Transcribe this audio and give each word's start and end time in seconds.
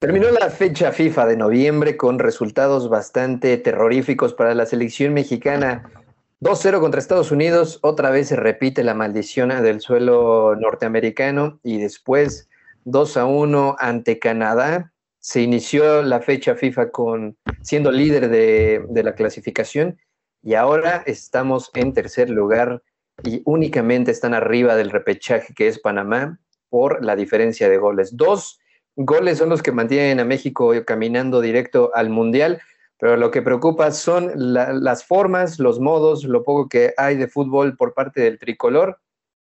Terminó 0.00 0.30
la 0.30 0.48
fecha 0.48 0.92
FIFA 0.92 1.26
de 1.26 1.36
noviembre 1.36 1.98
con 1.98 2.18
resultados 2.18 2.88
bastante 2.88 3.58
terroríficos 3.58 4.32
para 4.32 4.54
la 4.54 4.64
selección 4.64 5.12
mexicana. 5.12 5.92
2-0 6.40 6.80
contra 6.80 6.98
Estados 6.98 7.30
Unidos, 7.30 7.78
otra 7.82 8.08
vez 8.08 8.28
se 8.28 8.36
repite 8.36 8.82
la 8.82 8.94
maldición 8.94 9.50
del 9.50 9.82
suelo 9.82 10.56
norteamericano 10.56 11.60
y 11.62 11.82
después 11.82 12.48
2-1 12.86 13.76
ante 13.78 14.18
Canadá. 14.18 14.90
Se 15.18 15.42
inició 15.42 16.02
la 16.02 16.20
fecha 16.20 16.54
FIFA 16.54 16.92
con 16.92 17.36
siendo 17.60 17.92
líder 17.92 18.30
de, 18.30 18.82
de 18.88 19.02
la 19.02 19.14
clasificación 19.14 19.98
y 20.42 20.54
ahora 20.54 21.02
estamos 21.04 21.70
en 21.74 21.92
tercer 21.92 22.30
lugar 22.30 22.82
y 23.22 23.42
únicamente 23.44 24.12
están 24.12 24.32
arriba 24.32 24.76
del 24.76 24.88
repechaje 24.88 25.52
que 25.52 25.68
es 25.68 25.78
Panamá 25.78 26.40
por 26.70 27.04
la 27.04 27.16
diferencia 27.16 27.68
de 27.68 27.76
goles. 27.76 28.16
Dos 28.16 28.59
goles 29.04 29.38
son 29.38 29.48
los 29.48 29.62
que 29.62 29.72
mantienen 29.72 30.20
a 30.20 30.24
México 30.24 30.72
caminando 30.86 31.40
directo 31.40 31.90
al 31.94 32.10
Mundial, 32.10 32.60
pero 32.98 33.16
lo 33.16 33.30
que 33.30 33.40
preocupa 33.40 33.90
son 33.92 34.30
las 34.34 35.04
formas, 35.04 35.58
los 35.58 35.80
modos, 35.80 36.24
lo 36.24 36.42
poco 36.42 36.68
que 36.68 36.92
hay 36.98 37.16
de 37.16 37.28
fútbol 37.28 37.76
por 37.76 37.94
parte 37.94 38.20
del 38.20 38.38
tricolor 38.38 39.00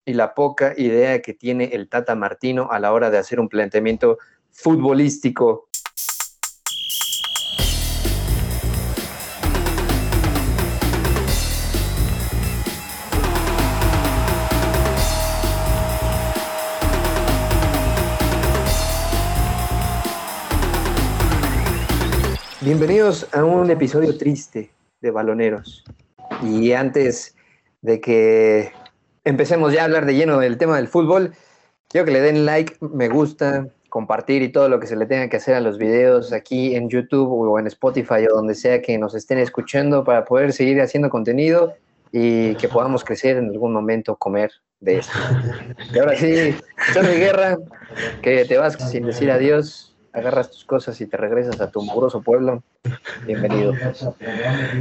y 0.07 0.15
la 0.15 0.35
poca 0.35 0.73
idea 0.77 1.21
que 1.21 1.35
tiene 1.35 1.65
el 1.67 1.91
Tata 1.91 2.15
Martino 2.15 2.69
a 2.71 2.79
la 2.79 2.93
hora 2.93 3.11
de 3.11 3.19
hacer 3.19 3.39
un 3.39 3.49
planteamiento 3.51 4.19
futbolístico. 4.51 5.64
Bienvenidos 22.65 23.29
a 23.35 23.45
un 23.45 23.71
episodio 23.71 24.17
triste 24.17 24.71
de 25.03 25.11
Baloneros. 25.11 25.85
Y 26.43 26.73
antes 26.73 27.37
de 27.83 28.01
que 28.01 28.73
empecemos 29.23 29.75
ya 29.75 29.83
a 29.83 29.85
hablar 29.85 30.07
de 30.07 30.15
lleno 30.15 30.39
del 30.39 30.57
tema 30.57 30.77
del 30.79 30.89
fútbol, 30.89 31.35
quiero 31.91 32.07
que 32.07 32.13
le 32.13 32.23
den 32.23 32.47
like, 32.47 32.77
me 32.81 33.11
gusta, 33.11 33.69
compartir 33.91 34.41
y 34.41 34.49
todo 34.49 34.71
lo 34.71 34.81
que 34.81 34.87
se 34.87 34.97
le 34.97 35.05
tenga 35.05 35.29
que 35.29 35.37
hacer 35.37 35.57
a 35.57 35.61
los 35.61 35.77
videos 35.77 36.33
aquí 36.33 36.75
en 36.75 36.89
YouTube 36.89 37.31
o 37.31 37.59
en 37.59 37.67
Spotify 37.67 38.27
o 38.31 38.35
donde 38.35 38.55
sea 38.55 38.81
que 38.81 38.97
nos 38.97 39.15
estén 39.15 39.37
escuchando 39.37 40.03
para 40.03 40.25
poder 40.25 40.55
seguir 40.55 40.81
haciendo 40.81 41.11
contenido 41.11 41.75
y 42.13 42.55
que 42.55 42.69
podamos 42.69 43.05
crecer 43.05 43.37
en 43.37 43.51
algún 43.51 43.75
momento, 43.75 44.17
comer 44.17 44.51
de 44.81 45.01
esto. 45.01 45.13
Y 45.93 45.99
ahora 45.99 46.17
sí, 46.17 46.57
Charlie 46.95 47.19
Guerra, 47.19 47.59
que 48.23 48.47
te 48.47 48.57
vas 48.57 48.79
sin 48.91 49.05
decir 49.05 49.31
adiós 49.31 49.94
agarras 50.15 50.51
tus 50.51 50.65
cosas 50.65 51.01
y 51.01 51.07
te 51.07 51.17
regresas 51.17 51.61
a 51.61 51.71
tu 51.71 51.83
amoroso 51.83 52.23
pueblo. 52.23 52.63
Bienvenido. 53.27 53.73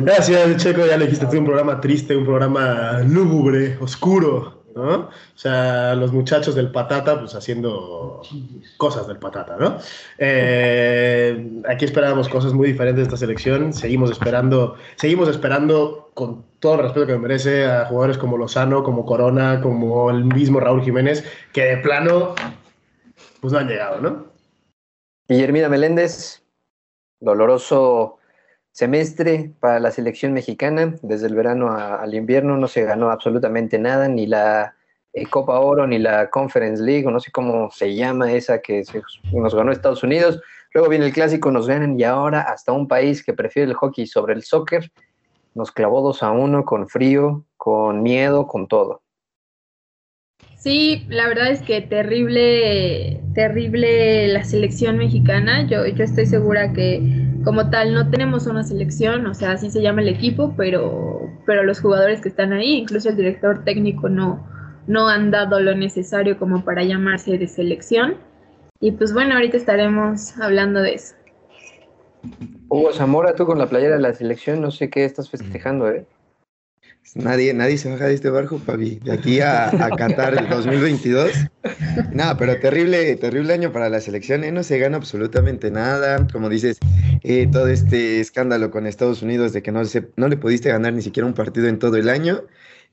Gracias, 0.01 0.57
Checo. 0.57 0.85
Ya 0.85 0.95
le 0.95 1.05
dijiste, 1.05 1.25
fue 1.25 1.39
un 1.39 1.45
programa 1.45 1.81
triste, 1.81 2.15
un 2.15 2.23
programa 2.23 2.99
lúgubre, 2.99 3.77
oscuro, 3.81 4.63
¿no? 4.75 4.93
O 4.93 5.09
sea, 5.33 5.95
los 5.95 6.13
muchachos 6.13 6.53
del 6.53 6.71
patata, 6.71 7.19
pues 7.19 7.33
haciendo 7.33 8.21
cosas 8.77 9.07
del 9.07 9.17
patata, 9.17 9.57
¿no? 9.59 9.77
Eh, 10.19 11.61
aquí 11.67 11.85
esperábamos 11.85 12.29
cosas 12.29 12.53
muy 12.53 12.67
diferentes 12.67 12.97
de 12.97 13.03
esta 13.03 13.17
selección. 13.17 13.73
Seguimos 13.73 14.11
esperando, 14.11 14.75
seguimos 14.97 15.29
esperando 15.29 16.11
con 16.13 16.45
todo 16.59 16.75
el 16.75 16.81
respeto 16.81 17.07
que 17.07 17.13
me 17.13 17.19
merece 17.19 17.65
a 17.65 17.85
jugadores 17.85 18.19
como 18.19 18.37
Lozano, 18.37 18.83
como 18.83 19.03
Corona, 19.03 19.61
como 19.61 20.11
el 20.11 20.25
mismo 20.25 20.59
Raúl 20.59 20.83
Jiménez, 20.83 21.25
que 21.51 21.63
de 21.63 21.77
plano, 21.77 22.35
pues 23.41 23.51
no 23.51 23.57
han 23.57 23.67
llegado, 23.67 23.99
¿no? 23.99 24.32
Guillermina 25.33 25.67
Meléndez, 25.67 26.43
doloroso 27.19 28.19
semestre 28.71 29.51
para 29.59 29.79
la 29.79 29.89
selección 29.89 30.31
mexicana. 30.31 30.93
Desde 31.01 31.25
el 31.25 31.33
verano 31.33 31.71
al 31.71 32.13
invierno 32.13 32.55
no 32.55 32.67
se 32.67 32.83
ganó 32.83 33.09
absolutamente 33.09 33.79
nada, 33.79 34.07
ni 34.07 34.27
la 34.27 34.75
eh, 35.11 35.25
Copa 35.25 35.59
Oro, 35.59 35.87
ni 35.87 35.97
la 35.97 36.29
Conference 36.29 36.83
League, 36.83 37.07
o 37.07 37.09
no 37.09 37.19
sé 37.19 37.31
cómo 37.31 37.71
se 37.71 37.95
llama 37.95 38.31
esa 38.31 38.61
que 38.61 38.83
nos 39.31 39.55
ganó 39.55 39.71
Estados 39.71 40.03
Unidos. 40.03 40.39
Luego 40.71 40.87
viene 40.87 41.07
el 41.07 41.13
clásico, 41.13 41.49
nos 41.49 41.67
ganan 41.67 41.99
y 41.99 42.03
ahora 42.03 42.41
hasta 42.41 42.71
un 42.71 42.87
país 42.87 43.25
que 43.25 43.33
prefiere 43.33 43.71
el 43.71 43.75
hockey 43.75 44.05
sobre 44.05 44.35
el 44.35 44.43
soccer 44.43 44.91
nos 45.55 45.71
clavó 45.71 46.01
2 46.01 46.21
a 46.21 46.31
1 46.31 46.63
con 46.63 46.87
frío, 46.87 47.43
con 47.57 48.03
miedo, 48.03 48.45
con 48.45 48.67
todo. 48.67 49.01
Sí, 50.63 51.05
la 51.09 51.27
verdad 51.27 51.51
es 51.51 51.61
que 51.61 51.81
terrible, 51.81 53.19
terrible 53.35 54.29
la 54.29 54.45
selección 54.45 54.97
mexicana. 54.97 55.67
Yo, 55.67 55.85
yo 55.85 56.05
estoy 56.05 56.25
segura 56.25 56.71
que 56.71 57.01
como 57.43 57.69
tal 57.69 57.93
no 57.93 58.09
tenemos 58.09 58.47
una 58.47 58.63
selección, 58.63 59.27
o 59.27 59.33
sea, 59.33 59.51
así 59.51 59.69
se 59.69 59.81
llama 59.81 60.03
el 60.03 60.07
equipo, 60.07 60.53
pero, 60.55 61.29
pero 61.45 61.65
los 61.65 61.81
jugadores 61.81 62.21
que 62.21 62.29
están 62.29 62.53
ahí, 62.53 62.75
incluso 62.75 63.09
el 63.09 63.17
director 63.17 63.65
técnico 63.65 64.07
no, 64.07 64.47
no 64.87 65.09
han 65.09 65.31
dado 65.31 65.59
lo 65.59 65.75
necesario 65.75 66.39
como 66.39 66.63
para 66.63 66.85
llamarse 66.85 67.37
de 67.37 67.47
selección. 67.49 68.15
Y 68.79 68.93
pues 68.93 69.13
bueno, 69.13 69.33
ahorita 69.33 69.57
estaremos 69.57 70.39
hablando 70.39 70.81
de 70.81 70.93
eso. 70.93 71.15
Hugo 72.69 72.93
Zamora, 72.93 73.35
tú 73.35 73.45
con 73.45 73.59
la 73.59 73.67
playera 73.67 73.95
de 73.95 74.01
la 74.01 74.13
selección, 74.13 74.61
no 74.61 74.71
sé 74.71 74.89
qué 74.89 75.03
estás 75.03 75.29
festejando, 75.29 75.91
¿eh? 75.91 76.05
Nadie, 77.15 77.53
nadie 77.53 77.77
se 77.77 77.91
baja 77.91 78.07
de 78.07 78.15
este 78.15 78.29
barco, 78.29 78.59
Pavi. 78.59 78.99
De 79.03 79.11
aquí 79.11 79.39
a, 79.39 79.69
a 79.69 79.89
Qatar 79.95 80.35
el 80.35 80.49
2022. 80.49 81.31
Nada, 82.11 82.37
pero 82.37 82.59
terrible, 82.59 83.15
terrible 83.17 83.53
año 83.53 83.71
para 83.71 83.89
la 83.89 84.01
selección. 84.01 84.43
¿eh? 84.43 84.51
No 84.51 84.63
se 84.63 84.79
gana 84.79 84.97
absolutamente 84.97 85.69
nada. 85.69 86.25
Como 86.31 86.49
dices, 86.49 86.79
eh, 87.21 87.47
todo 87.51 87.67
este 87.67 88.19
escándalo 88.19 88.71
con 88.71 88.87
Estados 88.87 89.21
Unidos 89.21 89.53
de 89.53 89.61
que 89.61 89.71
no, 89.71 89.85
se, 89.85 90.07
no 90.15 90.27
le 90.27 90.37
pudiste 90.37 90.69
ganar 90.69 90.93
ni 90.93 91.01
siquiera 91.01 91.27
un 91.27 91.33
partido 91.33 91.67
en 91.67 91.77
todo 91.77 91.97
el 91.97 92.09
año. 92.09 92.43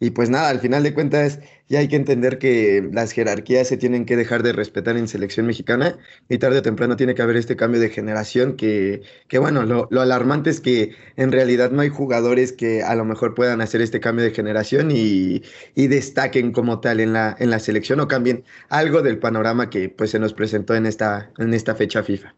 Y 0.03 0.11
pues 0.11 0.31
nada, 0.31 0.49
al 0.49 0.61
final 0.61 0.83
de 0.83 0.94
cuentas 0.94 1.41
ya 1.69 1.78
hay 1.78 1.88
que 1.88 1.97
entender 1.97 2.38
que 2.38 2.88
las 2.91 3.12
jerarquías 3.12 3.69
se 3.69 3.77
tienen 3.77 4.06
que 4.06 4.16
dejar 4.16 4.43
de 4.43 4.55
respetar 4.55 4.97
en 4.97 5.06
selección 5.06 5.47
mexicana 5.47 5.99
y 6.31 6.38
tarde 6.38 6.59
o 6.59 6.62
temprano 6.62 6.97
tiene 6.97 7.15
que 7.15 7.21
haber 7.21 7.37
este 7.37 7.55
cambio 7.55 7.83
de 7.83 7.91
generación 7.91 8.56
que, 8.56 9.03
que 9.28 9.38
bueno, 9.38 9.62
lo, 9.65 9.88
lo, 9.91 10.00
alarmante 10.00 10.49
es 10.49 10.62
que 10.62 10.97
en 11.16 11.31
realidad 11.31 11.71
no 11.71 11.83
hay 11.83 11.91
jugadores 11.91 12.53
que 12.53 12.83
a 12.83 12.94
lo 12.94 13.05
mejor 13.05 13.34
puedan 13.34 13.61
hacer 13.61 13.83
este 13.83 14.00
cambio 14.00 14.25
de 14.25 14.31
generación 14.31 14.91
y, 14.91 15.43
y 15.75 15.87
destaquen 15.88 16.53
como 16.53 16.81
tal 16.81 16.99
en 16.99 17.12
la, 17.12 17.37
en 17.38 17.50
la 17.50 17.59
selección 17.59 18.00
o 18.00 18.09
cambien 18.09 18.43
algo 18.71 19.03
del 19.03 19.19
panorama 19.19 19.69
que 19.69 19.91
pues 19.91 20.11
se 20.11 20.19
nos 20.19 20.32
presentó 20.32 20.75
en 20.75 20.87
esta, 20.87 21.31
en 21.37 21.53
esta 21.53 21.75
fecha 21.75 22.03
FIFA. 22.03 22.34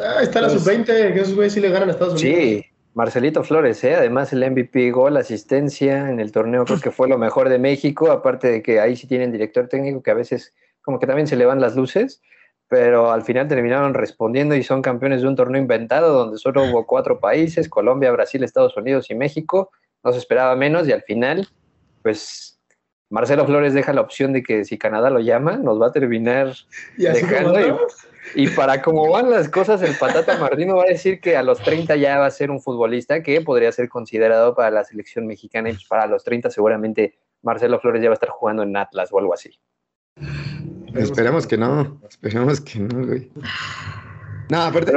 Ah, 0.00 0.20
está 0.20 0.40
la 0.40 0.50
sub-20, 0.50 1.14
que 1.14 1.20
esos 1.20 1.34
güeyes 1.34 1.52
sí 1.52 1.60
le 1.60 1.68
ganan 1.68 1.90
a 1.90 1.92
Estados 1.92 2.20
Unidos. 2.20 2.40
Sí, 2.40 2.66
Marcelito 2.94 3.42
Flores, 3.42 3.82
¿eh? 3.82 3.96
además 3.96 4.32
el 4.32 4.48
MVP 4.48 4.92
gol, 4.92 5.16
asistencia 5.16 6.08
en 6.08 6.20
el 6.20 6.30
torneo, 6.30 6.64
creo 6.64 6.80
que 6.80 6.92
fue 6.92 7.08
lo 7.08 7.18
mejor 7.18 7.48
de 7.48 7.58
México, 7.58 8.12
aparte 8.12 8.48
de 8.48 8.62
que 8.62 8.78
ahí 8.78 8.94
sí 8.94 9.08
tienen 9.08 9.32
director 9.32 9.68
técnico 9.68 10.02
que 10.02 10.12
a 10.12 10.14
veces 10.14 10.54
como 10.80 11.00
que 11.00 11.06
también 11.06 11.26
se 11.26 11.34
le 11.36 11.44
van 11.44 11.60
las 11.60 11.74
luces, 11.74 12.22
pero 12.68 13.10
al 13.10 13.22
final 13.22 13.48
terminaron 13.48 13.94
respondiendo 13.94 14.54
y 14.54 14.62
son 14.62 14.80
campeones 14.80 15.22
de 15.22 15.28
un 15.28 15.34
torneo 15.34 15.60
inventado 15.60 16.12
donde 16.12 16.38
solo 16.38 16.62
hubo 16.64 16.86
cuatro 16.86 17.18
países, 17.18 17.68
Colombia, 17.68 18.12
Brasil, 18.12 18.44
Estados 18.44 18.76
Unidos 18.76 19.10
y 19.10 19.16
México, 19.16 19.70
no 20.04 20.12
se 20.12 20.18
esperaba 20.18 20.54
menos 20.54 20.86
y 20.86 20.92
al 20.92 21.02
final, 21.02 21.48
pues 22.02 22.60
Marcelo 23.10 23.44
Flores 23.44 23.74
deja 23.74 23.92
la 23.92 24.02
opción 24.02 24.32
de 24.32 24.42
que 24.42 24.64
si 24.64 24.78
Canadá 24.78 25.10
lo 25.10 25.18
llama, 25.18 25.56
nos 25.56 25.80
va 25.80 25.88
a 25.88 25.92
terminar 25.92 26.54
dejando. 26.96 27.60
Y, 27.60 27.72
y 28.34 28.48
para 28.48 28.82
cómo 28.82 29.10
van 29.10 29.30
las 29.30 29.48
cosas, 29.48 29.82
el 29.82 29.96
Patata 29.96 30.38
Martino 30.38 30.76
va 30.76 30.84
a 30.84 30.88
decir 30.88 31.20
que 31.20 31.36
a 31.36 31.42
los 31.42 31.60
30 31.62 31.96
ya 31.96 32.18
va 32.18 32.26
a 32.26 32.30
ser 32.30 32.50
un 32.50 32.60
futbolista 32.60 33.22
que 33.22 33.40
podría 33.40 33.70
ser 33.72 33.88
considerado 33.88 34.54
para 34.54 34.70
la 34.70 34.84
selección 34.84 35.26
mexicana 35.26 35.70
y 35.70 35.76
para 35.88 36.06
los 36.06 36.24
30 36.24 36.50
seguramente 36.50 37.18
Marcelo 37.42 37.78
Flores 37.80 38.02
ya 38.02 38.08
va 38.08 38.14
a 38.14 38.14
estar 38.14 38.30
jugando 38.30 38.62
en 38.62 38.76
Atlas 38.76 39.10
o 39.12 39.18
algo 39.18 39.34
así. 39.34 39.58
Esperemos 40.94 41.46
que 41.46 41.56
no, 41.56 42.00
esperemos 42.08 42.60
que 42.60 42.78
no, 42.80 43.06
güey. 43.06 43.30
No, 44.50 44.62
aparte, 44.62 44.92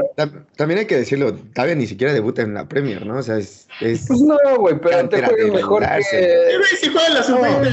también 0.56 0.80
hay 0.80 0.86
que 0.86 0.98
decirlo, 0.98 1.34
todavía 1.34 1.76
ni 1.76 1.88
siquiera 1.88 2.14
debuta 2.14 2.42
en 2.42 2.54
la 2.54 2.68
Premier, 2.68 3.06
¿no? 3.06 3.18
O 3.18 3.24
sea, 3.24 3.38
es... 3.38 3.68
es 3.80 4.06
pues 4.08 4.20
no, 4.22 4.36
güey, 4.58 4.78
pero 4.80 5.08
te 5.08 5.24
juegas 5.24 5.52
mejor 5.52 5.86
que... 6.12 6.60
Si 6.80 6.90
juega 6.90 7.08
en 7.08 7.14
la 7.14 7.24
sub 7.24 7.40
puede 7.40 7.72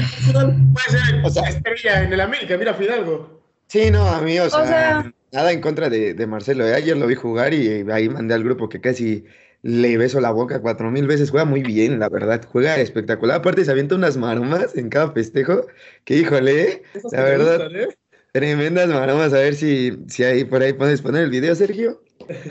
ser 0.89 1.25
o 1.25 1.29
sea, 1.29 1.49
estrella 1.49 2.03
en 2.03 2.13
el 2.13 2.21
América, 2.21 2.57
mira 2.57 2.73
Fidalgo. 2.73 3.41
Sí, 3.67 3.91
no, 3.91 4.07
a 4.07 4.21
mí, 4.21 4.39
o 4.39 4.49
sea, 4.49 4.61
o 4.61 4.65
sea 4.65 5.13
nada 5.35 5.51
en 5.51 5.61
contra 5.61 5.89
de, 5.89 6.13
de 6.13 6.27
Marcelo. 6.27 6.65
¿eh? 6.65 6.73
Ayer 6.73 6.95
lo 6.95 7.07
vi 7.07 7.15
jugar 7.15 7.53
y 7.53 7.85
ahí 7.91 8.09
mandé 8.09 8.33
al 8.33 8.43
grupo 8.43 8.69
que 8.69 8.79
casi 8.79 9.25
le 9.61 9.97
beso 9.97 10.21
la 10.21 10.31
boca 10.31 10.61
cuatro 10.61 10.89
mil 10.89 11.07
veces. 11.07 11.29
Juega 11.29 11.45
muy 11.45 11.61
bien, 11.61 11.99
la 11.99 12.09
verdad. 12.09 12.41
Juega 12.49 12.77
espectacular. 12.77 13.37
Aparte, 13.37 13.65
se 13.65 13.71
avienta 13.71 13.95
unas 13.95 14.15
maromas 14.15 14.75
en 14.77 14.89
cada 14.89 15.11
festejo. 15.11 15.67
Que 16.05 16.17
híjole, 16.17 16.83
la 17.11 17.23
verdad. 17.23 17.75
¿eh? 17.75 17.89
Tremendas 18.31 18.87
maromas. 18.87 19.33
A 19.33 19.39
ver 19.39 19.55
si, 19.55 19.97
si 20.07 20.23
ahí 20.23 20.45
por 20.45 20.61
ahí 20.61 20.73
puedes 20.73 21.01
poner 21.01 21.23
el 21.23 21.29
video, 21.29 21.53
Sergio. 21.53 22.01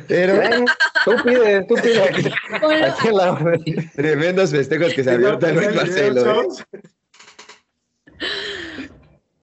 Pero. 0.06 0.34
tú 1.06 1.12
pide, 1.24 1.64
tú 1.64 1.74
pide. 1.76 2.32
Tremendos 3.96 4.50
festejos 4.50 4.92
que 4.92 5.04
se 5.04 5.10
avientan 5.10 5.58
en 5.58 5.74
Marcelo. 5.74 6.42
¿eh? 6.42 6.80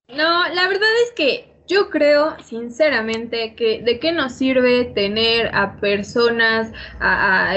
No, 0.09 0.53
la 0.53 0.67
verdad 0.67 0.89
es 1.05 1.11
que 1.15 1.50
Yo 1.67 1.89
creo, 1.89 2.35
sinceramente, 2.43 3.55
que 3.55 3.81
de 3.81 3.99
qué 3.99 4.11
nos 4.11 4.33
sirve 4.33 4.91
tener 4.93 5.49
a 5.53 5.79
personas 5.79 6.71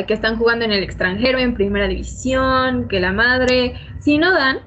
que 0.06 0.14
están 0.14 0.38
jugando 0.38 0.64
en 0.64 0.72
el 0.72 0.82
extranjero, 0.84 1.38
en 1.38 1.54
primera 1.54 1.88
división, 1.88 2.86
que 2.88 3.00
la 3.00 3.12
madre, 3.12 3.74
si 4.00 4.18
no 4.18 4.32
dan, 4.32 4.60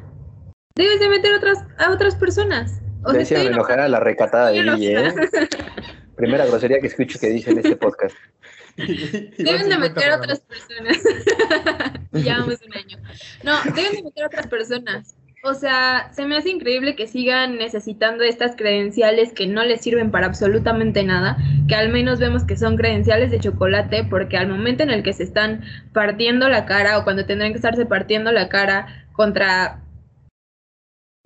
debes 0.75 0.99
de 0.99 1.09
meter 1.09 1.33
otras, 1.33 1.63
a 1.77 1.91
otras 1.91 2.15
personas. 2.15 2.81
O 3.03 3.13
sea, 3.13 3.43
enojar 3.43 3.79
a 3.79 3.87
la 3.87 3.99
recatada 3.99 4.49
de 4.49 4.63
Guille, 4.63 5.07
¿eh? 5.07 5.13
Primera 6.15 6.45
grosería 6.47 6.79
que 6.79 6.87
escucho 6.87 7.19
que 7.19 7.27
dice 7.27 7.51
en 7.51 7.59
este 7.59 7.75
podcast. 7.75 8.15
Deben 8.77 9.69
de 9.69 9.77
meter 9.77 10.11
a 10.11 10.17
otras 10.17 10.39
personas. 10.41 10.97
Llevamos 12.11 12.59
un 12.65 12.73
año. 12.75 12.97
No, 13.43 13.53
deben 13.75 13.91
de 13.97 14.03
meter 14.03 14.23
a 14.23 14.27
otras 14.27 14.47
personas. 14.47 15.15
O 15.43 15.53
sea, 15.53 16.11
se 16.13 16.25
me 16.25 16.35
hace 16.35 16.49
increíble 16.49 16.95
que 16.95 17.07
sigan 17.07 17.57
necesitando 17.57 18.23
estas 18.23 18.55
credenciales 18.55 19.33
que 19.33 19.47
no 19.47 19.63
les 19.63 19.81
sirven 19.81 20.11
para 20.11 20.25
absolutamente 20.25 21.03
nada, 21.03 21.37
que 21.67 21.75
al 21.75 21.89
menos 21.89 22.19
vemos 22.19 22.43
que 22.43 22.57
son 22.57 22.75
credenciales 22.75 23.31
de 23.31 23.39
chocolate, 23.39 24.03
porque 24.03 24.37
al 24.37 24.49
momento 24.49 24.83
en 24.83 24.89
el 24.89 25.03
que 25.03 25.13
se 25.13 25.23
están 25.23 25.63
partiendo 25.93 26.49
la 26.49 26.65
cara 26.65 26.97
o 26.97 27.03
cuando 27.03 27.25
tendrán 27.25 27.51
que 27.51 27.57
estarse 27.57 27.85
partiendo 27.85 28.31
la 28.31 28.49
cara 28.49 29.07
contra 29.13 29.83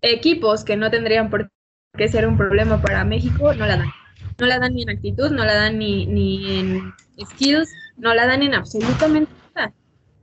equipos 0.02 0.66
que 0.66 0.76
no 0.76 0.92
tendrían 0.92 1.30
por 1.30 1.50
qué 1.98 2.08
ser 2.08 2.28
un 2.28 2.38
problema 2.38 2.82
para 2.82 3.06
México, 3.06 3.54
no 3.54 3.66
la 3.66 3.78
dan. 3.78 3.92
No 4.40 4.46
la 4.46 4.60
dan 4.60 4.74
ni 4.74 4.84
en 4.84 4.90
actitud, 4.90 5.32
no 5.32 5.46
la 5.46 5.56
dan 5.56 5.80
ni, 5.80 6.06
ni 6.06 6.60
en 6.60 6.94
skills, 7.26 7.72
no 7.98 8.14
la 8.14 8.28
dan 8.28 8.44
en 8.44 8.56
absolutamente 8.56 9.41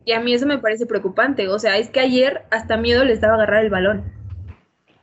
Y 0.08 0.12
a 0.12 0.20
mí 0.20 0.32
eso 0.32 0.46
me 0.46 0.56
parece 0.56 0.86
preocupante. 0.86 1.48
O 1.48 1.58
sea, 1.58 1.76
es 1.76 1.90
que 1.90 2.00
ayer 2.00 2.46
hasta 2.50 2.78
miedo 2.78 3.04
les 3.04 3.20
daba 3.20 3.34
agarrar 3.34 3.62
el 3.62 3.68
balón. 3.68 4.10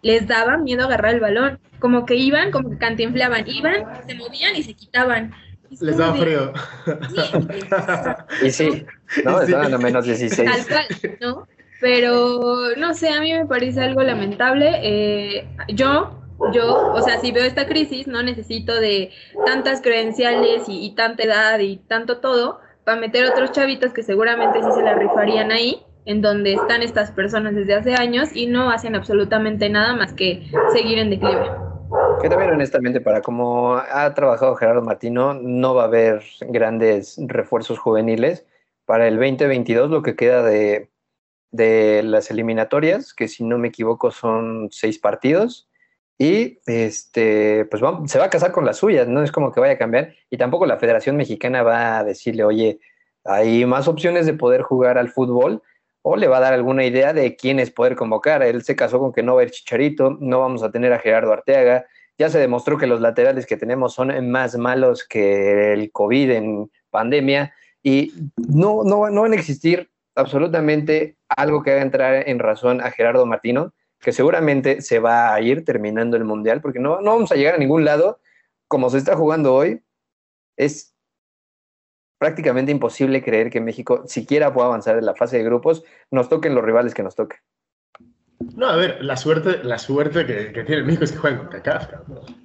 Les 0.02 0.26
daba 0.26 0.58
miedo 0.58 0.86
agarrar 0.86 1.14
el 1.14 1.20
balón. 1.20 1.60
Como 1.78 2.08
que 2.08 2.16
iban, 2.16 2.50
como 2.50 2.72
que 2.72 2.80
cantinflaban. 2.80 3.48
Iban, 3.48 3.86
se 4.08 4.16
movían 4.16 4.56
y 4.56 4.64
se 4.64 4.74
quitaban. 4.74 5.32
les 5.80 5.98
daba 5.98 6.16
frío. 6.16 6.52
y 8.42 8.50
sí, 8.52 8.84
no, 9.24 9.42
estaban 9.42 9.76
a 9.76 9.78
menos 9.78 10.06
16. 10.06 10.44
Tal 10.44 10.68
cual, 10.68 11.18
¿no? 11.22 11.48
Pero 11.80 12.76
no 12.76 12.96
sé, 12.96 13.10
a 13.10 13.22
mí 13.22 13.32
me 13.32 13.46
parece 13.46 13.82
algo 13.82 14.02
lamentable. 14.02 14.80
Eh, 14.82 15.48
yo 15.68 16.20
yo, 16.52 16.94
o 16.94 17.02
sea, 17.04 17.20
si 17.20 17.32
veo 17.32 17.46
esta 17.46 17.68
crisis, 17.68 18.08
no 18.08 18.24
necesito 18.24 18.74
de 18.74 19.12
tantas 19.46 19.82
credenciales 19.82 20.64
y, 20.68 20.96
tanta 20.96 21.24
edad 21.24 21.60
y 21.60 21.78
tanto 21.78 22.18
todo 22.18 22.65
para 22.86 23.02
meter 23.02 23.26
otros 23.26 23.52
chavitos 23.52 23.92
que 23.92 24.04
seguramente 24.04 24.62
sí 24.62 24.72
se 24.74 24.84
la 24.84 24.94
rifarían 24.94 25.52
ahí, 25.52 25.84
en 26.06 26.22
donde 26.22 26.54
están 26.54 26.84
estas 26.84 27.12
personas 27.12 27.56
desde 27.56 27.74
hace 27.74 27.96
años 27.96 28.30
y 28.34 28.46
no 28.46 28.70
hacen 28.70 28.96
absolutamente 28.96 29.70
nada 29.70 29.96
más 29.96 30.14
que 30.14 30.48
seguir 30.72 31.00
en 31.00 31.10
declive. 31.10 31.50
Que 32.22 32.30
también 32.30 32.52
honestamente, 32.52 33.02
para 33.02 33.22
como 33.22 33.76
ha 33.76 34.14
trabajado 34.14 34.56
Gerardo 34.56 34.84
Martino, 34.84 35.34
no 35.34 35.74
va 35.74 35.84
a 35.84 35.88
haber 35.88 36.24
grandes 36.42 37.20
refuerzos 37.26 37.80
juveniles. 37.80 38.46
Para 38.86 39.08
el 39.08 39.16
2022 39.16 39.90
lo 39.90 40.04
que 40.04 40.16
queda 40.16 40.44
de, 40.44 40.92
de 41.52 42.04
las 42.04 42.30
eliminatorias, 42.30 43.16
que 43.16 43.28
si 43.28 43.44
no 43.44 43.58
me 43.58 43.70
equivoco 43.70 44.12
son 44.12 44.70
seis 44.72 45.00
partidos, 45.00 45.68
y 46.18 46.60
este, 46.66 47.66
pues 47.66 47.84
se 48.06 48.20
va 48.20 48.26
a 48.26 48.30
casar 48.30 48.52
con 48.52 48.66
las 48.66 48.78
suyas, 48.78 49.08
no 49.08 49.22
es 49.22 49.32
como 49.32 49.52
que 49.52 49.60
vaya 49.60 49.74
a 49.74 49.78
cambiar. 49.78 50.14
Y 50.30 50.38
tampoco 50.38 50.66
la 50.66 50.78
Federación 50.78 51.18
Mexicana 51.18 51.62
va 51.64 52.00
a 52.00 52.04
decirle, 52.04 52.44
oye, 52.44 52.80
hay 53.26 53.66
más 53.66 53.88
opciones 53.88 54.26
de 54.26 54.34
poder 54.34 54.62
jugar 54.62 54.98
al 54.98 55.10
fútbol, 55.10 55.62
o 56.04 56.16
le 56.16 56.28
va 56.28 56.38
a 56.38 56.42
dar 56.42 56.54
alguna 56.54 56.86
idea 56.86 57.14
de 57.14 57.36
quiénes 57.36 57.72
poder 57.72 57.96
convocar. 57.96 58.44
Él 58.44 58.64
se 58.64 58.76
casó 58.76 59.00
con 59.00 59.12
que 59.12 59.24
no 59.24 59.34
va 59.34 59.42
a 59.42 59.44
haber 59.44 59.52
Chicharito, 59.52 60.18
no 60.20 60.40
vamos 60.40 60.62
a 60.64 60.72
tener 60.72 60.94
a 60.94 61.00
Gerardo 61.00 61.34
Arteaga. 61.34 61.86
Ya 62.18 62.30
se 62.30 62.40
demostró 62.40 62.78
que 62.78 62.88
los 62.88 63.02
laterales 63.02 63.46
que 63.48 63.58
tenemos 63.58 63.94
son 63.96 64.30
más 64.30 64.56
malos 64.56 65.04
que 65.04 65.74
el 65.74 65.92
COVID 65.92 66.32
en 66.32 66.72
pandemia 66.92 67.54
y 67.82 68.14
no, 68.38 68.84
no, 68.84 69.10
no 69.10 69.24
van 69.24 69.34
a 69.34 69.36
existir 69.36 69.90
absolutamente 70.14 71.18
algo 71.28 71.64
que 71.64 71.72
haga 71.72 71.82
entrar 71.82 72.30
en 72.30 72.40
razón 72.40 72.82
a 72.82 72.92
Gerardo 72.92 73.26
Martino 73.26 73.74
que 74.06 74.12
seguramente 74.12 74.82
se 74.82 75.00
va 75.00 75.34
a 75.34 75.42
ir 75.42 75.66
terminando 75.66 76.16
el 76.16 76.26
Mundial, 76.26 76.62
porque 76.62 76.78
no, 76.78 77.02
no 77.02 77.14
vamos 77.14 77.32
a 77.32 77.36
llegar 77.36 77.56
a 77.56 77.58
ningún 77.58 77.86
lado 77.86 78.20
como 78.68 78.92
se 78.92 79.00
está 79.00 79.16
jugando 79.16 79.56
hoy. 79.56 79.82
Es 80.58 80.96
prácticamente 82.20 82.72
imposible 82.72 83.24
creer 83.24 83.50
que 83.50 83.62
México 83.62 84.04
siquiera 84.06 84.54
pueda 84.54 84.68
avanzar 84.68 85.00
en 85.00 85.08
la 85.08 85.16
fase 85.16 85.38
de 85.38 85.44
grupos, 85.44 85.84
nos 86.12 86.30
toquen 86.30 86.54
los 86.54 86.64
rivales 86.64 86.94
que 86.94 87.02
nos 87.02 87.16
toquen. 87.16 87.40
No, 88.56 88.68
a 88.68 88.76
ver, 88.76 89.04
la 89.04 89.18
suerte, 89.18 89.64
la 89.64 89.80
suerte 89.80 90.28
que, 90.28 90.64
tiene 90.66 90.84
México 90.84 91.06
es 91.06 91.12
que 91.12 91.18
juegan 91.18 91.40
con 91.40 91.48
CACAF, 91.48 91.90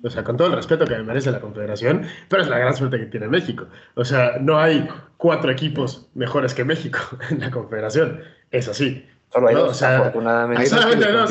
O 0.02 0.08
sea, 0.08 0.24
con 0.24 0.38
todo 0.38 0.48
el 0.48 0.54
respeto 0.54 0.86
que 0.86 0.96
me 0.96 1.02
merece 1.02 1.30
la 1.30 1.42
Confederación, 1.42 2.06
pero 2.30 2.42
es 2.42 2.48
la 2.48 2.58
gran 2.58 2.74
suerte 2.74 2.98
que 2.98 3.06
tiene 3.06 3.28
México. 3.28 3.66
O 3.96 4.04
sea, 4.06 4.38
no 4.40 4.58
hay 4.58 4.88
cuatro 5.18 5.50
equipos 5.50 6.08
mejores 6.14 6.54
que 6.54 6.64
México 6.64 7.00
en 7.30 7.40
la 7.40 7.50
Confederación. 7.50 8.22
Es 8.50 8.66
así. 8.66 9.06
Solo 9.32 9.48
hay 9.48 9.54
dos, 9.54 9.82
afortunadamente. 9.82 10.66
Solamente 10.66 11.06
hay 11.06 11.12
dos, 11.12 11.30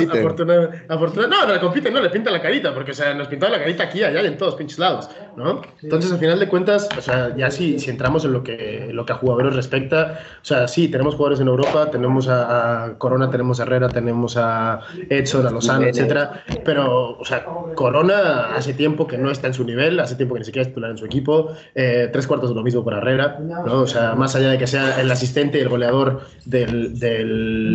afortunadamente. 0.88 1.38
no, 1.38 1.46
no 1.46 1.54
le 1.54 1.60
compiten, 1.60 1.94
no, 1.94 2.01
le 2.01 2.10
pinta 2.10 2.31
la 2.31 2.42
carita, 2.42 2.74
porque 2.74 2.92
o 2.92 2.94
sea, 2.94 3.13
nos 3.13 3.28
pintaba 3.28 3.54
la 3.54 3.60
carita 3.60 3.84
aquí, 3.84 4.01
allá 4.04 4.22
y 4.22 4.28
en 4.28 4.38
todos 4.38 4.56
pinches 4.56 4.80
lados, 4.80 5.10
¿no? 5.39 5.62
Entonces, 5.81 6.12
al 6.12 6.19
final 6.19 6.39
de 6.39 6.47
cuentas, 6.47 6.88
o 6.97 7.01
sea, 7.01 7.36
ya 7.36 7.50
si, 7.50 7.80
si 7.80 7.89
entramos 7.89 8.25
en 8.25 8.33
lo 8.33 8.44
que, 8.44 8.89
lo 8.94 9.06
que 9.06 9.13
a 9.13 9.15
jugadores 9.15 9.56
respecta, 9.56 10.19
o 10.41 10.45
sea, 10.45 10.68
sí, 10.68 10.89
tenemos 10.89 11.15
jugadores 11.15 11.39
en 11.39 11.47
Europa, 11.47 11.89
tenemos 11.89 12.27
a, 12.27 12.94
Corona, 12.97 13.31
tenemos 13.31 13.59
a 13.59 13.63
Herrera, 13.63 13.89
tenemos 13.89 14.38
a 14.38 14.81
Edson, 15.09 15.47
a 15.47 15.51
Lozano, 15.51 15.86
etcétera, 15.86 16.44
pero, 16.63 17.18
o 17.18 17.25
sea, 17.25 17.45
Corona 17.75 18.56
hace 18.56 18.74
tiempo 18.74 19.07
que 19.07 19.18
no 19.18 19.31
está 19.31 19.47
en 19.47 19.53
su 19.53 19.63
nivel, 19.63 20.00
hace 20.00 20.15
tiempo 20.15 20.36
que 20.36 20.39
ni 20.39 20.45
siquiera 20.45 20.63
es 20.63 20.69
titular 20.69 20.91
en 20.91 20.97
su 20.97 21.06
equipo, 21.06 21.53
eh, 21.74 22.09
tres 22.12 22.27
cuartos 22.27 22.50
de 22.50 22.56
lo 22.56 22.63
mismo 22.63 22.83
para 22.83 22.97
Herrera, 22.97 23.39
¿no? 23.39 23.81
O 23.81 23.88
sea, 23.88 24.13
más 24.15 24.35
allá 24.35 24.51
de 24.51 24.57
que 24.57 24.68
sea 24.68 25.00
el 25.01 25.09
asistente 25.09 25.57
y 25.57 25.62
el 25.62 25.69
goleador 25.69 26.21
del, 26.45 27.00
del 27.00 27.74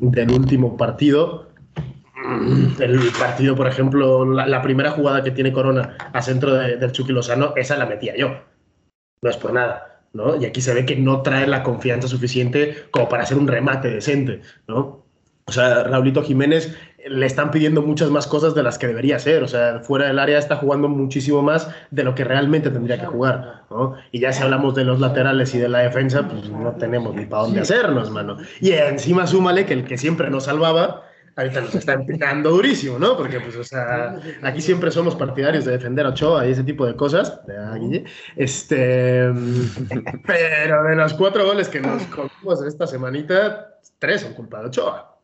del 0.00 0.30
último 0.30 0.76
partido. 0.76 1.46
El 2.78 3.10
partido, 3.18 3.54
por 3.54 3.66
ejemplo, 3.66 4.24
la, 4.24 4.62
primera 4.62 4.90
jugada 4.90 5.22
que 5.22 5.30
tiene 5.30 5.52
Corona 5.52 5.96
a 6.12 6.22
centro 6.22 6.54
del 6.54 6.92
Chucky 6.92 7.12
Lozano, 7.12 7.52
esa 7.56 7.76
la 7.76 7.86
metía 7.86 8.16
yo. 8.16 8.40
No 9.20 9.30
es 9.30 9.36
por 9.36 9.52
nada, 9.52 10.00
¿no? 10.12 10.36
Y 10.36 10.44
aquí 10.46 10.60
se 10.60 10.74
ve 10.74 10.86
que 10.86 10.96
no 10.96 11.22
trae 11.22 11.46
la 11.46 11.62
confianza 11.62 12.08
suficiente 12.08 12.86
como 12.90 13.08
para 13.08 13.24
hacer 13.24 13.36
un 13.36 13.46
remate 13.46 13.90
decente, 13.90 14.40
¿no? 14.66 15.04
O 15.46 15.52
sea, 15.52 15.84
Raulito 15.84 16.22
Jiménez 16.22 16.74
le 17.06 17.26
están 17.26 17.50
pidiendo 17.50 17.82
muchas 17.82 18.08
más 18.08 18.26
cosas 18.26 18.54
de 18.54 18.62
las 18.62 18.78
que 18.78 18.86
debería 18.86 19.18
ser. 19.18 19.42
O 19.42 19.48
sea, 19.48 19.80
fuera 19.80 20.06
del 20.06 20.18
área 20.18 20.38
está 20.38 20.56
jugando 20.56 20.88
muchísimo 20.88 21.42
más 21.42 21.68
de 21.90 22.02
lo 22.02 22.14
que 22.14 22.24
realmente 22.24 22.70
tendría 22.70 22.98
que 22.98 23.06
jugar. 23.06 23.64
¿no? 23.70 23.94
Y 24.10 24.20
ya 24.20 24.32
si 24.32 24.42
hablamos 24.42 24.74
de 24.74 24.84
los 24.84 25.00
laterales 25.00 25.54
y 25.54 25.58
de 25.58 25.68
la 25.68 25.80
defensa, 25.80 26.26
pues 26.26 26.48
no 26.48 26.72
tenemos 26.72 27.14
ni 27.14 27.26
para 27.26 27.42
dónde 27.42 27.60
hacernos, 27.60 28.10
mano. 28.10 28.38
Y 28.60 28.72
encima 28.72 29.26
súmale 29.26 29.66
que 29.66 29.74
el 29.74 29.84
que 29.84 29.98
siempre 29.98 30.30
nos 30.30 30.44
salvaba, 30.44 31.02
ahorita 31.36 31.60
nos 31.60 31.74
está 31.74 31.94
empezando 31.94 32.50
durísimo, 32.50 32.98
¿no? 32.98 33.16
Porque, 33.16 33.40
pues, 33.40 33.56
o 33.56 33.64
sea, 33.64 34.16
aquí 34.42 34.60
siempre 34.60 34.90
somos 34.90 35.16
partidarios 35.16 35.64
de 35.64 35.72
defender 35.72 36.06
a 36.06 36.10
Ochoa 36.10 36.46
y 36.46 36.52
ese 36.52 36.64
tipo 36.64 36.86
de 36.86 36.94
cosas. 36.96 37.40
Este, 38.36 39.24
pero 40.26 40.84
de 40.84 40.96
los 40.96 41.14
cuatro 41.14 41.44
goles 41.44 41.68
que 41.68 41.80
nos 41.80 42.02
comimos 42.04 42.64
esta 42.66 42.86
semanita, 42.86 43.78
tres 43.98 44.22
son 44.22 44.34
culpa 44.34 44.60
de 44.60 44.66
Ochoa. 44.66 45.16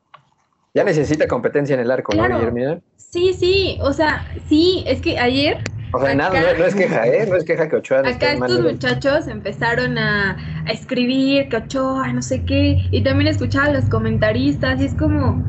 Ya 0.74 0.84
necesita 0.84 1.26
competencia 1.26 1.74
en 1.74 1.80
el 1.80 1.90
arco, 1.90 2.14
¿no, 2.14 2.22
Guillermo? 2.28 2.80
Sí, 2.96 3.34
sí, 3.34 3.78
o 3.82 3.92
sea, 3.92 4.24
sí, 4.48 4.84
es 4.86 5.00
que 5.00 5.18
ayer... 5.18 5.58
O 5.92 6.00
sea, 6.00 6.14
nada, 6.14 6.40
no, 6.56 6.64
es 6.64 6.76
queja, 6.76 7.04
¿eh? 7.08 7.26
No 7.26 7.34
es 7.34 7.42
queja 7.42 7.68
que 7.68 7.74
Ochoa... 7.74 8.00
Acá 8.06 8.34
estos 8.34 8.60
muchachos 8.60 9.26
empezaron 9.26 9.98
a, 9.98 10.36
a, 10.64 10.70
escribir 10.70 11.48
que 11.48 11.56
Ochoa, 11.56 12.12
no 12.12 12.22
sé 12.22 12.44
qué, 12.44 12.76
y 12.92 13.02
también 13.02 13.26
escuchaba 13.26 13.66
a 13.66 13.72
los 13.72 13.86
comentaristas, 13.86 14.80
y 14.80 14.84
es 14.84 14.94
como, 14.94 15.44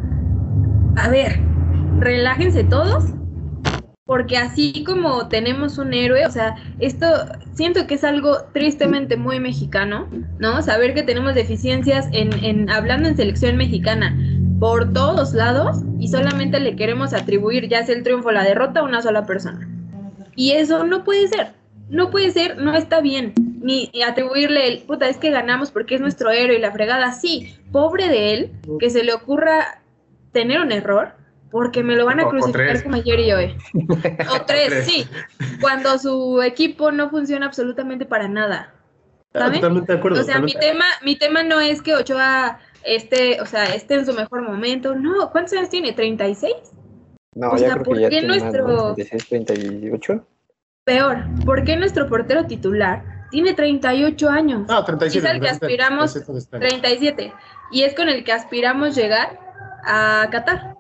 a 0.96 1.10
ver, 1.10 1.40
relájense 2.00 2.64
todos, 2.64 3.06
porque 4.06 4.36
así 4.38 4.84
como 4.84 5.30
tenemos 5.30 5.78
un 5.78 5.94
héroe, 5.94 6.26
o 6.26 6.32
sea, 6.32 6.56
esto 6.80 7.08
siento 7.54 7.88
que 7.88 7.96
es 7.96 8.04
algo 8.04 8.44
tristemente 8.54 9.16
muy 9.16 9.40
mexicano, 9.40 10.10
¿no? 10.38 10.62
Saber 10.62 10.94
que 10.94 11.04
tenemos 11.04 11.34
deficiencias 11.34 12.10
en, 12.12 12.70
hablando 12.70 13.08
en 13.08 13.16
selección 13.16 13.56
mexicana 13.56 14.18
por 14.60 14.92
todos 14.92 15.34
lados 15.34 15.78
y 15.98 16.10
solamente 16.10 16.60
le 16.60 16.76
queremos 16.76 17.14
atribuir 17.14 17.68
ya 17.70 17.86
sea 17.86 17.96
el 17.96 18.04
triunfo 18.04 18.30
o 18.30 18.32
la 18.32 18.44
derrota 18.44 18.82
a 18.82 18.84
una 18.84 19.02
sola 19.02 19.26
persona. 19.26 19.68
Y 20.36 20.52
eso 20.52 20.86
no 20.86 21.04
puede 21.04 21.28
ser, 21.28 21.54
no 21.90 22.10
puede 22.10 22.32
ser, 22.32 22.58
no 22.58 22.74
está 22.74 23.02
bien. 23.02 23.34
Ni 23.62 23.92
atribuirle 24.06 24.68
el, 24.68 24.80
puta, 24.80 25.08
es 25.08 25.18
que 25.18 25.30
ganamos 25.30 25.72
porque 25.72 25.96
es 25.96 26.02
nuestro 26.02 26.32
héroe 26.32 26.58
y 26.58 26.62
la 26.62 26.72
fregada. 26.72 27.12
Sí, 27.14 27.56
pobre 27.72 28.08
de 28.08 28.34
él, 28.34 28.52
que 28.80 28.90
se 28.90 29.04
le 29.04 29.14
ocurra 29.14 29.81
tener 30.32 30.62
un 30.62 30.72
error, 30.72 31.14
porque 31.50 31.84
me 31.84 31.96
lo 31.96 32.06
van 32.06 32.20
a 32.20 32.28
crucificar 32.30 32.82
como 32.84 32.96
ayer 32.96 33.20
y 33.20 33.32
hoy. 33.34 33.58
O 34.32 34.42
tres, 34.46 34.86
sí. 34.86 35.08
Cuando 35.60 35.98
su 35.98 36.42
equipo 36.42 36.92
no 36.92 37.10
funciona 37.10 37.46
absolutamente 37.48 38.06
para 38.06 38.28
nada. 38.28 38.74
Ah, 39.34 39.52
totalmente 39.52 39.94
de 39.94 40.00
acuerdo. 40.00 40.22
O 40.22 40.24
sea, 40.24 40.40
mi 40.40 40.54
tema, 40.54 40.86
mi 41.04 41.16
tema 41.18 41.44
no 41.44 41.60
es 41.62 41.82
que 41.82 41.96
Ochoa 41.96 42.60
este, 42.84 43.40
o 43.42 43.46
sea, 43.46 43.66
este 43.66 43.96
en 43.96 44.06
su 44.06 44.14
mejor 44.14 44.42
momento. 44.42 44.96
No, 44.96 45.32
¿cuántos 45.32 45.54
años 45.54 45.70
tiene? 45.70 45.96
¿36? 45.96 46.50
No, 47.36 47.52
O 47.52 47.58
ya 47.58 47.60
sea, 47.60 47.74
creo 47.74 47.84
¿por 47.84 47.96
que 47.96 48.02
ya 48.04 48.10
qué 48.10 48.20
tiene 48.20 48.28
nuestro- 48.28 48.94
36, 48.96 49.28
38. 49.30 50.28
Peor, 50.84 51.18
¿por 51.46 51.64
qué 51.64 51.78
nuestro 51.78 52.10
portero 52.10 52.46
titular 52.46 53.28
tiene 53.30 53.54
38 53.54 54.30
años? 54.30 54.68
No, 54.68 54.84
37. 54.84 55.26
Es 55.26 55.32
al 55.32 55.40
que 55.40 55.48
37, 55.48 55.66
aspiramos 55.66 56.14
37 56.14 56.38
este 56.40 56.56
año. 56.56 56.82
37. 56.82 57.34
Y 57.72 57.84
es 57.84 57.94
con 57.96 58.10
el 58.10 58.24
que 58.24 58.32
aspiramos 58.34 58.96
llegar 58.96 59.40
a 59.86 60.28
Qatar. 60.32 60.76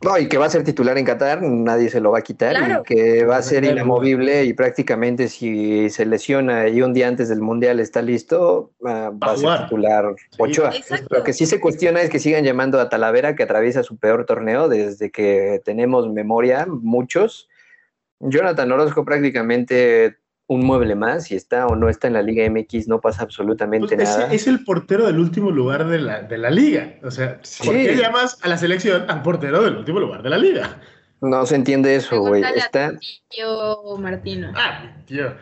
No, 0.00 0.16
y 0.16 0.28
que 0.28 0.38
va 0.38 0.46
a 0.46 0.50
ser 0.50 0.62
titular 0.62 0.96
en 0.96 1.04
Qatar, 1.04 1.42
nadie 1.42 1.90
se 1.90 2.00
lo 2.00 2.12
va 2.12 2.18
a 2.18 2.22
quitar, 2.22 2.54
Claro. 2.54 2.82
y 2.82 2.94
que 2.94 3.24
va 3.24 3.38
a 3.38 3.42
ser 3.42 3.64
inamovible 3.64 4.44
y 4.44 4.52
prácticamente 4.52 5.26
si 5.26 5.90
se 5.90 6.06
lesiona 6.06 6.68
y 6.68 6.82
un 6.82 6.94
día 6.94 7.08
antes 7.08 7.28
del 7.28 7.40
Mundial 7.40 7.80
está 7.80 8.00
listo, 8.00 8.70
ah, 8.86 9.10
va 9.10 9.32
a 9.32 9.36
ser 9.36 9.64
titular 9.64 10.14
Ochoa. 10.38 10.70
Exacto. 10.76 11.16
Lo 11.16 11.24
que 11.24 11.32
sí 11.32 11.46
se 11.46 11.58
cuestiona 11.58 12.00
es 12.00 12.10
que 12.10 12.20
sigan 12.20 12.44
llamando 12.44 12.80
a 12.80 12.88
Talavera, 12.88 13.34
que 13.34 13.42
atraviesa 13.42 13.82
su 13.82 13.96
peor 13.98 14.24
torneo 14.24 14.68
desde 14.68 15.10
que 15.10 15.60
tenemos 15.64 16.08
memoria, 16.08 16.66
muchos. 16.68 17.48
Jonathan 18.20 18.70
Orozco 18.70 19.04
prácticamente 19.04 20.18
un 20.48 20.64
mueble 20.66 20.94
más, 20.94 21.24
si 21.24 21.36
está 21.36 21.66
o 21.66 21.76
no 21.76 21.88
está 21.88 22.08
en 22.08 22.14
la 22.14 22.22
Liga 22.22 22.48
MX 22.50 22.88
no 22.88 23.00
pasa 23.00 23.22
absolutamente 23.22 23.94
Pues 23.96 24.08
nada. 24.08 24.32
es 24.32 24.46
el 24.46 24.64
portero 24.64 25.06
del 25.06 25.18
último 25.18 25.50
lugar 25.50 25.86
de 25.86 25.98
la, 26.00 26.22
de 26.22 26.38
la 26.38 26.50
liga. 26.50 26.94
O 27.04 27.10
sea, 27.10 27.36
¿por 27.36 27.46
Sí. 27.46 27.70
qué 27.70 27.94
llamas 27.96 28.38
a 28.42 28.48
la 28.48 28.56
selección 28.58 29.04
al 29.10 29.22
portero 29.22 29.62
del 29.62 29.76
último 29.76 30.00
lugar 30.00 30.22
de 30.22 30.30
la 30.30 30.38
liga? 30.38 30.80
No 31.20 31.44
se 31.46 31.54
entiende 31.56 31.94
eso, 31.94 32.20
güey. 32.20 32.42
Está, 32.56 32.92
tío 33.28 33.96
Martino. 33.98 34.52
Ah, 34.56 34.96
tío. 35.06 35.34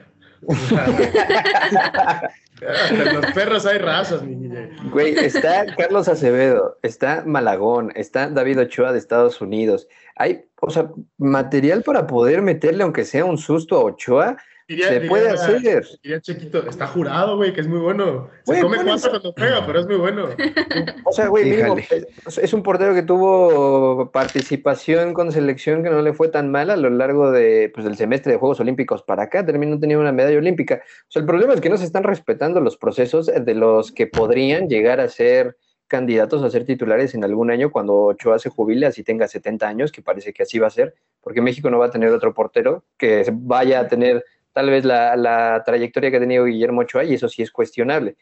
En 2.60 3.14
los 3.14 3.26
perros 3.32 3.66
hay 3.66 3.78
razas, 3.78 4.22
mi 4.22 4.34
niña. 4.34 4.70
Güey, 4.90 5.14
está 5.18 5.66
Carlos 5.76 6.08
Acevedo, 6.08 6.78
está 6.82 7.22
Malagón, 7.26 7.92
está 7.94 8.28
David 8.28 8.60
Ochoa 8.60 8.92
de 8.92 8.98
Estados 8.98 9.40
Unidos. 9.40 9.86
Hay, 10.16 10.46
o 10.60 10.70
sea, 10.70 10.90
material 11.18 11.82
para 11.82 12.06
poder 12.06 12.40
meterle, 12.42 12.82
aunque 12.82 13.04
sea 13.04 13.24
un 13.24 13.36
susto 13.38 13.76
a 13.76 13.84
Ochoa, 13.84 14.36
Diría- 14.68 14.88
se 14.88 14.94
diría- 14.94 15.08
puede 15.08 15.30
hacer. 15.30 15.86
diría 16.02 16.20
Chiquito, 16.20 16.68
está 16.68 16.86
jurado, 16.88 17.36
güey, 17.36 17.52
que 17.52 17.60
es 17.60 17.68
muy 17.68 17.78
bueno. 17.78 18.28
Se 18.44 18.52
Güey, 18.52 18.62
come 18.62 18.78
cuatro 18.84 19.10
cuando 19.10 19.32
pega, 19.34 19.64
pero 19.64 19.78
es 19.80 19.86
muy 19.86 19.96
bueno. 19.96 20.28
O 21.04 21.12
sea, 21.12 21.28
güey, 21.28 21.50
es, 22.26 22.38
es 22.38 22.52
un 22.52 22.62
portero 22.64 22.92
que 22.94 23.02
tuvo 23.02 24.10
participación 24.10 25.14
con 25.14 25.30
selección 25.32 25.82
que 25.82 25.90
no 25.90 26.02
le 26.02 26.12
fue 26.12 26.28
tan 26.28 26.50
mal 26.50 26.70
a 26.70 26.76
lo 26.76 26.90
largo 26.90 27.30
de, 27.30 27.70
pues, 27.74 27.84
del 27.84 27.96
semestre 27.96 28.32
de 28.32 28.38
Juegos 28.38 28.58
Olímpicos 28.60 29.02
para 29.02 29.24
acá, 29.24 29.46
terminó 29.46 29.78
teniendo 29.78 30.02
una 30.02 30.12
medalla 30.12 30.38
olímpica. 30.38 30.82
O 30.84 31.06
sea, 31.10 31.20
el 31.20 31.26
problema 31.26 31.54
es 31.54 31.60
que 31.60 31.70
no 31.70 31.76
se 31.76 31.84
están 31.84 32.02
respetando 32.04 32.60
los 32.60 32.76
procesos 32.76 33.26
de 33.26 33.54
los 33.54 33.92
que 33.92 34.06
podrían 34.06 34.68
llegar 34.68 35.00
a 35.00 35.08
ser 35.08 35.56
candidatos 35.88 36.42
a 36.42 36.50
ser 36.50 36.64
titulares 36.64 37.14
en 37.14 37.22
algún 37.22 37.48
año 37.52 37.70
cuando 37.70 37.94
Ochoa 38.06 38.40
se 38.40 38.50
jubile, 38.50 38.86
así 38.86 39.04
tenga 39.04 39.28
70 39.28 39.68
años, 39.68 39.92
que 39.92 40.02
parece 40.02 40.32
que 40.32 40.42
así 40.42 40.58
va 40.58 40.66
a 40.66 40.70
ser, 40.70 40.94
porque 41.20 41.40
México 41.40 41.70
no 41.70 41.78
va 41.78 41.86
a 41.86 41.90
tener 41.92 42.10
otro 42.10 42.34
portero 42.34 42.82
que 42.98 43.24
vaya 43.32 43.78
a 43.78 43.86
tener 43.86 44.24
tal 44.56 44.70
vez 44.70 44.86
la, 44.86 45.16
la 45.16 45.62
trayectoria 45.66 46.10
que 46.10 46.16
ha 46.16 46.20
tenido 46.20 46.46
Guillermo 46.46 46.80
Ochoa, 46.80 47.04
y 47.04 47.12
eso 47.12 47.28
sí 47.28 47.42
es 47.42 47.50
cuestionable. 47.50 48.16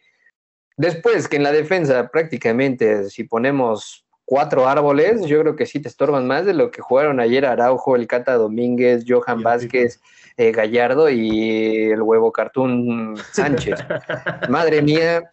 Después, 0.76 1.29
que 1.29 1.37
en 1.37 1.45
la 1.45 1.53
defensa 1.53 2.09
prácticamente, 2.09 3.09
si 3.09 3.23
ponemos 3.23 4.05
cuatro 4.25 4.67
árboles, 4.67 5.25
yo 5.26 5.38
creo 5.43 5.55
que 5.55 5.64
sí 5.64 5.79
te 5.79 5.87
estorban 5.87 6.26
más 6.26 6.45
de 6.45 6.55
lo 6.55 6.73
que 6.73 6.83
jugaron 6.83 7.21
ayer 7.21 7.47
Araujo, 7.47 7.95
el 7.95 8.09
Cata 8.09 8.35
Domínguez, 8.35 9.05
Johan 9.07 9.45
Vázquez, 9.45 10.00
eh, 10.37 10.50
Gallardo 10.50 11.09
y 11.09 11.93
el 11.93 12.03
huevo 12.03 12.33
cartoon 12.33 13.14
Sánchez. 13.31 13.79
Madre 14.49 14.83
mía, 14.83 15.31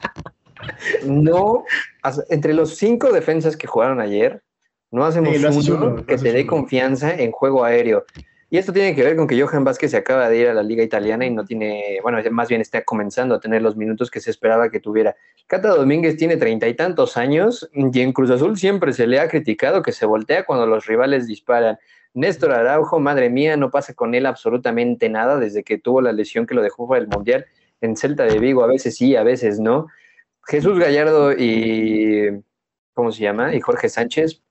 no, 1.03 1.65
entre 2.29 2.53
los 2.53 2.75
cinco 2.75 3.11
defensas 3.11 3.57
que 3.57 3.65
jugaron 3.65 3.99
ayer, 3.99 4.43
no 4.91 5.03
hacemos 5.03 5.35
Sí, 5.35 5.43
uno 5.43 5.77
uno, 5.77 5.95
no 5.95 6.05
que 6.05 6.17
te 6.17 6.31
dé 6.31 6.45
confianza 6.45 7.15
en 7.15 7.31
juego 7.31 7.65
aéreo. 7.65 8.05
Y 8.53 8.57
esto 8.57 8.73
tiene 8.73 8.93
que 8.93 9.01
ver 9.01 9.15
con 9.15 9.27
que 9.27 9.41
Johan 9.41 9.63
Vázquez 9.63 9.91
se 9.91 9.97
acaba 9.97 10.27
de 10.27 10.37
ir 10.37 10.49
a 10.49 10.53
la 10.53 10.61
liga 10.61 10.83
italiana 10.83 11.25
y 11.25 11.29
no 11.29 11.45
tiene, 11.45 11.99
bueno, 12.03 12.17
más 12.31 12.49
bien 12.49 12.59
está 12.59 12.83
comenzando 12.83 13.33
a 13.33 13.39
tener 13.39 13.61
los 13.61 13.77
minutos 13.77 14.11
que 14.11 14.19
se 14.19 14.29
esperaba 14.29 14.69
que 14.69 14.81
tuviera. 14.81 15.15
Cata 15.47 15.69
Domínguez 15.69 16.17
tiene 16.17 16.35
treinta 16.35 16.67
y 16.67 16.73
tantos 16.73 17.15
años 17.15 17.69
y 17.73 18.01
en 18.01 18.11
Cruz 18.11 18.29
Azul 18.29 18.57
siempre 18.57 18.91
se 18.91 19.07
le 19.07 19.21
ha 19.21 19.29
criticado 19.29 19.81
que 19.81 19.93
se 19.93 20.05
voltea 20.05 20.43
cuando 20.43 20.67
los 20.67 20.85
rivales 20.85 21.27
disparan. 21.27 21.79
Néstor 22.13 22.51
Araujo, 22.51 22.99
madre 22.99 23.29
mía, 23.29 23.55
no 23.55 23.71
pasa 23.71 23.93
con 23.93 24.15
él 24.15 24.25
absolutamente 24.25 25.07
nada 25.07 25.39
desde 25.39 25.63
que 25.63 25.77
tuvo 25.77 26.01
la 26.01 26.11
lesión 26.11 26.45
que 26.45 26.53
lo 26.53 26.61
dejó 26.61 26.87
fuera 26.87 26.99
del 26.99 27.09
Mundial. 27.09 27.45
En 27.79 27.95
Celta 27.95 28.25
de 28.25 28.37
Vigo 28.37 28.65
a 28.65 28.67
veces 28.67 28.97
sí, 28.97 29.15
a 29.15 29.23
veces 29.23 29.61
no. 29.61 29.87
Jesús 30.45 30.77
Gallardo 30.77 31.31
y, 31.31 32.43
¿cómo 32.93 33.13
se 33.13 33.23
llama? 33.23 33.55
Y 33.55 33.61
Jorge 33.61 33.87
Sánchez, 33.87 34.43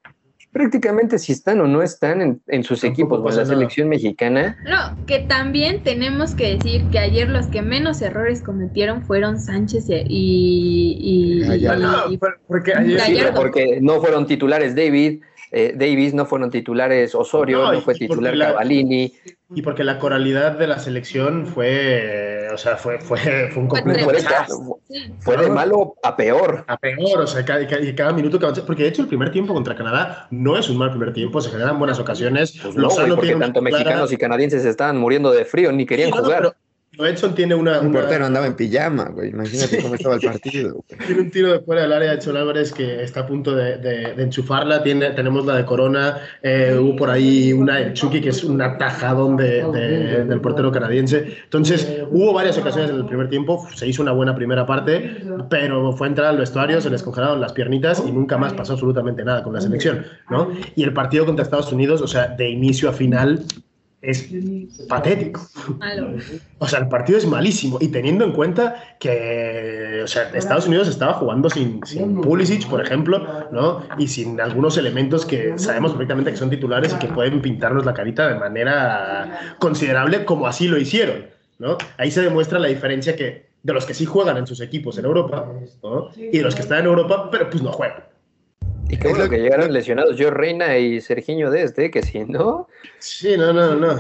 prácticamente 0.53 1.19
si 1.19 1.33
están 1.33 1.61
o 1.61 1.67
no 1.67 1.83
están 1.83 2.21
en, 2.23 2.43
en 2.49 2.65
sus 2.65 2.81
Tampoco 2.81 2.93
equipos, 3.03 3.19
o 3.21 3.29
la 3.29 3.31
nada. 3.45 3.47
selección 3.47 3.89
mexicana, 3.89 4.57
No, 4.65 4.77
que 5.07 5.21
también 5.21 5.77
tenemos 5.85 6.35
que 6.35 6.55
decir 6.55 6.89
que 6.91 6.99
ayer 6.99 7.29
los 7.29 7.47
que 7.49 7.63
menos 7.63 8.03
errores 8.03 8.43
cometieron 8.43 9.03
fueron 9.03 9.39
Sánchez 9.41 9.87
y, 9.89 9.95
y, 10.09 11.43
y-. 11.57 11.67
Ah, 11.67 11.77
no, 11.77 12.13
y- 12.13 12.19
pero- 12.19 12.35
porque 12.47 12.75
ayer. 12.75 13.01
Sí, 13.01 13.19
porque 13.35 13.79
no 13.81 14.01
fueron 14.01 14.27
titulares 14.27 14.75
David, 14.75 15.23
eh, 15.53 15.75
Davis, 15.77 16.15
no 16.15 16.27
fueron 16.27 16.51
titulares 16.51 17.15
Osorio, 17.15 17.73
No, 17.73 17.81
fue 17.81 17.95
titular 17.95 18.37
la- 18.37 18.47
Cavallini. 18.53 19.13
Y 19.53 19.63
porque 19.63 19.83
la 19.83 19.99
coralidad 19.99 20.53
de 20.53 20.69
la 20.69 20.79
selección 20.79 21.45
fue. 21.47 22.47
O 22.55 22.57
sea, 22.57 22.77
fue, 22.77 23.01
fue, 23.01 23.19
fue 23.51 23.63
un 23.63 23.69
completo 23.69 24.05
Fue 24.05 24.13
de, 24.15 24.23
fue 25.21 25.37
de 25.37 25.49
malo 25.51 25.95
a 26.05 26.17
peor. 26.17 26.65
A 26.69 26.77
peor, 26.77 27.21
o 27.21 27.27
sea, 27.27 27.45
cada, 27.45 27.67
cada- 27.67 27.83
y 27.83 27.93
cada 27.95 28.13
minuto 28.13 28.39
que 28.39 28.45
avanza. 28.45 28.65
Porque 28.65 28.85
de 28.85 28.91
hecho, 28.91 29.03
el 29.03 29.09
primer 29.09 29.33
tiempo 29.33 29.53
contra 29.53 29.75
Canadá 29.75 30.29
no 30.31 30.57
es 30.57 30.69
un 30.71 30.77
mal 30.79 30.91
primer 30.91 31.13
tiempo, 31.13 31.41
se 31.41 31.51
generan 31.51 31.79
buenas 31.81 31.99
ocasiones. 31.99 32.57
Pues 32.63 32.77
no, 32.77 32.89
güey, 32.89 33.09
porque 33.11 33.35
tanto 33.35 33.61
clara- 33.61 33.77
mexicanos 33.77 34.13
y 34.13 34.17
canadienses 34.17 34.65
estaban 34.65 34.99
muriendo 34.99 35.33
de 35.33 35.45
frío, 35.45 35.73
ni 35.73 35.85
querían 35.85 36.11
Sí, 36.11 36.15
no, 36.15 36.19
no, 36.19 36.25
jugar. 36.25 36.39
pero 36.43 36.55
Edson 37.07 37.35
tiene 37.35 37.55
una. 37.55 37.81
Un 37.81 37.89
una- 37.89 38.01
portero 38.01 38.27
andaba 38.27 38.47
en 38.47 38.55
pijama, 38.55 39.05
güey. 39.11 39.31
Imagínate 39.31 39.77
Sí. 39.77 39.83
cómo 39.83 39.95
estaba 39.95 40.15
el 40.17 40.21
partido. 40.21 40.73
güey. 40.75 41.01
Tiene 41.07 41.21
un 41.23 41.31
tiro 41.31 41.53
de 41.53 41.61
fuera 41.61 41.83
del 41.83 41.93
área 41.93 42.11
de 42.11 42.17
Edson 42.17 42.37
Álvarez 42.37 42.73
que 42.73 43.03
está 43.03 43.21
a 43.21 43.27
punto 43.27 43.55
de, 43.55 43.79
de- 43.79 44.15
de 44.15 44.23
enchufarla. 44.23 44.83
Tiene, 44.83 45.11
tenemos 45.11 45.45
la 45.47 45.57
de 45.57 45.65
Corona. 45.65 46.19
eh, 46.43 46.77
hubo 46.81 46.97
por 46.97 47.11
ahí 47.11 47.53
una 47.53 47.77
de 47.79 47.93
Chucky 47.95 48.21
que 48.21 48.31
es 48.31 48.45
un 48.45 48.61
atajadón 48.63 49.37
de, 49.37 49.65
de- 49.73 50.25
del 50.25 50.41
portero 50.41 50.71
canadiense. 50.73 51.37
Entonces, 51.45 52.03
hubo 52.11 52.33
varias 52.33 52.57
ocasiones 52.59 52.91
en 52.91 52.97
el 52.97 53.07
primer 53.07 53.29
tiempo. 53.29 53.67
Se 53.75 53.87
hizo 53.87 54.03
una 54.03 54.13
buena 54.13 54.35
primera 54.35 54.67
parte, 54.67 55.17
pero 55.49 55.93
fue 55.93 56.09
entrar 56.09 56.29
al 56.29 56.39
vestuario, 56.39 56.81
se 56.81 56.91
les 56.91 57.03
congelaron 57.03 57.41
las 57.41 57.53
piernitas 57.53 58.03
y 58.07 58.13
nunca 58.13 58.37
más 58.39 58.53
pasó 58.55 58.73
absolutamente 58.75 59.25
nada 59.25 59.43
con 59.43 59.53
la 59.53 59.61
selección. 59.61 60.05
¿no? 60.31 60.51
Y 60.77 60.83
el 60.85 60.93
partido 60.93 61.27
contra 61.27 61.43
Estados 61.43 61.73
Unidos, 61.73 62.01
o 62.03 62.07
sea, 62.09 62.29
de 62.29 62.49
inicio 62.51 62.89
a 62.89 62.93
final, 62.93 63.41
es 64.03 64.29
patético. 64.89 65.47
Malo. 65.79 66.15
O 66.59 66.67
sea, 66.67 66.79
el 66.79 66.89
partido 66.89 67.19
es 67.19 67.27
malísimo. 67.27 67.79
Y 67.81 67.89
teniendo 67.89 68.25
en 68.25 68.33
cuenta 68.33 68.97
que 68.99 70.01
o 70.03 70.07
sea, 70.07 70.31
Estados 70.35 70.67
Unidos 70.67 70.89
estaba 70.89 71.15
jugando 71.15 71.51
sin, 71.51 71.85
sin 71.85 72.21
Pulisic, 72.21 72.67
por 72.69 72.81
ejemplo, 72.81 73.49
¿no? 73.53 73.83
Y 73.99 74.09
sin 74.09 74.41
algunos 74.41 74.77
elementos 74.79 75.27
que 75.27 75.59
sabemos 75.59 75.93
perfectamente 75.93 76.31
que 76.31 76.37
son 76.37 76.51
titulares 76.51 76.95
y 76.95 76.99
que 76.99 77.09
pueden 77.09 77.43
pintarnos 77.43 77.85
la 77.85 77.95
carita 77.95 78.29
de 78.29 78.39
manera 78.39 79.57
considerable, 79.59 80.25
como 80.25 80.47
así 80.47 80.69
lo 80.69 80.79
hicieron, 80.79 81.27
¿no? 81.59 81.77
Ahí 81.99 82.11
se 82.11 82.23
demuestra 82.23 82.59
la 82.59 82.69
diferencia 82.69 83.17
que 83.17 83.51
de 83.63 83.73
los 83.75 83.85
que 83.85 83.93
sí 83.93 84.07
juegan 84.07 84.39
en 84.39 84.47
sus 84.47 84.61
equipos 84.61 84.97
en 84.99 85.05
Europa, 85.05 85.47
¿no? 85.83 86.11
Y 86.17 86.39
de 86.39 86.43
los 86.43 86.55
que 86.55 86.63
están 86.63 86.81
en 86.81 86.87
Europa, 86.87 87.29
pero 87.31 87.51
pues 87.51 87.63
no 87.63 87.73
juegan. 87.73 88.05
Y 88.91 88.99
qué 88.99 89.11
Es 89.11 89.15
bueno 89.15 89.25
lo 89.25 89.29
que 89.29 89.39
llegaron 89.39 89.73
lesionados 89.73 90.17
yo 90.17 90.31
Reina 90.31 90.77
y 90.79 91.01
Sergiño 91.01 91.51
Deste, 91.51 91.91
que 91.91 92.03
si 92.03 92.25
no, 92.25 92.69
Sí, 92.99 93.37
no, 93.37 93.53
no, 93.53 93.75
no. 93.77 93.93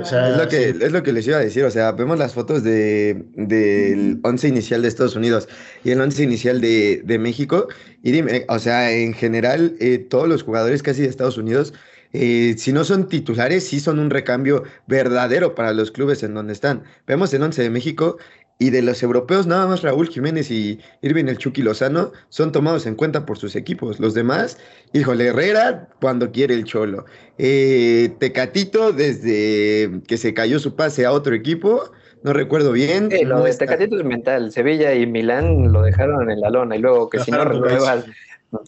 O 0.00 0.04
sea, 0.04 0.30
Es 0.30 0.36
lo, 0.36 0.48
que, 0.48 0.72
sí. 0.72 0.78
es 0.80 0.92
lo 0.92 1.02
que 1.02 1.12
les 1.12 1.26
iba 1.26 1.36
a 1.36 1.40
decir, 1.40 1.64
o 1.64 1.70
sea, 1.70 1.92
vemos 1.92 2.18
las 2.18 2.34
fotos 2.34 2.62
de, 2.62 3.24
del 3.34 4.20
once 4.22 4.48
inicial 4.48 4.82
de 4.82 4.88
Estados 4.88 5.16
Unidos 5.16 5.48
y 5.84 5.90
el 5.92 6.00
once 6.00 6.22
inicial 6.22 6.60
de, 6.60 7.02
de 7.04 7.18
México, 7.18 7.68
y 8.02 8.10
dime, 8.12 8.44
o 8.48 8.58
sea, 8.58 8.90
en 8.92 9.14
general, 9.14 9.76
eh, 9.80 9.98
todos 9.98 10.28
los 10.28 10.42
jugadores 10.42 10.82
casi 10.82 11.02
de 11.02 11.08
Estados 11.08 11.38
Unidos, 11.38 11.72
eh, 12.12 12.54
si 12.58 12.72
no 12.72 12.84
son 12.84 13.08
titulares, 13.08 13.66
sí 13.66 13.80
son 13.80 13.98
un 13.98 14.10
recambio 14.10 14.64
verdadero 14.86 15.54
para 15.54 15.72
los 15.72 15.90
clubes 15.90 16.22
en 16.22 16.34
donde 16.34 16.52
están. 16.52 16.84
Vemos 17.06 17.32
el 17.32 17.42
once 17.42 17.62
de 17.62 17.70
México 17.70 18.18
y 18.62 18.70
de 18.70 18.80
los 18.80 19.02
europeos, 19.02 19.48
nada 19.48 19.66
más 19.66 19.82
Raúl 19.82 20.08
Jiménez 20.08 20.48
y 20.48 20.78
Irving 21.00 21.24
el 21.26 21.36
Chucky 21.36 21.62
Lozano 21.62 22.12
son 22.28 22.52
tomados 22.52 22.86
en 22.86 22.94
cuenta 22.94 23.26
por 23.26 23.36
sus 23.36 23.56
equipos. 23.56 23.98
Los 23.98 24.14
demás, 24.14 24.56
híjole, 24.92 25.26
Herrera 25.26 25.88
cuando 26.00 26.30
quiere 26.30 26.54
el 26.54 26.62
cholo. 26.62 27.04
Eh, 27.38 28.10
Tecatito, 28.20 28.92
desde 28.92 30.00
que 30.06 30.16
se 30.16 30.32
cayó 30.32 30.60
su 30.60 30.76
pase 30.76 31.04
a 31.04 31.10
otro 31.12 31.34
equipo, 31.34 31.90
no 32.22 32.32
recuerdo 32.32 32.70
bien. 32.70 33.08
lo 33.24 33.38
no 33.38 33.44
de 33.44 33.50
está- 33.50 33.66
Tecatito 33.66 33.98
es 33.98 34.04
mental. 34.04 34.52
Sevilla 34.52 34.94
y 34.94 35.08
Milán 35.08 35.72
lo 35.72 35.82
dejaron 35.82 36.30
en 36.30 36.40
la 36.40 36.50
lona 36.50 36.76
y 36.76 36.78
luego 36.78 37.10
que 37.10 37.18
si 37.18 37.32
no 37.32 37.44
renuevas, 37.44 38.04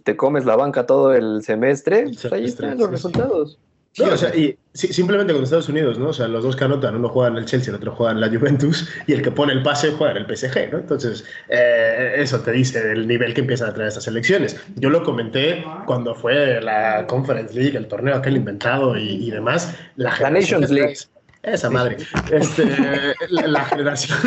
te 0.02 0.16
comes 0.16 0.44
la 0.44 0.56
banca 0.56 0.86
todo 0.86 1.14
el 1.14 1.42
semestre, 1.44 2.06
pues 2.20 2.32
ahí 2.32 2.46
están 2.46 2.78
los 2.78 2.86
sí. 2.88 2.92
resultados. 2.94 3.60
Sí, 3.94 4.02
o 4.02 4.16
sea, 4.16 4.34
y 4.34 4.58
simplemente 4.72 5.32
con 5.32 5.44
Estados 5.44 5.68
Unidos, 5.68 6.00
¿no? 6.00 6.08
O 6.08 6.12
sea, 6.12 6.26
los 6.26 6.42
dos 6.42 6.56
que 6.56 6.64
anotan, 6.64 6.96
uno 6.96 7.08
juega 7.08 7.28
en 7.28 7.36
el 7.36 7.44
Chelsea, 7.44 7.70
el 7.70 7.76
otro 7.76 7.94
juega 7.94 8.10
en 8.10 8.20
la 8.20 8.28
Juventus, 8.28 8.88
y 9.06 9.12
el 9.12 9.22
que 9.22 9.30
pone 9.30 9.52
el 9.52 9.62
pase 9.62 9.92
juega 9.92 10.18
en 10.18 10.24
el 10.24 10.36
PSG, 10.36 10.72
¿no? 10.72 10.78
Entonces, 10.78 11.24
eh, 11.48 12.14
eso 12.16 12.40
te 12.40 12.50
dice 12.50 12.90
el 12.90 13.06
nivel 13.06 13.34
que 13.34 13.42
empiezan 13.42 13.70
a 13.70 13.74
traer 13.74 13.90
estas 13.90 14.08
elecciones. 14.08 14.56
Yo 14.74 14.90
lo 14.90 15.04
comenté 15.04 15.64
cuando 15.86 16.16
fue 16.16 16.60
la 16.60 17.06
Conference 17.06 17.54
League, 17.54 17.78
el 17.78 17.86
torneo 17.86 18.16
aquel 18.16 18.36
inventado 18.36 18.96
y, 18.96 19.30
demás. 19.30 19.72
La, 19.94 20.18
la 20.18 20.30
Nations 20.30 20.70
League. 20.70 20.96
Esa 21.44 21.70
madre. 21.70 21.98
Este, 22.32 22.64
la, 23.28 23.64
generación, 23.66 24.18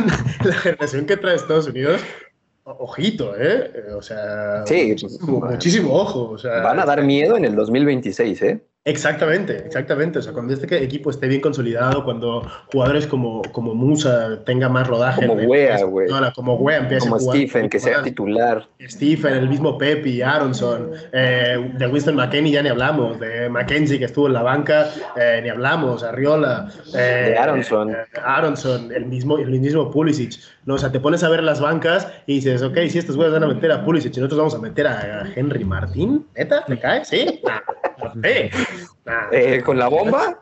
la 0.46 0.54
generación 0.54 1.06
que 1.06 1.18
trae 1.18 1.36
Estados 1.36 1.68
Unidos 1.68 2.00
ojito, 2.64 3.34
¿eh? 3.38 3.72
O 3.98 4.02
sea, 4.02 4.66
sí, 4.66 4.96
muchísimo 5.22 5.94
ojo. 5.94 6.32
O 6.32 6.38
sea, 6.38 6.62
van 6.62 6.80
a 6.80 6.86
dar 6.86 7.04
miedo 7.04 7.38
en 7.38 7.46
el 7.46 7.56
2026, 7.56 8.42
¿eh? 8.44 8.62
Exactamente, 8.88 9.58
exactamente. 9.66 10.20
O 10.20 10.22
sea, 10.22 10.32
cuando 10.32 10.54
este 10.54 10.82
equipo 10.82 11.10
esté 11.10 11.28
bien 11.28 11.42
consolidado, 11.42 12.06
cuando 12.06 12.50
jugadores 12.72 13.06
como, 13.06 13.42
como 13.52 13.76
Musa 13.76 14.42
tenga 14.46 14.70
más 14.70 14.88
rodaje. 14.88 15.28
Como 15.28 15.42
Wea, 15.44 15.84
güey. 15.84 16.08
como 16.34 16.56
Wea 16.56 16.78
empiece 16.78 17.02
como 17.02 17.18
a 17.18 17.20
jugar. 17.20 17.36
Stephen, 17.36 17.70
que 17.70 17.80
sea 17.82 18.02
titular. 18.02 18.66
Stephen, 18.88 19.34
el 19.34 19.50
mismo 19.50 19.78
Pepe, 19.78 20.24
Aronson. 20.24 20.92
Eh, 21.12 21.74
de 21.78 21.88
Winston 21.88 22.16
McKenney 22.16 22.54
ya 22.54 22.64
ni 22.64 22.70
hablamos. 22.70 23.20
De 23.20 23.50
Mackenzie, 23.50 24.00
que 24.00 24.06
estuvo 24.06 24.28
en 24.28 24.34
la 24.34 24.44
banca, 24.44 24.90
eh, 25.18 25.42
ni 25.44 25.50
hablamos. 25.50 26.02
Arriola. 26.04 26.72
Eh, 26.96 27.32
de 27.32 27.38
Aronson. 27.38 27.94
Aronson, 28.24 28.94
el 28.94 29.06
mismo, 29.08 29.38
el 29.38 29.60
mismo 29.60 29.92
Pulisic. 29.92 30.40
¿no? 30.64 30.76
O 30.76 30.78
sea, 30.78 30.94
te 30.94 31.02
pones 31.02 31.26
a 31.26 31.30
ver 31.30 31.44
las 31.44 31.60
bancas 31.60 32.08
y 32.26 32.36
dices, 32.36 32.62
ok, 32.64 32.78
si 32.88 33.00
estos 33.00 33.18
güeyes 33.18 33.34
van 33.34 33.44
a 33.44 33.48
meter 33.48 33.70
a 33.70 33.84
Pulisic 33.84 34.16
y 34.16 34.22
nosotros 34.22 34.38
vamos 34.38 34.56
a 34.56 34.60
meter 34.60 34.88
a 34.88 35.30
Henry 35.36 35.66
Martín, 35.66 36.26
¿neta? 36.38 36.64
¿Te 36.64 36.80
cae? 36.80 37.04
¿Sí? 37.04 37.42
Eh, 39.32 39.62
¿Con 39.64 39.78
la 39.78 39.88
bomba? 39.88 40.40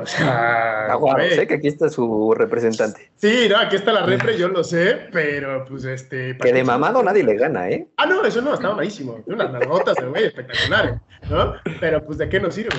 O 0.00 0.06
sea, 0.06 0.92
ah, 0.92 1.16
sé 1.34 1.46
que 1.46 1.54
aquí 1.54 1.68
está 1.68 1.88
su 1.88 2.34
representante. 2.34 3.10
Sí, 3.16 3.46
no, 3.48 3.58
aquí 3.58 3.76
está 3.76 3.92
la 3.92 4.04
repre, 4.04 4.38
yo 4.38 4.48
lo 4.48 4.64
sé, 4.64 5.08
pero 5.12 5.64
pues 5.64 5.84
este. 5.84 6.36
Que 6.38 6.52
de 6.52 6.64
mamado 6.64 7.02
nadie 7.02 7.24
le 7.24 7.36
gana, 7.36 7.68
¿eh? 7.68 7.86
Ah, 7.96 8.06
no, 8.06 8.24
eso 8.24 8.40
no, 8.40 8.54
estaba 8.54 8.76
malísimo. 8.76 9.20
Unas 9.26 9.52
notas 9.52 9.96
de 9.96 10.06
güey 10.06 10.24
espectaculares, 10.24 11.00
¿no? 11.28 11.54
Pero 11.80 12.04
pues 12.04 12.18
de 12.18 12.28
qué 12.28 12.40
nos 12.40 12.54
sirve. 12.54 12.76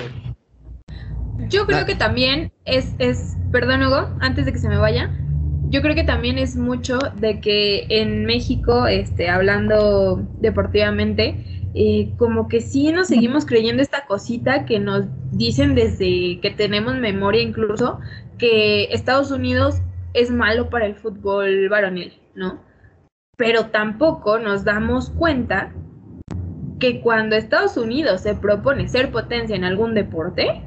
Yo 1.48 1.66
creo 1.66 1.86
que 1.86 1.94
también 1.94 2.52
es, 2.64 2.94
es, 2.98 3.36
perdón 3.52 3.82
Hugo, 3.82 4.16
antes 4.20 4.44
de 4.44 4.52
que 4.52 4.58
se 4.58 4.68
me 4.68 4.76
vaya, 4.76 5.10
yo 5.70 5.82
creo 5.82 5.94
que 5.94 6.04
también 6.04 6.38
es 6.38 6.56
mucho 6.56 6.98
de 7.16 7.40
que 7.40 7.86
en 7.90 8.24
México, 8.24 8.86
este, 8.86 9.28
hablando 9.28 10.26
deportivamente, 10.40 11.57
eh, 11.80 12.12
como 12.16 12.48
que 12.48 12.60
sí 12.60 12.90
nos 12.90 13.06
seguimos 13.06 13.46
creyendo 13.46 13.84
esta 13.84 14.04
cosita 14.04 14.66
que 14.66 14.80
nos 14.80 15.04
dicen 15.30 15.76
desde 15.76 16.40
que 16.40 16.50
tenemos 16.50 16.96
memoria 16.96 17.40
incluso, 17.40 18.00
que 18.36 18.92
Estados 18.92 19.30
Unidos 19.30 19.76
es 20.12 20.32
malo 20.32 20.70
para 20.70 20.86
el 20.86 20.96
fútbol 20.96 21.68
varonil, 21.68 22.20
¿no? 22.34 22.64
Pero 23.36 23.66
tampoco 23.66 24.40
nos 24.40 24.64
damos 24.64 25.10
cuenta 25.10 25.72
que 26.80 27.00
cuando 27.00 27.36
Estados 27.36 27.76
Unidos 27.76 28.22
se 28.22 28.34
propone 28.34 28.88
ser 28.88 29.12
potencia 29.12 29.54
en 29.54 29.62
algún 29.62 29.94
deporte, 29.94 30.60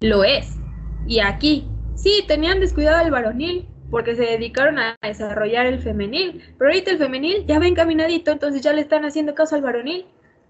lo 0.00 0.22
es. 0.22 0.60
Y 1.08 1.18
aquí, 1.18 1.66
sí, 1.96 2.24
tenían 2.28 2.60
descuidado 2.60 3.04
el 3.04 3.10
varonil, 3.10 3.66
porque 3.90 4.14
se 4.14 4.22
dedicaron 4.22 4.78
a 4.78 4.96
desarrollar 5.02 5.66
el 5.66 5.80
femenil, 5.80 6.40
pero 6.56 6.70
ahorita 6.70 6.92
el 6.92 6.98
femenil 6.98 7.46
ya 7.46 7.58
va 7.58 7.66
encaminadito, 7.66 8.30
entonces 8.30 8.62
ya 8.62 8.72
le 8.72 8.82
están 8.82 9.04
haciendo 9.04 9.34
caso 9.34 9.56
al 9.56 9.62
varonil. 9.62 10.06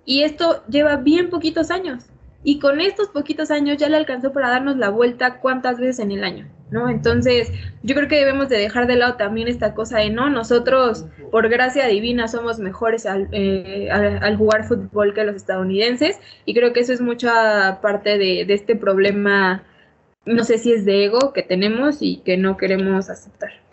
Y 0.07 0.23
esto 0.23 0.65
lleva 0.69 0.97
bien 0.97 1.29
poquitos 1.29 1.71
años. 1.71 2.05
Y 2.45 2.61
con 2.61 2.81
estos 2.81 3.09
poquitos 3.09 3.51
años 3.51 3.77
ya 3.77 3.89
le 3.89 3.97
alcanzó 3.97 4.33
para 4.33 4.49
darnos 4.49 4.77
la 4.77 4.89
vuelta 4.89 5.41
cuántas 5.41 5.81
veces 5.81 5.99
en 5.99 6.13
el 6.13 6.23
año, 6.23 6.47
¿no? 6.71 6.89
Entonces, 6.89 7.51
yo 7.83 7.97
creo 7.97 8.07
que 8.07 8.21
debemos 8.21 8.49
de 8.49 8.57
dejar 8.57 8.87
de 8.87 8.95
lado 8.95 9.17
también 9.17 9.49
esta 9.49 9.75
cosa 9.75 9.99
de, 9.99 10.11
no, 10.11 10.31
nosotros 10.31 11.07
por 11.33 11.49
gracia 11.49 11.89
divina 11.89 12.29
somos 12.29 12.61
mejores 12.61 13.05
al, 13.05 13.29
eh, 13.33 13.91
al, 13.91 14.37
jugar 14.37 14.69
fútbol 14.69 15.13
que 15.13 15.25
los 15.25 15.35
estadounidenses. 15.35 16.21
Y 16.45 16.55
creo 16.55 16.73
que 16.73 16.81
eso 16.81 16.93
es 16.93 17.01
mucha 17.01 17.81
parte 17.81 18.17
de, 18.17 18.45
de 18.45 18.55
este 18.55 18.77
problema, 18.77 19.65
no 20.25 20.45
sé 20.45 20.59
si 20.59 20.73
es 20.73 20.85
de 20.85 21.07
ego 21.07 21.33
que 21.33 21.43
tenemos 21.43 21.97
y 22.01 22.19
que 22.19 22.37
no 22.37 22.57
queremos 22.57 23.11
aceptar. 23.11 23.66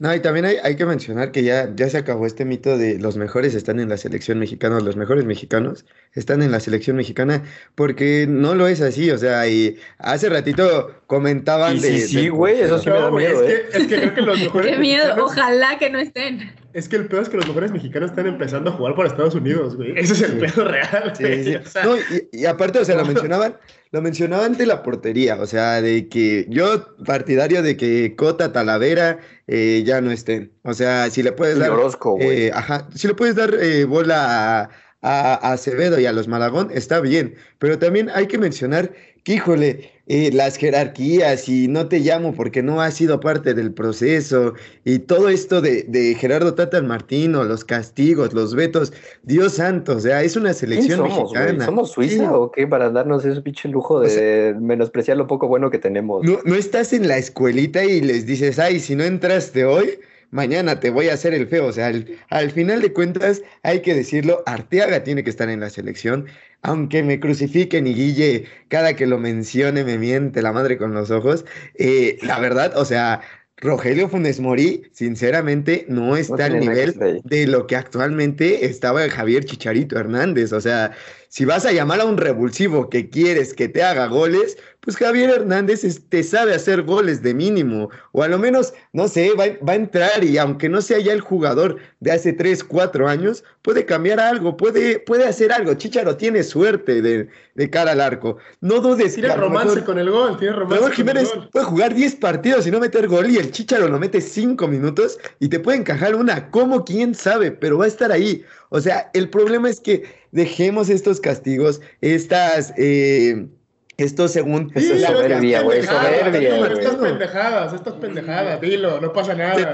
No, 0.00 0.12
y 0.12 0.20
también 0.20 0.44
hay, 0.44 0.74
que 0.74 0.86
mencionar 0.86 1.30
que 1.30 1.44
ya, 1.44 1.70
ya 1.76 1.88
se 1.88 1.98
acabó 1.98 2.26
este 2.26 2.44
mito 2.44 2.76
de 2.76 2.98
los 2.98 3.16
mejores 3.16 3.54
están 3.54 3.78
en 3.78 3.88
la 3.88 3.96
selección 3.96 4.40
mexicana, 4.40 4.80
los 4.80 4.96
mejores 4.96 5.24
mexicanos 5.24 5.86
están 6.12 6.42
en 6.42 6.50
la 6.50 6.58
selección 6.58 6.96
mexicana, 6.96 7.44
porque 7.76 8.26
no 8.28 8.56
lo 8.56 8.66
es 8.66 8.80
así, 8.80 9.12
o 9.12 9.18
sea, 9.18 9.46
y 9.46 9.78
hace 9.98 10.28
ratito 10.28 11.00
comentaban 11.06 11.80
de... 11.80 12.00
Sí, 12.00 12.08
sí, 12.08 12.28
güey, 12.28 12.60
eso 12.60 12.80
sí 12.80 12.90
me 12.90 12.96
da 12.96 13.10
miedo, 13.12 13.42
es, 13.44 13.50
¿eh? 13.50 13.66
que, 13.70 13.78
es 13.78 13.86
que 13.86 13.96
creo 13.96 14.14
que 14.14 14.20
los 14.22 14.40
mejores... 14.42 14.72
Qué 14.72 14.78
miedo, 14.78 15.14
ojalá 15.24 15.78
que 15.78 15.90
no 15.90 16.00
estén. 16.00 16.52
Es 16.74 16.88
que 16.88 16.96
el 16.96 17.06
peor 17.06 17.22
es 17.22 17.28
que 17.28 17.36
los 17.36 17.46
mejores 17.46 17.70
mexicanos 17.70 18.10
están 18.10 18.26
empezando 18.26 18.68
a 18.68 18.72
jugar 18.72 18.96
por 18.96 19.06
Estados 19.06 19.36
Unidos, 19.36 19.76
güey. 19.76 19.96
Ese 19.96 20.12
es 20.12 20.22
el 20.22 20.38
peor 20.38 20.72
real. 20.72 21.12
Sí, 21.16 21.56
no, 21.84 21.94
y, 22.32 22.46
aparte, 22.46 22.80
o 22.80 22.84
sea, 22.84 22.96
lo 22.96 23.04
mencionaban, 23.04 23.56
lo 23.92 24.02
mencionaban 24.02 24.56
de 24.56 24.66
la 24.66 24.82
portería, 24.82 25.40
o 25.40 25.46
sea, 25.46 25.80
de 25.80 26.08
que 26.08 26.46
yo 26.50 26.96
partidario 27.04 27.62
de 27.62 27.76
que 27.76 28.16
Cota, 28.16 28.52
Talavera 28.52 29.20
eh, 29.46 29.84
ya 29.86 30.00
no 30.00 30.10
estén. 30.10 30.52
O 30.64 30.74
sea, 30.74 31.08
si 31.10 31.22
le 31.22 31.30
puedes 31.30 31.60
dar. 31.60 31.70
eh, 32.18 32.50
ajá, 32.52 32.88
si 32.92 33.06
le 33.06 33.14
puedes 33.14 33.36
dar 33.36 33.54
eh, 33.54 33.84
bola 33.84 34.68
a, 35.04 35.34
a, 35.34 35.52
Acevedo 35.52 36.00
y 36.00 36.06
a 36.06 36.12
los 36.12 36.26
Malagón, 36.28 36.70
está 36.72 37.00
bien. 37.00 37.34
Pero 37.58 37.78
también 37.78 38.10
hay 38.14 38.26
que 38.26 38.38
mencionar 38.38 38.90
que, 39.22 39.34
híjole, 39.34 39.92
eh, 40.06 40.30
las 40.32 40.56
jerarquías 40.56 41.48
y 41.48 41.66
no 41.68 41.88
te 41.88 42.00
llamo 42.00 42.34
porque 42.34 42.62
no 42.62 42.80
has 42.82 42.94
sido 42.94 43.20
parte 43.20 43.54
del 43.54 43.72
proceso 43.72 44.52
y 44.84 44.98
todo 44.98 45.30
esto 45.30 45.62
de, 45.62 45.84
de 45.84 46.14
Gerardo 46.14 46.54
Tata 46.54 46.82
Martino, 46.82 47.42
los 47.44 47.64
castigos, 47.64 48.34
los 48.34 48.54
vetos, 48.54 48.92
Dios 49.22 49.54
santo, 49.54 49.96
o 49.96 50.00
sea, 50.00 50.22
es 50.22 50.36
una 50.36 50.52
selección 50.52 51.02
mexicana. 51.02 51.64
¿Somos 51.64 51.92
Suiza 51.92 52.36
o 52.36 52.50
qué 52.50 52.66
para 52.66 52.90
darnos 52.90 53.24
ese 53.24 53.40
pinche 53.40 53.68
lujo 53.68 54.00
de 54.00 54.54
menospreciar 54.60 55.16
lo 55.16 55.26
poco 55.26 55.48
bueno 55.48 55.70
que 55.70 55.78
tenemos? 55.78 56.22
No, 56.22 56.38
no 56.44 56.54
estás 56.54 56.92
en 56.92 57.08
la 57.08 57.16
escuelita 57.16 57.82
y 57.84 58.02
les 58.02 58.26
dices, 58.26 58.58
ay, 58.58 58.80
si 58.80 58.94
no 58.94 59.04
entraste 59.04 59.64
hoy, 59.64 59.98
mañana 60.34 60.80
te 60.80 60.90
voy 60.90 61.08
a 61.08 61.14
hacer 61.14 61.32
el 61.32 61.46
feo. 61.46 61.66
O 61.66 61.72
sea, 61.72 61.92
al, 62.28 62.50
final 62.50 62.82
de 62.82 62.92
cuentas, 62.92 63.40
hay 63.62 63.80
que 63.80 63.94
decirlo, 63.94 64.42
Arteaga 64.46 65.04
tiene 65.04 65.22
que 65.22 65.30
estar 65.30 65.48
en 65.48 65.60
la 65.60 65.70
selección, 65.70 66.26
aunque 66.62 67.02
me 67.02 67.20
crucifiquen 67.20 67.86
y 67.86 67.94
Guille, 67.94 68.44
cada 68.68 68.96
que 68.96 69.06
lo 69.06 69.18
mencione 69.18 69.84
me 69.84 69.96
miente 69.96 70.42
la 70.42 70.52
madre 70.52 70.76
con 70.76 70.92
los 70.92 71.10
ojos. 71.10 71.44
Eh, 71.76 72.18
la 72.22 72.40
verdad, 72.40 72.76
o 72.76 72.84
sea, 72.84 73.20
Rogelio 73.58 74.08
Funes 74.08 74.40
Mori, 74.40 74.82
sinceramente, 74.92 75.86
no 75.88 76.16
está 76.16 76.46
al 76.46 76.58
nivel 76.58 77.22
de 77.22 77.46
lo 77.46 77.68
que 77.68 77.76
actualmente 77.76 78.66
estaba 78.66 79.08
Javier 79.08 79.44
Chicharito 79.44 79.96
Hernández. 79.96 80.52
O 80.52 80.60
sea, 80.60 80.92
si 81.28 81.44
vas 81.44 81.64
a 81.64 81.72
llamar 81.72 82.00
a 82.00 82.04
un 82.04 82.16
revulsivo 82.16 82.90
que 82.90 83.08
quieres 83.08 83.54
que 83.54 83.68
te 83.68 83.84
haga 83.84 84.08
goles, 84.08 84.58
pues 84.84 84.96
Javier 84.96 85.30
Hernández 85.30 85.82
te 86.08 86.22
sabe 86.22 86.54
hacer 86.54 86.82
goles 86.82 87.22
de 87.22 87.32
mínimo, 87.32 87.88
o 88.12 88.22
a 88.22 88.28
lo 88.28 88.38
menos, 88.38 88.74
no 88.92 89.08
sé, 89.08 89.32
va, 89.32 89.44
a 89.44 89.74
entrar 89.74 90.22
y 90.22 90.36
aunque 90.36 90.68
no 90.68 90.82
sea 90.82 90.98
ya 90.98 91.12
el 91.12 91.22
jugador 91.22 91.78
de 92.00 92.12
hace 92.12 92.34
3, 92.34 92.62
4 92.64 93.08
años, 93.08 93.44
puede 93.62 93.86
cambiar 93.86 94.20
algo, 94.20 94.56
puede, 94.56 94.98
puede 94.98 95.26
hacer 95.26 95.52
algo. 95.52 95.72
Chicharo 95.74 96.16
tiene 96.16 96.42
suerte 96.42 97.00
de, 97.00 97.70
cara 97.70 97.92
al 97.92 98.00
arco. 98.00 98.36
No 98.60 98.80
dudes. 98.80 99.14
Tiene 99.14 99.34
romance 99.34 99.82
con 99.84 99.98
el 99.98 100.10
gol, 100.10 100.36
tiene 100.38 100.54
romance. 100.54 100.90
Jiménez 100.92 101.32
puede 101.50 101.64
jugar 101.64 101.94
10 101.94 102.16
partidos 102.16 102.66
y 102.66 102.70
no 102.70 102.78
meter 102.78 103.08
gol 103.08 103.30
y 103.30 103.38
el 103.38 103.50
Chicharo 103.50 103.88
lo 103.88 103.98
mete 103.98 104.20
5 104.20 104.68
minutos 104.68 105.18
y 105.40 105.48
te 105.48 105.60
puede 105.60 105.78
encajar 105.78 106.14
una, 106.14 106.50
como 106.50 106.84
quién 106.84 107.14
sabe, 107.14 107.50
pero 107.50 107.78
va 107.78 107.86
a 107.86 107.88
estar 107.88 108.12
ahí. 108.12 108.44
O 108.68 108.80
sea, 108.80 109.10
el 109.14 109.30
problema 109.30 109.70
es 109.70 109.80
que 109.80 110.04
dejemos 110.30 110.90
estos 110.90 111.20
castigos, 111.20 111.80
estas... 112.02 112.74
Eh, 112.76 113.48
esto 113.96 114.28
según... 114.28 114.72
Esto 114.74 114.94
es 114.94 115.02
soberbia, 115.02 115.62
güey, 115.62 115.82
soberbia, 115.82 116.66
Estas 116.68 116.96
pendejadas, 116.96 117.72
estas 117.72 117.94
pendejadas, 117.94 118.60
dilo, 118.60 119.00
no 119.00 119.12
pasa 119.12 119.34
nada. 119.34 119.72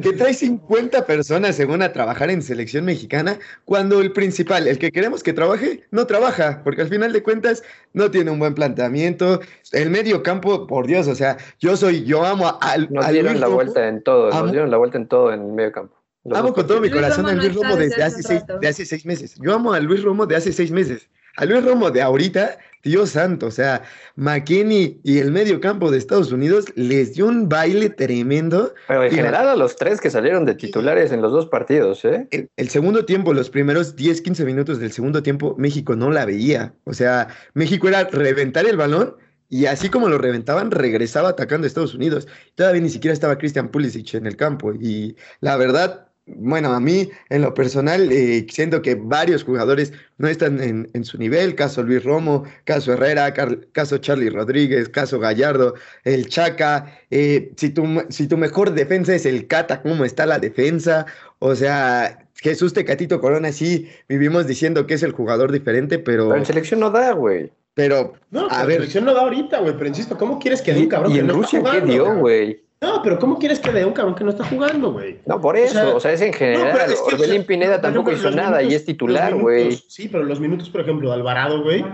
Que 0.00 0.12
trae 0.14 0.32
50 0.32 1.04
personas 1.04 1.56
según 1.56 1.82
a 1.82 1.92
trabajar 1.92 2.30
en 2.30 2.42
selección 2.42 2.84
mexicana, 2.84 3.38
cuando 3.64 4.00
el 4.00 4.12
principal, 4.12 4.66
el 4.66 4.78
que 4.78 4.90
queremos 4.90 5.22
que 5.22 5.32
trabaje, 5.32 5.84
no 5.90 6.06
trabaja, 6.06 6.62
porque 6.64 6.82
al 6.82 6.88
final 6.88 7.12
de 7.12 7.22
cuentas 7.22 7.62
no 7.92 8.10
tiene 8.10 8.30
un 8.30 8.38
buen 8.38 8.54
planteamiento. 8.54 9.40
El 9.72 9.90
medio 9.90 10.22
campo, 10.22 10.66
por 10.66 10.86
Dios, 10.86 11.06
o 11.06 11.14
sea, 11.14 11.36
yo 11.58 11.76
soy, 11.76 12.04
yo 12.04 12.24
amo 12.24 12.58
al... 12.62 12.90
Nos 12.90 13.08
dieron 13.08 13.40
la 13.40 13.48
vuelta 13.48 13.88
en 13.88 14.02
todo, 14.02 14.30
nos 14.30 14.50
dieron 14.50 14.70
la 14.70 14.78
vuelta 14.78 14.96
en 14.96 15.06
todo 15.06 15.32
en 15.32 15.40
el 15.42 15.52
medio 15.52 15.72
campo. 15.72 15.96
amo 16.32 16.54
con 16.54 16.66
todo 16.66 16.80
mi 16.80 16.90
corazón 16.90 17.26
a 17.26 17.34
Luis 17.34 17.54
Romo 17.54 17.76
desde 17.76 18.02
hace, 18.02 18.22
seis, 18.22 18.42
de 18.60 18.68
hace 18.68 18.86
seis 18.86 19.04
meses. 19.04 19.34
Yo 19.42 19.54
amo 19.54 19.72
a 19.72 19.80
Luis 19.80 20.02
Romo 20.02 20.24
de 20.24 20.36
hace 20.36 20.52
seis 20.52 20.70
meses. 20.70 21.08
A 21.36 21.44
Luis 21.44 21.64
Romo 21.64 21.90
de 21.90 22.02
ahorita 22.02 22.58
Dios 22.82 23.10
santo, 23.10 23.46
o 23.46 23.50
sea, 23.50 23.82
McKinney 24.16 25.00
y 25.02 25.18
el 25.18 25.30
medio 25.30 25.60
campo 25.60 25.90
de 25.90 25.98
Estados 25.98 26.32
Unidos 26.32 26.66
les 26.76 27.14
dio 27.14 27.26
un 27.26 27.48
baile 27.48 27.90
tremendo. 27.90 28.74
Pero 28.88 29.04
en 29.04 29.10
general 29.10 29.48
a 29.48 29.56
los 29.56 29.76
tres 29.76 30.00
que 30.00 30.10
salieron 30.10 30.44
de 30.44 30.54
titulares 30.54 31.12
en 31.12 31.20
los 31.20 31.32
dos 31.32 31.46
partidos, 31.46 32.04
¿eh? 32.04 32.26
El, 32.30 32.48
el, 32.56 32.68
segundo 32.70 33.04
tiempo, 33.04 33.34
los 33.34 33.50
primeros 33.50 33.96
10, 33.96 34.22
15 34.22 34.44
minutos 34.44 34.80
del 34.80 34.92
segundo 34.92 35.22
tiempo, 35.22 35.54
México 35.58 35.94
no 35.96 36.10
la 36.10 36.24
veía. 36.24 36.74
O 36.84 36.94
sea, 36.94 37.28
México 37.54 37.88
era 37.88 38.04
reventar 38.04 38.66
el 38.66 38.76
balón 38.76 39.16
y 39.50 39.66
así 39.66 39.88
como 39.88 40.08
lo 40.08 40.16
reventaban, 40.16 40.70
regresaba 40.70 41.30
atacando 41.30 41.64
a 41.64 41.68
Estados 41.68 41.94
Unidos. 41.94 42.28
Todavía 42.54 42.80
ni 42.80 42.88
siquiera 42.88 43.12
estaba 43.12 43.36
Christian 43.36 43.68
Pulisic 43.68 44.14
en 44.14 44.26
el 44.26 44.36
campo. 44.36 44.72
Y 44.72 45.16
la 45.40 45.56
verdad, 45.56 46.06
bueno, 46.26 46.72
a 46.72 46.80
mí 46.80 47.10
en 47.28 47.42
lo 47.42 47.54
personal 47.54 48.10
eh, 48.12 48.46
siento 48.50 48.82
que 48.82 48.94
varios 48.94 49.44
jugadores 49.44 49.92
no 50.18 50.28
están 50.28 50.62
en, 50.62 50.88
en, 50.92 51.04
su 51.04 51.18
nivel, 51.18 51.54
caso 51.54 51.82
Luis 51.82 52.04
Romo, 52.04 52.44
caso 52.64 52.92
Herrera, 52.92 53.32
caso 53.72 53.98
Charlie 53.98 54.30
Rodríguez, 54.30 54.88
caso 54.88 55.18
Gallardo, 55.18 55.74
el 56.04 56.28
Chaca, 56.28 56.98
eh, 57.10 57.52
si, 57.56 57.70
tu, 57.70 57.84
si 58.10 58.26
tu 58.28 58.36
mejor 58.36 58.72
defensa 58.72 59.14
es 59.14 59.26
el 59.26 59.46
Cata, 59.46 59.82
¿cómo 59.82 60.04
está 60.04 60.26
la 60.26 60.38
defensa? 60.38 61.06
O 61.38 61.54
sea, 61.54 62.26
Jesús 62.34 62.72
Tecatito 62.72 63.20
Corona 63.20 63.52
sí 63.52 63.88
vivimos 64.08 64.46
diciendo 64.46 64.86
que 64.86 64.94
es 64.94 65.02
el 65.02 65.12
jugador 65.12 65.52
diferente, 65.52 65.98
pero... 65.98 66.28
Pero 66.28 66.38
en 66.38 66.46
selección 66.46 66.80
no 66.80 66.90
da, 66.90 67.12
güey. 67.12 67.50
Pero, 67.74 68.14
no, 68.30 68.48
a 68.50 68.64
ver. 68.64 68.76
selección 68.76 69.04
no 69.04 69.14
da 69.14 69.22
ahorita, 69.22 69.60
güey, 69.60 69.74
pero 69.74 69.88
insisto, 69.88 70.18
¿cómo 70.18 70.38
quieres 70.38 70.60
que 70.60 70.74
dé 70.74 70.80
un 70.80 70.88
cabrón 70.88 71.12
¿Y 71.12 71.14
que 71.14 71.20
en 71.20 71.26
no 71.26 71.34
Rusia 71.34 71.58
está 71.60 71.72
qué 71.72 71.80
dio, 71.80 72.14
güey? 72.16 72.69
No, 72.82 73.02
pero 73.02 73.18
¿cómo 73.18 73.38
quieres 73.38 73.60
que 73.60 73.70
dé 73.72 73.84
un 73.84 73.92
cabrón 73.92 74.14
que 74.14 74.24
no 74.24 74.30
está 74.30 74.42
jugando, 74.44 74.92
güey? 74.92 75.18
No, 75.26 75.38
por 75.38 75.54
eso, 75.54 75.78
o 75.80 75.82
sea, 75.84 75.96
o 75.96 76.00
sea 76.00 76.12
es 76.12 76.22
en 76.22 76.32
general. 76.32 76.70
pero 76.72 76.92
es 76.92 77.00
que, 77.02 77.14
Orbelín 77.14 77.30
o 77.32 77.38
sea, 77.40 77.46
Pineda 77.46 77.80
tampoco 77.82 78.10
hizo 78.10 78.30
nada 78.30 78.56
minutos- 78.56 78.72
y 78.72 78.74
es 78.74 78.84
titular, 78.86 79.34
güey. 79.34 79.72
Sí, 79.86 80.08
pero 80.08 80.24
los 80.24 80.40
minutos, 80.40 80.70
por 80.70 80.80
ejemplo, 80.80 81.10
de 81.10 81.14
Alvarado, 81.16 81.62
güey, 81.62 81.84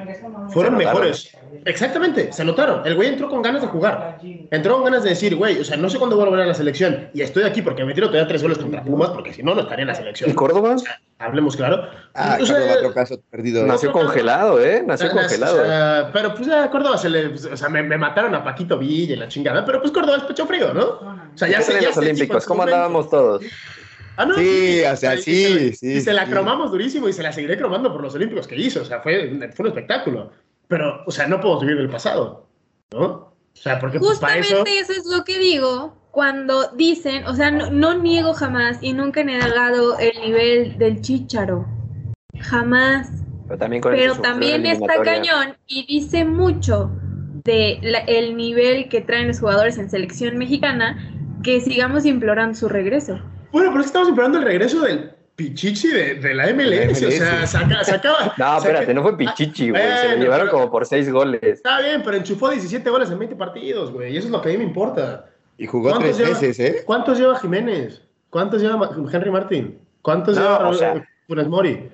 fueron 0.50 0.76
mejores. 0.76 1.36
Exactamente, 1.64 2.32
se 2.32 2.44
notaron. 2.44 2.86
El 2.86 2.94
güey 2.94 3.08
entró 3.08 3.28
con 3.28 3.42
ganas 3.42 3.62
de 3.62 3.66
jugar. 3.68 4.18
Entró 4.52 4.74
con 4.74 4.84
ganas 4.84 5.02
de 5.02 5.08
decir, 5.10 5.34
güey, 5.34 5.58
o 5.58 5.64
sea, 5.64 5.76
no 5.76 5.90
sé 5.90 5.98
cuándo 5.98 6.14
voy 6.14 6.24
a 6.24 6.28
volver 6.28 6.44
a 6.44 6.48
la 6.48 6.54
selección. 6.54 7.08
Y 7.12 7.22
estoy 7.22 7.42
aquí 7.42 7.62
porque 7.62 7.84
me 7.84 7.92
tiro 7.92 8.06
todavía 8.06 8.28
tres 8.28 8.42
goles 8.42 8.58
contra 8.58 8.84
Pumas, 8.84 9.10
porque 9.10 9.32
si 9.32 9.42
no, 9.42 9.56
no 9.56 9.62
estaría 9.62 9.82
en 9.82 9.88
la 9.88 9.94
selección. 9.96 10.30
¿Y 10.30 10.34
Córdoba? 10.34 10.76
Hablemos 11.18 11.56
claro. 11.56 11.88
Ah, 12.14 12.38
O 12.40 12.44
sea, 12.44 12.56
Córdoba, 12.56 12.74
otro 12.78 12.92
caso 12.94 13.20
perdido. 13.30 13.66
Nació 13.66 13.90
congelado, 13.90 14.60
¿eh? 14.62 14.82
Nació 14.86 15.10
congelado. 15.10 15.62
o 15.62 15.64
sea, 15.64 16.10
pero 16.12 16.34
pues 16.34 16.46
ya 16.46 16.64
a 16.64 16.70
Córdoba 16.70 16.98
se 16.98 17.08
le. 17.08 17.26
O 17.28 17.56
sea, 17.56 17.68
me, 17.70 17.82
me 17.82 17.96
mataron 17.96 18.34
a 18.34 18.44
Paquito 18.44 18.78
Villa 18.78 19.14
y 19.14 19.16
la 19.16 19.28
chingada. 19.28 19.64
Pero 19.64 19.80
pues 19.80 19.92
Córdoba 19.92 20.18
es 20.18 20.24
pecho 20.24 20.46
frío, 20.46 20.74
¿no? 20.74 20.84
O 20.84 21.18
sea, 21.34 21.48
ya 21.48 21.58
¿Qué 21.58 21.62
sé, 21.64 21.68
tal 21.68 21.76
en 21.76 21.82
ya 21.82 21.88
los 21.88 21.96
Olímpicos? 21.98 22.44
¿Cómo 22.44 22.62
andábamos 22.64 23.08
todos? 23.08 23.42
Ah, 24.18 24.26
no, 24.26 24.34
Sí, 24.34 24.82
o 24.82 24.96
sea, 24.96 25.14
y 25.14 25.22
sí, 25.22 25.44
se- 25.46 25.72
sí, 25.74 25.92
Y 25.94 26.00
se 26.00 26.12
la 26.12 26.24
sí. 26.26 26.30
cromamos 26.32 26.70
durísimo 26.70 27.08
y 27.08 27.12
se 27.14 27.22
la 27.22 27.32
seguiré 27.32 27.56
cromando 27.58 27.92
por 27.92 28.02
los 28.02 28.14
Olímpicos 28.14 28.46
que 28.46 28.56
hizo. 28.56 28.82
O 28.82 28.84
sea, 28.84 29.00
fue, 29.00 29.30
fue 29.54 29.64
un 29.64 29.68
espectáculo. 29.68 30.32
Pero, 30.68 31.02
o 31.06 31.10
sea, 31.10 31.26
no 31.28 31.40
puedo 31.40 31.60
vivir 31.60 31.76
del 31.78 31.88
pasado, 31.88 32.46
¿no? 32.92 33.04
O 33.06 33.32
sea, 33.54 33.78
porque 33.78 33.98
pues, 33.98 34.18
para 34.18 34.34
Justamente 34.36 34.78
eso. 34.80 34.92
eso... 34.92 35.00
es 35.00 35.06
lo 35.16 35.24
que 35.24 35.38
digo 35.38 35.96
cuando 36.20 36.68
dicen, 36.68 37.26
o 37.26 37.34
sea, 37.34 37.50
no, 37.50 37.70
no 37.70 37.92
niego 37.98 38.32
jamás 38.32 38.78
y 38.80 38.94
nunca 38.94 39.20
he 39.20 39.24
negado 39.24 39.98
el 39.98 40.18
nivel 40.24 40.78
del 40.78 41.02
chícharo. 41.02 41.66
Jamás. 42.40 43.10
Pero 43.46 43.58
también 43.58 43.82
con 43.82 43.92
Pero 43.92 44.14
también 44.22 44.64
está 44.64 45.02
cañón 45.02 45.58
y 45.66 45.84
dice 45.86 46.24
mucho 46.24 46.90
de 47.44 47.80
la- 47.82 47.98
el 47.98 48.34
nivel 48.34 48.88
que 48.88 49.02
traen 49.02 49.28
los 49.28 49.40
jugadores 49.40 49.76
en 49.76 49.90
selección 49.90 50.38
mexicana 50.38 50.96
que 51.42 51.60
sigamos 51.60 52.06
implorando 52.06 52.54
su 52.54 52.70
regreso. 52.70 53.20
Bueno, 53.52 53.68
pero 53.68 53.80
es 53.80 53.84
que 53.84 53.88
estamos 53.88 54.08
esperando 54.08 54.38
el 54.38 54.44
regreso 54.44 54.80
del 54.80 55.10
Pichichi 55.36 55.88
de, 55.88 56.14
de 56.14 56.32
la 56.32 56.46
MLS. 56.48 57.02
O 57.02 57.10
sea, 57.10 57.46
saca, 57.46 57.84
se 57.84 57.92
acaba. 57.94 58.32
No, 58.38 58.56
espérate, 58.56 58.94
no 58.94 59.02
fue 59.02 59.18
Pichichi, 59.18 59.68
güey. 59.68 59.82
Se 59.82 60.16
lo 60.16 60.22
llevaron 60.22 60.46
pero- 60.46 60.58
como 60.60 60.70
por 60.70 60.86
seis 60.86 61.12
goles. 61.12 61.42
Está 61.42 61.78
bien, 61.82 62.00
pero 62.02 62.16
enchufó 62.16 62.48
17 62.48 62.88
goles 62.88 63.10
en 63.10 63.18
20 63.18 63.36
partidos, 63.36 63.92
güey. 63.92 64.14
Y 64.14 64.16
eso 64.16 64.28
es 64.28 64.32
lo 64.32 64.40
que 64.40 64.48
a 64.48 64.52
mí 64.52 64.56
me 64.56 64.64
importa. 64.64 65.26
Y 65.58 65.66
jugó 65.66 65.98
tres 65.98 66.18
lleva, 66.18 66.30
veces, 66.30 66.60
¿eh? 66.60 66.82
¿Cuántos 66.84 67.18
lleva 67.18 67.38
Jiménez? 67.38 68.02
¿Cuántos 68.30 68.60
lleva 68.62 68.90
Henry 69.12 69.30
Martin? 69.30 69.78
¿Cuántos 70.02 70.36
No, 70.36 70.42
lleva 70.42 70.68
o 70.68 70.74
sea- 70.74 71.08
Funes 71.26 71.48
Mori? 71.48 71.88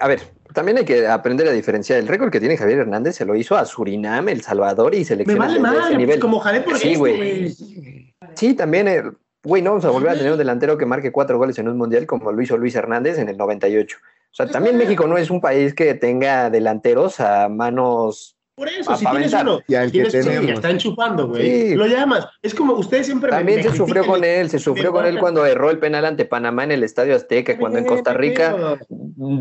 A 0.00 0.08
ver, 0.08 0.20
también 0.54 0.78
hay 0.78 0.84
que 0.84 1.06
aprender 1.06 1.46
a 1.46 1.52
diferenciar. 1.52 1.98
El 2.00 2.08
récord 2.08 2.30
que 2.30 2.40
tiene 2.40 2.56
Javier 2.56 2.80
Hernández 2.80 3.14
se 3.16 3.24
lo 3.24 3.36
hizo 3.36 3.56
a 3.56 3.64
Surinam, 3.64 4.28
El 4.28 4.42
Salvador 4.42 4.94
y 4.94 4.98
Me 5.00 5.04
selecciones 5.04 5.38
vale 5.38 5.52
de 5.52 5.58
ese 5.58 5.80
madre, 5.82 5.96
nivel. 5.96 6.06
pues, 6.16 6.20
como 6.20 6.40
jalé 6.40 6.60
por 6.62 6.76
Sí, 6.78 6.88
esto, 6.88 6.98
güey. 7.00 7.16
güey. 7.16 8.14
Sí, 8.34 8.54
también, 8.54 8.88
eh, 8.88 9.02
güey, 9.44 9.62
no 9.62 9.70
vamos 9.70 9.84
a 9.84 9.90
volver 9.90 10.10
a 10.10 10.14
tener 10.16 10.32
un 10.32 10.38
delantero 10.38 10.76
que 10.78 10.86
marque 10.86 11.12
cuatro 11.12 11.38
goles 11.38 11.58
en 11.58 11.68
un 11.68 11.76
mundial 11.78 12.06
como 12.06 12.32
lo 12.32 12.42
hizo 12.42 12.56
Luis 12.56 12.74
Hernández 12.74 13.18
en 13.18 13.28
el 13.28 13.36
98. 13.36 13.98
O 14.00 14.34
sea, 14.34 14.46
también 14.48 14.76
México 14.78 15.06
no 15.06 15.16
es 15.18 15.30
un 15.30 15.40
país 15.40 15.74
que 15.74 15.94
tenga 15.94 16.48
delanteros 16.50 17.20
a 17.20 17.48
manos. 17.48 18.36
Por 18.54 18.68
eso, 18.68 18.90
Pa- 18.90 18.96
si 18.98 19.06
tienes 19.06 19.32
uno, 19.32 19.60
Y 19.66 19.74
al 19.74 19.86
que 19.86 19.92
tienes 19.92 20.14
uno 20.14 20.24
tenemos. 20.24 20.46
que 20.46 20.52
está 20.52 20.70
enchufando, 20.70 21.28
güey. 21.28 21.68
Sí. 21.70 21.74
Lo 21.74 21.86
llamas. 21.86 22.26
Es 22.42 22.54
como 22.54 22.74
ustedes 22.74 23.06
siempre 23.06 23.30
También 23.30 23.58
me 23.58 23.70
se 23.70 23.74
sufrió 23.76 24.04
con 24.04 24.22
él, 24.24 24.50
se 24.50 24.58
sufrió 24.58 24.92
con 24.92 25.06
él 25.06 25.18
cuando 25.18 25.46
erró 25.46 25.70
el 25.70 25.78
penal 25.78 26.04
ante 26.04 26.26
Panamá 26.26 26.64
en 26.64 26.72
el 26.72 26.84
Estadio 26.84 27.16
Azteca, 27.16 27.56
cuando 27.58 27.78
en 27.78 27.86
Costa 27.86 28.12
Rica 28.12 28.78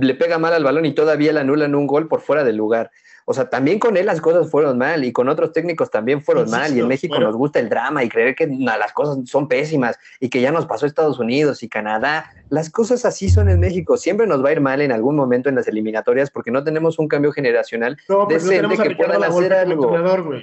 le 0.02 0.16
pega 0.16 0.38
mal 0.38 0.54
al 0.54 0.64
balón 0.64 0.86
y 0.86 0.94
todavía 0.94 1.34
le 1.34 1.40
anulan 1.40 1.76
un 1.76 1.88
gol 1.88 2.08
por 2.08 2.22
fuera 2.22 2.44
del 2.44 2.58
lugar. 2.58 2.92
O 3.26 3.34
sea, 3.34 3.50
también 3.50 3.80
con 3.80 3.98
él 3.98 4.08
las 4.08 4.20
cosas 4.20 4.50
fueron 4.50 4.78
mal 4.80 5.06
y 5.06 5.14
con 5.14 5.30
otros 5.30 5.54
técnicos 5.54 5.92
también 5.92 6.22
fueron 6.22 6.50
mal. 6.50 6.76
Y 6.76 6.80
en 6.80 6.88
México 6.88 7.14
bueno. 7.14 7.28
nos 7.28 7.38
gusta 7.38 7.60
el 7.60 7.70
drama 7.70 8.04
y 8.04 8.10
creer 8.10 8.36
que 8.36 8.48
na, 8.48 8.78
las 8.78 8.94
cosas 8.94 9.18
son 9.30 9.48
pésimas 9.48 9.98
y 10.20 10.30
que 10.30 10.42
ya 10.42 10.52
nos 10.52 10.66
pasó 10.66 10.86
Estados 10.86 11.20
Unidos 11.20 11.62
y 11.64 11.70
Canadá. 11.70 12.32
Las 12.50 12.70
cosas 12.70 13.06
así 13.06 13.30
son 13.30 13.48
en 13.48 13.60
México. 13.60 13.96
Siempre 13.96 14.26
nos 14.28 14.44
va 14.44 14.50
a 14.50 14.52
ir 14.54 14.60
mal 14.60 14.82
en 14.82 14.92
algún 14.92 15.16
momento 15.16 15.50
en 15.50 15.56
las 15.56 15.68
eliminatorias 15.68 16.32
porque 16.32 16.52
no 16.52 16.64
tenemos 16.64 17.00
un 17.00 17.08
cambio 17.08 17.32
generacional. 17.32 17.98
No, 18.10 18.26
decente 18.26 18.76
que 18.78 18.96
puedan 18.96 19.24
hacer 19.24 19.54
algo. 19.54 19.90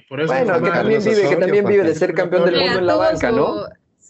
Por 0.09 0.21
eso 0.21 0.33
Bueno, 0.33 0.55
es 0.57 0.63
que 0.63 0.71
también 0.71 1.05
vive, 1.05 1.29
que 1.29 1.37
también 1.37 1.67
vive 1.67 1.83
de 1.83 1.95
ser 1.95 2.15
campeón 2.15 2.45
del 2.47 2.61
mundo 2.61 2.79
en 2.79 2.87
la 2.87 2.97
banca, 2.97 3.31
su- 3.31 3.37
¿no? 3.37 3.55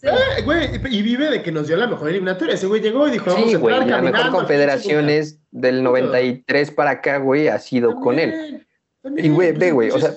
Sí. 0.01 0.07
Eh, 0.07 0.41
güey, 0.43 0.69
y 0.89 1.01
vive 1.01 1.29
de 1.29 1.41
que 1.41 1.51
nos 1.51 1.67
dio 1.67 1.75
la 1.77 1.87
mejor 1.87 2.09
eliminatoria. 2.09 2.53
Ese 2.55 2.67
güey 2.67 2.81
llegó 2.81 3.07
y 3.07 3.11
dijo, 3.11 3.25
vamos 3.31 3.49
Sí, 3.49 3.55
a 3.55 3.57
güey, 3.59 3.73
entrar 3.75 3.89
la 3.89 3.95
caminando. 3.97 4.25
mejor 4.27 4.39
confederaciones 4.39 5.39
del 5.51 5.83
93 5.83 6.71
para 6.71 6.91
acá, 6.91 7.17
güey, 7.17 7.47
ha 7.47 7.59
sido 7.59 7.95
con 7.95 8.19
él. 8.19 8.65
También, 9.01 9.25
Y, 9.25 9.29
güey, 9.29 9.49
pues, 9.49 9.59
ve, 9.59 9.71
güey, 9.71 9.89
o 9.91 9.99
sea, 9.99 10.11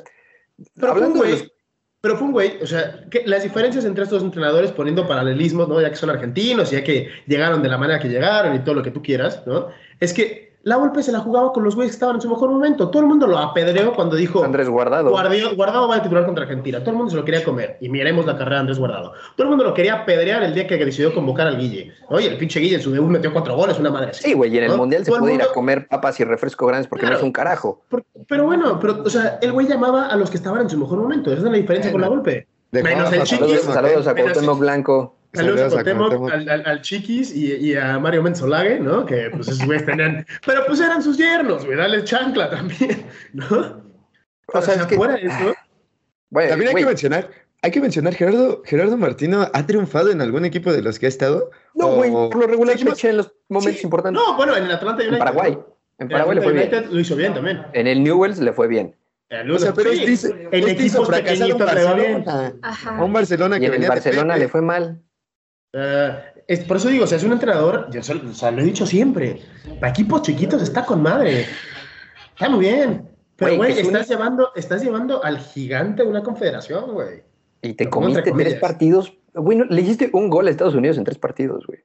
pero 0.74 0.92
fue 0.92 1.00
un 1.02 1.04
hablando 1.06 1.14
de 1.24 1.30
güey, 1.30 1.30
los- 1.42 1.52
pero 2.00 2.16
fue 2.16 2.26
un 2.26 2.32
güey, 2.32 2.58
o 2.62 2.66
sea, 2.66 3.04
que 3.10 3.22
las 3.26 3.42
diferencias 3.44 3.84
entre 3.84 4.02
estos 4.04 4.22
entrenadores, 4.24 4.72
poniendo 4.72 5.06
paralelismos, 5.06 5.68
¿no? 5.68 5.80
Ya 5.80 5.88
que 5.90 5.96
son 5.96 6.10
argentinos, 6.10 6.70
ya 6.72 6.82
que 6.82 7.08
llegaron 7.28 7.62
de 7.62 7.68
la 7.68 7.78
manera 7.78 8.00
que 8.00 8.08
llegaron 8.08 8.54
y 8.56 8.58
todo 8.60 8.74
lo 8.74 8.82
que 8.82 8.90
tú 8.90 9.02
quieras, 9.02 9.42
¿no? 9.46 9.68
Es 10.00 10.12
que 10.12 10.51
la 10.64 10.76
Volpe 10.76 11.02
se 11.02 11.10
la 11.10 11.18
jugaba 11.18 11.52
con 11.52 11.64
los 11.64 11.74
güeyes 11.74 11.92
que 11.92 11.96
estaban 11.96 12.16
en 12.16 12.22
su 12.22 12.28
mejor 12.28 12.50
momento. 12.50 12.88
Todo 12.88 13.02
el 13.02 13.08
mundo 13.08 13.26
lo 13.26 13.36
apedreó 13.38 13.94
cuando 13.94 14.14
dijo, 14.16 14.44
Andrés 14.44 14.68
Guardado. 14.68 15.10
Guardado, 15.10 15.56
Guardado 15.56 15.88
va 15.88 15.96
a 15.96 16.02
titular 16.02 16.24
contra 16.24 16.44
Argentina. 16.44 16.78
Todo 16.80 16.90
el 16.90 16.96
mundo 16.96 17.10
se 17.10 17.16
lo 17.16 17.24
quería 17.24 17.42
comer. 17.42 17.78
Y 17.80 17.88
miremos 17.88 18.26
la 18.26 18.36
carrera 18.36 18.56
de 18.56 18.60
Andrés 18.60 18.78
Guardado. 18.78 19.12
Todo 19.36 19.44
el 19.44 19.48
mundo 19.48 19.64
lo 19.64 19.74
quería 19.74 19.94
apedrear 19.94 20.42
el 20.44 20.54
día 20.54 20.66
que 20.66 20.76
decidió 20.84 21.12
convocar 21.12 21.46
al 21.48 21.58
Guille. 21.58 21.92
Oye, 22.08 22.28
el 22.28 22.38
pinche 22.38 22.60
Guille 22.60 22.76
en 22.76 22.82
su 22.82 22.92
debut 22.92 23.10
metió 23.10 23.32
cuatro 23.32 23.56
goles, 23.56 23.78
una 23.78 23.90
madre 23.90 24.10
así. 24.10 24.22
Sí, 24.22 24.32
güey, 24.34 24.54
y 24.54 24.58
en 24.58 24.64
el 24.64 24.70
¿no? 24.70 24.76
mundial 24.76 25.04
se 25.04 25.10
puede 25.10 25.34
ir 25.34 25.42
a 25.42 25.52
comer 25.52 25.88
papas 25.88 26.20
y 26.20 26.24
refresco 26.24 26.66
grandes 26.66 26.86
porque 26.86 27.06
no 27.06 27.14
es 27.16 27.22
un 27.22 27.32
carajo. 27.32 27.82
Por- 27.88 28.04
Pero 28.28 28.44
bueno, 28.44 28.78
pero, 28.80 29.02
o 29.04 29.10
sea, 29.10 29.38
el 29.42 29.52
güey 29.52 29.66
llamaba 29.66 30.06
a 30.06 30.16
los 30.16 30.30
que 30.30 30.36
estaban 30.36 30.62
en 30.62 30.70
su 30.70 30.78
mejor 30.78 30.98
momento. 30.98 31.30
Esa 31.30 31.38
es 31.38 31.44
la 31.50 31.56
diferencia 31.56 31.90
con 31.90 32.00
la 32.00 32.08
golpe. 32.08 32.46
Menos 32.70 33.12
el 33.12 33.24
Chiquis. 33.24 33.62
Saludos, 33.62 34.06
a. 34.06 34.14
Cuauhtémoc 34.14 34.58
Blanco. 34.58 35.16
Saludos, 35.34 35.60
Saludos 35.72 35.78
a 35.78 35.82
Cuauhtémoc, 35.96 36.30
al, 36.32 36.48
al- 36.48 36.66
al 36.66 36.80
Chiquis 36.82 37.34
y, 37.34 37.54
y 37.54 37.74
a 37.76 37.98
Mario 37.98 38.22
Menzolague, 38.22 38.78
¿no? 38.80 39.06
Que 39.06 39.30
pues 39.30 39.48
esos 39.48 39.64
güeyes 39.64 39.86
tenían. 39.86 40.26
Pero 40.44 40.64
pues 40.66 40.78
eran 40.80 41.02
sus 41.02 41.16
yernos, 41.16 41.64
güey. 41.64 41.76
Dale 41.78 42.04
chancla 42.04 42.50
también, 42.50 43.06
¿no? 43.32 43.82
O 44.52 44.60
sea, 44.62 44.74
es 44.74 44.86
que, 44.86 44.96
fuera 44.96 45.14
de 45.14 45.22
eso. 45.22 45.54
güey, 46.30 46.48
También 46.50 46.68
hay 46.68 46.72
güey, 46.74 46.84
que 46.84 46.88
mencionar, 46.88 47.30
hay 47.62 47.70
que 47.70 47.80
mencionar, 47.80 48.14
Gerardo, 48.14 48.62
Gerardo 48.66 48.96
Martino 48.98 49.48
ha 49.52 49.66
triunfado 49.66 50.10
en 50.10 50.20
algún 50.20 50.44
equipo 50.44 50.70
de 50.72 50.82
los 50.82 50.98
que 50.98 51.06
ha 51.06 51.08
estado. 51.08 51.50
no, 51.74 51.94
güey, 51.94 52.10
O- 52.14 52.28
por 52.28 52.42
lo 52.42 52.46
regular 52.48 52.76
echa 52.76 53.08
en 53.08 53.16
los 53.18 53.32
momentos 53.48 53.80
Sí. 53.80 53.86
importantes. 53.86 54.22
No, 54.22 54.36
bueno, 54.36 54.54
en 54.56 54.64
el 54.64 54.70
Atlanta 54.72 55.00
United. 55.02 55.14
en 55.14 55.18
Paraguay. 55.18 55.52
En 55.52 55.58
En 55.98 56.08
Paraguay 56.10 56.36
le 56.36 56.42
fue 56.42 56.50
Atlanta 56.52 56.68
bien. 56.70 56.78
United 56.82 56.94
lo 56.94 57.00
hizo 57.00 57.16
bien 57.16 57.32
también. 57.34 57.62
En 57.72 57.86
el 57.86 58.02
Newells 58.04 58.38
le 58.38 58.52
fue 58.52 58.68
bien. 58.68 58.94
En 59.30 59.50
O 59.50 59.58
sea, 59.58 59.72
pero 59.72 59.92
sí, 59.92 60.02
en 60.04 60.12
hizo 60.12 60.28
equipos 60.28 61.08
fracasar 61.08 61.50
a 61.50 61.54
un 61.54 61.58
pequeñitos 61.58 61.74
le 61.74 61.84
va 61.84 61.94
bien. 61.94 62.24
Barcelona. 62.24 62.54
Ajá. 62.60 62.98
A 62.98 63.04
un 63.04 63.12
Barcelona 63.14 63.56
Y 63.56 63.60
que 63.60 63.66
en 63.68 63.82
el 63.82 63.88
Barcelona 63.88 64.36
le 64.36 64.48
fue 64.48 64.60
mal. 64.60 65.00
Eh, 65.72 66.18
es, 66.46 66.60
por 66.60 66.76
eso 66.76 66.88
digo, 66.88 67.04
o 67.04 67.06
sea, 67.06 67.18
es 67.18 67.24
un 67.24 67.32
entrenador, 67.32 67.88
yo 67.90 68.00
o 68.00 68.34
sea, 68.34 68.50
lo 68.50 68.60
he 68.60 68.64
dicho 68.64 68.86
siempre, 68.86 69.40
para 69.80 69.90
equipos 69.90 70.22
chiquitos 70.22 70.62
está 70.62 70.84
con 70.84 71.02
madre. 71.02 71.46
Está 72.32 72.48
muy 72.48 72.60
bien. 72.60 73.08
Pero, 73.36 73.56
Güey, 73.56 73.72
es 73.72 73.78
estás, 73.78 74.08
llevando, 74.08 74.50
estás 74.54 74.82
llevando 74.82 75.24
al 75.24 75.38
gigante 75.38 76.02
de 76.02 76.08
una 76.08 76.22
confederación, 76.22 76.92
güey. 76.92 77.22
Y 77.62 77.74
te 77.74 77.88
comiste 77.88 78.32
tres 78.32 78.54
partidos. 78.56 79.16
Güey, 79.34 79.58
no, 79.58 79.64
le 79.64 79.80
hiciste 79.80 80.10
un 80.12 80.28
gol 80.28 80.46
a 80.46 80.50
Estados 80.50 80.74
Unidos 80.74 80.98
en 80.98 81.04
tres 81.04 81.18
partidos, 81.18 81.66
güey. 81.66 81.80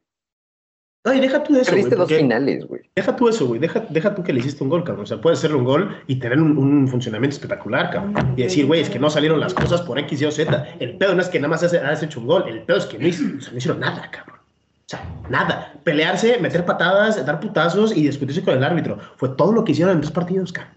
No, 1.06 1.14
y 1.14 1.20
deja 1.22 1.42
tú 1.42 1.54
eso, 1.56 1.72
güey. 1.72 1.84
Perdiste 1.84 1.96
dos 1.96 2.10
finales, 2.20 2.68
güey. 2.68 2.82
Deja 2.94 3.16
tú 3.16 3.30
eso, 3.30 3.48
güey. 3.48 3.60
Deja, 3.62 3.86
deja 3.90 4.14
tú 4.14 4.24
que 4.24 4.34
le 4.34 4.40
hiciste 4.40 4.62
un 4.64 4.70
gol, 4.70 4.84
cabrón. 4.84 5.04
O 5.04 5.08
sea, 5.08 5.22
puedes 5.22 5.40
hacerle 5.40 5.56
un 5.58 5.64
gol 5.64 5.96
y 6.06 6.18
tener 6.20 6.38
un, 6.42 6.58
un 6.58 6.88
funcionamiento 6.90 7.36
espectacular, 7.36 7.90
cabrón. 7.92 8.34
Y 8.36 8.44
decir, 8.44 8.66
güey, 8.66 8.82
es 8.82 8.90
que 8.90 9.00
no 9.00 9.10
salieron 9.10 9.40
las 9.40 9.54
cosas 9.54 9.82
por 9.84 9.98
X, 10.00 10.22
Y 10.22 10.26
o 10.26 10.32
Z. 10.32 10.68
El 10.80 10.98
pedo 10.98 11.16
no 11.16 11.22
es 11.22 11.30
que 11.30 11.40
nada 11.40 11.50
más 11.50 11.64
has, 11.64 11.74
has 11.74 12.04
hecho 12.04 12.20
un 12.20 12.28
gol. 12.28 12.44
El 12.48 12.62
pedo 12.64 12.78
es 12.78 12.86
que 12.88 12.98
no, 13.00 13.08
hizo- 13.08 13.24
o 13.38 13.42
sea, 13.42 13.52
no 13.54 13.58
hicieron 13.58 13.80
nada, 13.80 14.10
cabrón. 14.12 14.38
O 14.40 14.90
sea, 14.90 15.02
nada. 15.30 15.74
Pelearse, 15.86 16.40
meter 16.40 16.66
patadas, 16.66 17.26
dar 17.26 17.40
putazos 17.40 17.96
y 17.96 18.02
discutirse 18.04 18.42
con 18.44 18.56
el 18.58 18.64
árbitro. 18.64 18.98
Fue 19.16 19.30
todo 19.30 19.54
lo 19.54 19.64
que 19.64 19.72
hicieron 19.72 19.96
en 19.96 20.02
dos 20.02 20.12
partidos, 20.12 20.52
cabrón. 20.52 20.74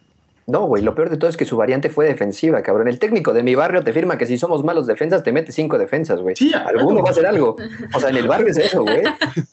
No, 0.50 0.66
güey, 0.66 0.82
lo 0.82 0.96
peor 0.96 1.10
de 1.10 1.16
todo 1.16 1.30
es 1.30 1.36
que 1.36 1.44
su 1.44 1.56
variante 1.56 1.90
fue 1.90 2.06
defensiva, 2.06 2.60
cabrón. 2.60 2.88
El 2.88 2.98
técnico 2.98 3.32
de 3.32 3.44
mi 3.44 3.54
barrio 3.54 3.84
te 3.84 3.92
firma 3.92 4.18
que 4.18 4.26
si 4.26 4.36
somos 4.36 4.64
malos 4.64 4.86
defensas, 4.88 5.22
te 5.22 5.30
mete 5.30 5.52
cinco 5.52 5.78
defensas, 5.78 6.20
güey. 6.20 6.34
Sí, 6.34 6.52
Alguno 6.52 6.88
claro. 6.88 7.02
va 7.02 7.08
a 7.08 7.12
hacer 7.12 7.26
algo. 7.26 7.56
O 7.94 8.00
sea, 8.00 8.10
en 8.10 8.16
el 8.16 8.26
barrio 8.26 8.48
es 8.48 8.56
eso, 8.56 8.82
güey. 8.82 9.02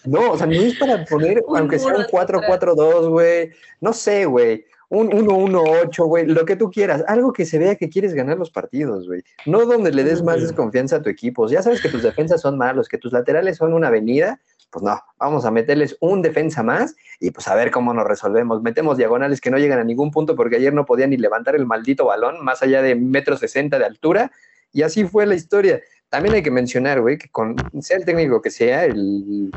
No, 0.05 0.31
o 0.31 0.37
sea, 0.37 0.47
no 0.47 0.53
es 0.53 0.75
para 0.79 1.05
poner, 1.05 1.43
Un 1.47 1.57
aunque 1.59 1.77
sea 1.77 1.95
un 1.95 2.01
de 2.01 2.07
4-4-2, 2.07 3.09
güey. 3.09 3.51
No 3.79 3.93
sé, 3.93 4.25
güey. 4.25 4.65
Un 4.89 5.11
1-1-8, 5.11 6.05
güey. 6.07 6.25
Lo 6.25 6.45
que 6.45 6.55
tú 6.55 6.71
quieras. 6.71 7.03
Algo 7.07 7.31
que 7.31 7.45
se 7.45 7.59
vea 7.59 7.75
que 7.75 7.89
quieres 7.89 8.15
ganar 8.15 8.39
los 8.39 8.49
partidos, 8.49 9.05
güey. 9.05 9.21
No 9.45 9.65
donde 9.65 9.91
le 9.91 10.03
des 10.03 10.23
más 10.23 10.41
desconfianza 10.41 10.95
a 10.95 11.01
tu 11.03 11.09
equipo. 11.09 11.47
Ya 11.47 11.61
sabes 11.61 11.79
que 11.79 11.89
tus 11.89 12.01
defensas 12.01 12.41
son 12.41 12.57
malos, 12.57 12.87
que 12.87 12.97
tus 12.97 13.13
laterales 13.13 13.57
son 13.57 13.73
una 13.73 13.89
avenida. 13.89 14.39
Pues 14.69 14.83
no, 14.83 14.99
vamos 15.17 15.45
a 15.45 15.51
meterles 15.51 15.97
un 16.01 16.21
defensa 16.21 16.61
más 16.61 16.95
y 17.19 17.31
pues 17.31 17.47
a 17.47 17.55
ver 17.55 17.71
cómo 17.71 17.93
nos 17.93 18.05
resolvemos. 18.05 18.61
Metemos 18.61 18.97
diagonales 18.97 19.39
que 19.41 19.49
no 19.49 19.57
llegan 19.57 19.79
a 19.79 19.83
ningún 19.83 20.11
punto 20.11 20.35
porque 20.35 20.57
ayer 20.57 20.73
no 20.73 20.85
podían 20.85 21.09
ni 21.11 21.17
levantar 21.17 21.55
el 21.55 21.65
maldito 21.65 22.05
balón 22.05 22.43
más 22.43 22.61
allá 22.61 22.81
de 22.81 22.95
metro 22.95 23.37
sesenta 23.37 23.79
de 23.79 23.85
altura 23.85 24.31
y 24.73 24.81
así 24.83 25.05
fue 25.05 25.25
la 25.25 25.35
historia. 25.35 25.81
También 26.09 26.35
hay 26.35 26.43
que 26.43 26.51
mencionar, 26.51 27.01
güey, 27.01 27.17
que 27.17 27.29
con 27.29 27.55
sea 27.81 27.97
el 27.97 28.05
técnico 28.05 28.41
que 28.41 28.51
sea, 28.51 28.85
el 28.85 29.51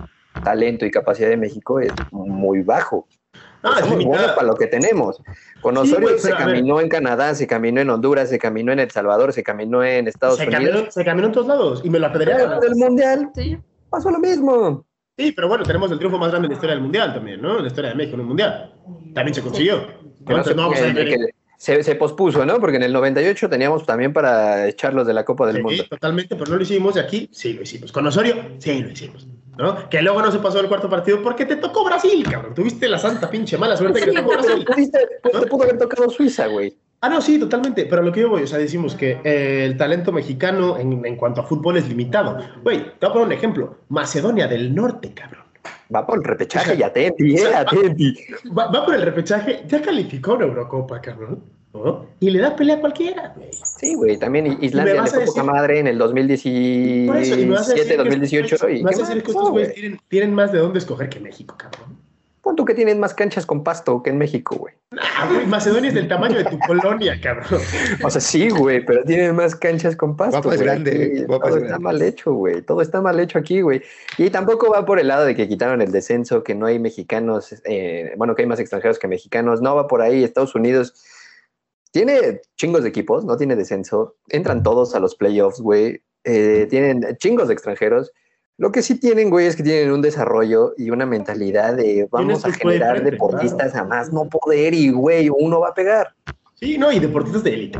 talento 0.45 0.87
y 0.87 0.91
capacidad 0.91 1.29
de 1.29 1.37
México 1.37 1.81
es 1.81 1.93
muy 2.13 2.63
bajo. 2.63 3.07
Ah, 3.63 3.75
es 3.77 3.81
buenos 3.83 3.99
limitada. 3.99 4.35
para 4.37 4.47
lo 4.47 4.55
que 4.57 4.67
tenemos. 4.69 5.21
Con 5.61 5.75
Sí, 5.77 5.81
Osorio 5.93 6.19
se 6.19 6.31
caminó 6.31 6.81
en 6.81 6.89
Canadá, 6.89 7.35
se 7.35 7.47
caminó 7.47 7.81
en 7.83 7.91
Honduras, 7.91 8.31
se 8.31 8.39
caminó 8.39 8.73
en 8.73 8.79
El 8.79 8.91
Salvador, 8.91 9.33
se 9.35 9.43
caminó 9.43 9.85
en 9.85 10.09
Estados 10.09 10.39
Se 10.39 10.47
Unidos. 10.47 10.65
caminó, 10.73 10.91
se 10.91 11.05
caminó 11.05 11.27
en 11.27 11.33
todos 11.33 11.47
lados 11.47 11.83
y 11.85 11.91
me 11.91 11.99
lo 11.99 12.07
apedrearon. 12.07 12.59
Pero 12.59 12.61
del 12.61 12.77
Mundial 12.77 13.31
Sí. 13.35 13.59
pasó 13.91 14.11
lo 14.11 14.19
mismo. 14.19 14.87
Sí, 15.21 15.33
pero 15.33 15.49
bueno, 15.49 15.65
tenemos 15.65 15.91
el 15.93 15.99
triunfo 15.99 16.19
más 16.19 16.31
grande 16.31 16.47
en 16.47 16.51
la 16.51 16.55
historia 16.55 16.75
del 16.75 16.83
Mundial 16.83 17.13
también, 17.15 17.43
¿no? 17.43 17.57
En 17.57 17.63
la 17.63 17.69
historia 17.69 17.91
de 17.91 17.97
México 17.97 18.15
en 18.15 18.21
un 18.23 18.27
Mundial. 18.29 18.73
También 19.15 19.35
se 19.35 19.43
consiguió. 19.43 19.87
No 20.27 20.43
se- 20.45 20.55
no 20.55 20.63
vamos 20.63 20.81
a 20.81 20.87
que- 20.87 20.93
ver. 20.93 21.09
que 21.09 21.17
se, 21.59 21.83
se 21.83 21.95
pospuso, 21.95 22.47
¿no? 22.47 22.59
Porque 22.59 22.77
en 22.77 22.85
el 22.85 22.93
98 22.93 23.49
teníamos 23.51 23.85
también 23.85 24.13
para 24.15 24.67
echarlos 24.67 25.07
de 25.07 25.13
la 25.13 25.25
Copa 25.25 25.47
del 25.47 25.57
Sí, 25.57 25.63
Mundo. 25.63 25.85
totalmente, 25.91 26.35
pero 26.37 26.51
no 26.53 26.57
lo 26.57 26.63
hicimos. 26.63 26.97
Y 26.97 26.99
aquí 27.01 27.29
sí 27.33 27.53
lo 27.53 27.63
hicimos. 27.63 27.93
Con 27.93 28.07
Osorio, 28.07 28.35
sí 28.59 28.83
lo 28.83 28.91
hicimos. 28.91 29.27
¿no? 29.59 29.91
Que 29.91 30.01
luego 30.01 30.23
no 30.23 30.33
se 30.33 30.39
pasó 30.39 30.59
el 30.61 30.69
cuarto 30.69 30.89
partido 30.89 31.23
porque 31.23 31.45
te 31.45 31.57
tocó 31.57 31.85
Brasil, 31.85 32.25
cabrón. 32.31 32.55
Tuviste 32.55 32.89
la 32.89 32.99
santa 32.99 33.29
pinche 33.29 33.59
mala 33.59 33.77
suerte 33.77 34.01
que 34.01 34.07
te 34.07 34.13
tocó 34.17 34.31
Brasil. 34.33 34.65
pudiste, 34.65 34.99
pues, 35.23 35.39
te 35.39 35.47
pudo 35.49 35.65
haber 35.65 35.77
tocado 35.77 36.09
Suiza, 36.09 36.47
güey. 36.47 36.75
Ah, 37.03 37.09
no, 37.09 37.21
sí, 37.23 37.39
totalmente. 37.39 37.87
Pero 37.87 38.03
a 38.03 38.05
lo 38.05 38.13
que 38.13 38.21
yo 38.21 38.29
voy, 38.29 38.43
o 38.43 38.47
sea, 38.47 38.59
decimos 38.59 38.95
que 38.95 39.19
eh, 39.25 39.65
el 39.65 39.77
talento 39.77 40.13
mexicano 40.13 40.79
en, 40.79 41.05
en 41.05 41.17
cuanto 41.17 41.41
a 41.41 41.45
fútbol 41.45 41.79
es 41.79 41.89
limitado. 41.89 42.39
Güey, 42.63 42.79
te 42.99 43.07
voy 43.07 43.09
a 43.09 43.13
poner 43.13 43.27
un 43.29 43.33
ejemplo. 43.33 43.77
Macedonia 43.89 44.47
del 44.47 44.75
Norte, 44.75 45.13
cabrón. 45.15 45.45
Va 45.95 46.07
por 46.07 46.19
el 46.19 46.25
repechaje 46.25 46.75
y 46.77 46.83
atenti, 46.83 47.37
eh, 47.37 47.55
atenti. 47.55 48.15
Va, 48.57 48.67
va 48.71 48.85
por 48.85 48.95
el 48.95 49.03
repechaje, 49.03 49.65
ya 49.67 49.81
calificó 49.83 50.35
una 50.35 50.45
Eurocopa, 50.47 51.01
cabrón. 51.01 51.43
¿no? 51.73 52.07
Y 52.19 52.31
le 52.31 52.41
da 52.41 52.55
pelea 52.57 52.77
a 52.77 52.81
cualquiera, 52.81 53.33
güey. 53.37 53.51
Sí, 53.53 53.95
güey, 53.95 54.17
también 54.19 54.47
¿Y 54.47 54.51
me 54.57 54.67
Islandia 54.67 55.03
le 55.03 55.07
fue 55.09 55.25
poca 55.25 55.43
madre 55.45 55.79
en 55.79 55.87
el 55.87 55.99
Por 55.99 57.17
eso, 57.17 57.39
y 57.39 57.47
me 57.47 57.55
vas 57.55 57.71
a 57.71 57.75
2017, 57.75 57.75
decir 57.75 57.91
que 57.91 57.97
2018. 57.97 58.55
estos 58.57 58.69
güeyes- 58.69 58.79
y 58.81 58.83
me 58.83 58.85
vas 58.85 58.97
¿qué 58.97 59.03
a 59.03 59.07
decir 59.07 59.17
más 59.17 59.23
que 59.23 59.27
pasó, 59.27 59.39
estos 59.39 59.51
güeyes 59.53 59.69
güey? 59.69 59.81
tienen, 59.81 60.01
tienen 60.09 60.35
más 60.35 60.53
de 60.53 60.59
dónde 60.59 60.79
escoger 60.81 61.09
que 61.09 61.21
México, 61.21 61.55
cabrón. 61.57 61.97
Pon 62.51 62.57
tú 62.57 62.65
que 62.65 62.75
tienen 62.75 62.99
más 62.99 63.15
canchas 63.15 63.47
con 63.47 63.63
pasto 63.63 64.03
que 64.03 64.11
en 64.11 64.19
México, 64.19 64.57
güey. 64.57 64.75
Ah, 64.99 65.29
güey, 65.33 65.47
Macedonia 65.47 65.87
es 65.87 65.95
del 65.95 66.09
tamaño 66.09 66.39
de 66.39 66.47
tu 66.47 66.59
colonia, 66.67 67.17
cabrón. 67.23 67.61
O 68.03 68.11
sea, 68.11 68.21
sí, 68.21 68.51
güey, 68.51 68.85
pero 68.85 69.05
tienen 69.05 69.37
más 69.37 69.55
canchas 69.55 69.95
con 69.95 70.17
pasto. 70.17 70.43
Guapa 70.43 70.57
es 70.57 70.61
grande, 70.61 71.13
Aquí 71.15 71.25
guapa 71.27 71.47
todo 71.47 71.59
es 71.59 71.63
está 71.63 71.69
grande. 71.79 71.85
mal 71.85 72.03
hecho, 72.03 72.33
güey. 72.33 72.63
Todo 72.63 72.83
está 72.83 73.01
mal 73.01 73.21
hecho 73.21 73.39
aquí, 73.39 73.61
güey. 73.61 73.83
Y 74.19 74.31
tampoco 74.31 74.69
va 74.69 74.85
por 74.85 74.99
el 74.99 75.07
lado 75.07 75.27
de 75.27 75.37
que 75.37 75.47
quitaron 75.47 75.81
el 75.81 75.93
descenso, 75.93 76.43
que 76.43 76.57
no 76.57 76.67
hay 76.67 76.81
mexicanos, 76.81 77.55
eh, 77.67 78.15
bueno, 78.17 78.35
que 78.35 78.43
hay 78.43 78.49
más 78.49 78.59
extranjeros 78.59 78.99
que 78.99 79.07
mexicanos. 79.07 79.63
No 79.63 79.77
va 79.77 79.87
por 79.87 80.03
ahí. 80.03 80.25
Estados 80.25 80.57
Unidos 80.57 80.93
tiene 81.93 82.41
chingos 82.57 82.83
de 82.83 82.89
equipos, 82.89 83.25
no 83.25 83.37
tiene 83.37 83.55
descenso. 83.55 84.17
Entran 84.29 84.65
todos 84.65 84.97
a 84.97 84.99
los 84.99 85.15
playoffs, 85.15 85.61
güey. 85.61 86.03
Eh, 86.25 86.67
tienen 86.69 87.17
chingos 87.19 87.47
de 87.47 87.55
extranjeros. 87.55 88.11
Lo 88.61 88.71
que 88.71 88.83
sí 88.83 89.01
tienen, 89.01 89.31
güey, 89.31 89.47
es 89.47 89.57
que 89.57 89.63
tienen 89.63 89.91
un 89.91 90.03
desarrollo 90.03 90.75
y 90.77 90.91
una 90.91 91.07
mentalidad 91.07 91.73
de 91.75 92.07
vamos 92.11 92.45
a 92.45 92.53
generar 92.53 92.97
diferentes, 92.99 93.13
deportistas 93.13 93.75
a 93.75 93.85
más 93.85 94.13
no 94.13 94.27
poder 94.27 94.75
y, 94.75 94.91
güey, 94.91 95.31
uno 95.31 95.61
va 95.61 95.69
a 95.71 95.75
pegar. 95.75 96.09
Sí, 96.57 96.77
no, 96.77 96.93
y 96.93 96.99
deportistas 96.99 97.43
de 97.43 97.55
élite. 97.55 97.79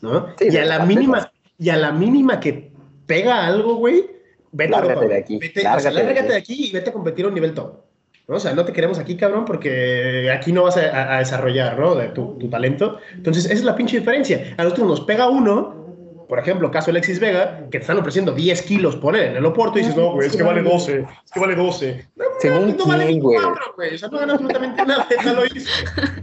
¿no? 0.00 0.28
Sí, 0.38 0.46
y 0.48 0.56
a 0.58 0.64
la 0.64 0.86
mínima, 0.86 1.32
y 1.58 1.70
a 1.70 1.76
la 1.76 1.90
mínima 1.90 2.38
que 2.38 2.70
pega 3.04 3.44
algo, 3.44 3.74
güey, 3.74 4.06
vete 4.52 4.72
a 4.72 4.78
Lárgate 4.78 4.92
Europa, 4.94 5.12
de 5.14 5.20
aquí, 5.20 5.38
Vete, 5.38 5.58
o 5.58 5.62
sea, 5.62 5.72
lárgate 5.90 6.04
lárgate 6.04 6.28
de 6.28 6.36
aquí 6.38 6.66
y 6.68 6.72
vete 6.72 6.90
a 6.90 6.92
competir 6.92 7.24
a 7.24 7.28
un 7.28 7.34
nivel 7.34 7.52
top. 7.52 7.80
¿no? 8.28 8.36
O 8.36 8.38
sea, 8.38 8.54
no 8.54 8.64
te 8.64 8.72
queremos 8.72 9.00
aquí, 9.00 9.16
cabrón, 9.16 9.44
porque 9.44 10.30
aquí 10.32 10.52
no 10.52 10.62
vas 10.62 10.76
a, 10.76 10.82
a- 10.82 11.16
a 11.16 11.18
desarrollar, 11.18 11.76
¿no? 11.76 11.96
De 11.96 12.10
tu, 12.10 12.38
tu 12.38 12.48
talento. 12.48 12.98
Entonces, 13.12 13.46
esa 13.46 13.54
es 13.54 13.64
la 13.64 13.74
pinche 13.74 13.98
diferencia. 13.98 14.54
A 14.56 14.62
nosotros 14.62 14.86
nos 14.86 15.00
pega 15.00 15.28
uno, 15.28 15.81
por 16.28 16.38
ejemplo, 16.38 16.70
caso 16.70 16.90
Alexis 16.90 17.18
Vega, 17.20 17.58
que 17.70 17.78
te 17.78 17.78
están 17.78 17.98
ofreciendo 17.98 18.32
10 18.32 18.62
kilos 18.62 18.96
por 18.96 19.16
él 19.16 19.26
en 19.30 19.36
el 19.36 19.44
Oporto 19.46 19.78
y 19.78 19.82
dices, 19.82 19.96
no, 19.96 20.12
güey, 20.12 20.28
es 20.28 20.36
que 20.36 20.42
vale 20.42 20.62
12, 20.62 21.00
es 21.24 21.30
que 21.32 21.40
vale 21.40 21.54
12. 21.54 22.06
No, 22.16 22.24
Según 22.40 22.68
no, 22.68 22.74
no 22.76 22.86
vale 22.86 23.06
quién, 23.06 23.20
güey. 23.20 23.38
4, 23.42 23.62
güey. 23.76 23.94
O 23.94 23.98
sea, 23.98 24.08
no 24.08 24.18
gana 24.18 24.32
absolutamente 24.34 24.86
nada, 24.86 25.06
ya 25.24 25.32
lo 25.32 25.44
hizo. 25.46 25.70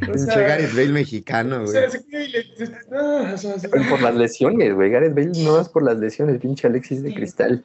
O 0.01 0.05
Pinche 0.11 0.19
sea, 0.19 0.37
Gareth 0.39 0.71
Bale 0.73 0.87
mexicano, 0.89 1.63
güey. 1.65 1.83
por 3.89 4.01
las 4.01 4.15
lesiones, 4.15 4.73
güey. 4.73 4.89
Gareth 4.89 5.13
Bale 5.15 5.31
no 5.43 5.59
es 5.59 5.69
por 5.69 5.83
las 5.83 5.97
lesiones, 5.97 6.39
pinche 6.39 6.67
Alexis 6.67 7.03
de 7.03 7.13
cristal. 7.13 7.63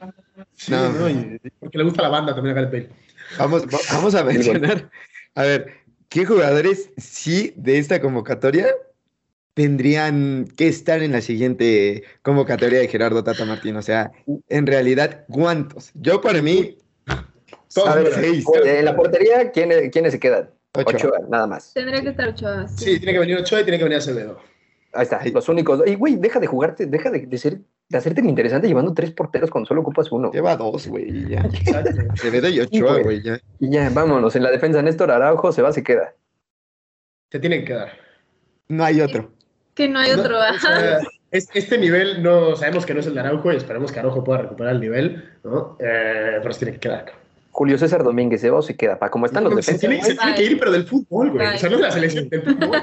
Sí, 0.55 0.71
No. 0.71 0.89
no, 0.93 1.09
y- 1.09 1.39
porque 1.59 1.77
le 1.77 1.83
gusta 1.83 2.01
la 2.01 2.09
banda 2.09 2.33
también 2.35 2.57
a 2.57 2.61
Gareth 2.61 2.71
Bale. 2.71 2.89
Vamos, 3.37 3.65
va- 3.65 3.79
vamos 3.91 4.15
a 4.15 4.23
mencionar, 4.23 4.89
a 5.35 5.43
ver, 5.43 5.67
¿qué 6.09 6.25
jugadores 6.25 6.89
sí 6.97 7.53
de 7.55 7.79
esta 7.79 7.99
convocatoria 7.99 8.67
tendrían 9.55 10.47
que 10.55 10.67
estar 10.67 11.01
en 11.01 11.13
la 11.13 11.21
siguiente 11.21 12.03
convocatoria 12.21 12.79
de 12.79 12.87
Gerardo 12.87 13.23
Tata 13.23 13.45
Martín? 13.45 13.75
O 13.77 13.81
sea, 13.81 14.11
en 14.49 14.67
realidad, 14.67 15.25
¿cuántos? 15.29 15.91
Yo 15.95 16.21
para 16.21 16.41
mí, 16.41 16.77
ver, 17.85 18.13
seis. 18.13 18.45
en 18.63 18.85
la 18.85 18.95
portería, 18.95 19.51
¿quiénes, 19.51 19.89
quiénes 19.91 20.11
se 20.11 20.19
quedan? 20.19 20.51
Ochoa. 20.73 20.93
Ochoa, 20.93 21.19
nada 21.29 21.47
más. 21.47 21.73
Tendría 21.73 22.01
que 22.01 22.09
estar 22.09 22.29
Ochoa. 22.29 22.67
Sí, 22.67 22.99
tiene 22.99 23.13
que 23.13 23.19
venir 23.19 23.37
Ochoa 23.37 23.61
y 23.61 23.63
tiene 23.63 23.77
que 23.77 23.85
venir 23.85 23.97
Acevedo. 23.97 24.39
Ahí 24.93 25.03
está, 25.03 25.21
los 25.25 25.49
únicos. 25.49 25.81
Y, 25.85 25.95
güey, 25.95 26.15
deja 26.15 26.39
de 26.39 26.47
jugarte, 26.47 26.85
deja 26.85 27.09
de, 27.09 27.25
de 27.25 27.37
ser, 27.37 27.59
de 27.89 27.97
hacerte 27.97 28.21
el 28.21 28.27
interesante 28.27 28.67
llevando 28.67 28.93
tres 28.93 29.11
porteros 29.11 29.49
cuando 29.49 29.67
solo 29.67 29.81
ocupas 29.81 30.11
uno. 30.11 30.31
lleva 30.31 30.55
dos, 30.57 30.87
güey, 30.87 31.09
y 31.09 31.29
ya. 31.29 31.47
Acevedo 32.11 32.49
y 32.49 32.59
Ochoa, 32.59 32.99
güey. 32.99 33.21
ya. 33.21 33.39
Y 33.59 33.71
ya, 33.71 33.89
vámonos. 33.89 34.35
En 34.35 34.43
la 34.43 34.51
defensa, 34.51 34.81
Néstor 34.81 35.11
Araujo 35.11 35.53
se 35.53 35.61
va, 35.61 35.71
se 35.71 35.83
queda. 35.83 36.13
Te 37.29 37.39
tiene 37.39 37.59
que 37.59 37.65
quedar. 37.65 37.91
No 38.67 38.83
hay 38.83 38.99
otro. 38.99 39.34
Que 39.75 39.87
no 39.89 39.99
hay 39.99 40.11
No, 40.15 40.21
otro. 40.21 40.37
o 40.39 40.59
sea, 40.59 40.99
este 41.31 41.77
nivel 41.77 42.23
no 42.23 42.55
sabemos 42.55 42.85
que 42.85 42.93
no 42.93 43.01
es 43.01 43.07
el 43.07 43.13
de 43.13 43.19
Araujo 43.19 43.51
y 43.51 43.57
esperemos 43.57 43.91
que 43.91 43.99
Araujo 43.99 44.23
pueda 44.23 44.39
recuperar 44.43 44.73
el 44.75 44.81
nivel, 44.81 45.23
¿no? 45.43 45.77
Eh, 45.79 46.37
pero 46.41 46.53
se 46.53 46.59
tiene 46.59 46.73
que 46.73 46.79
quedar. 46.79 47.05
Julio 47.51 47.77
César 47.77 48.03
Domínguez 48.03 48.41
se 48.41 48.49
va 48.49 48.57
o 48.59 48.61
se 48.61 48.75
queda. 48.75 48.99
Pa, 48.99 49.09
como 49.09 49.25
están 49.25 49.45
los 49.45 49.53
se, 49.53 49.73
defensas. 49.73 49.79
tiene, 49.79 50.03
se 50.03 50.15
tiene 50.15 50.35
que 50.35 50.43
ir, 50.43 50.59
pero 50.59 50.71
del 50.71 50.83
fútbol, 50.85 51.31
güey. 51.31 51.55
O 51.55 51.57
sea, 51.57 51.69
no 51.69 51.77
de 51.77 51.83
la 51.83 51.91
selección, 51.91 52.27
del 52.29 52.41
fútbol. 52.41 52.81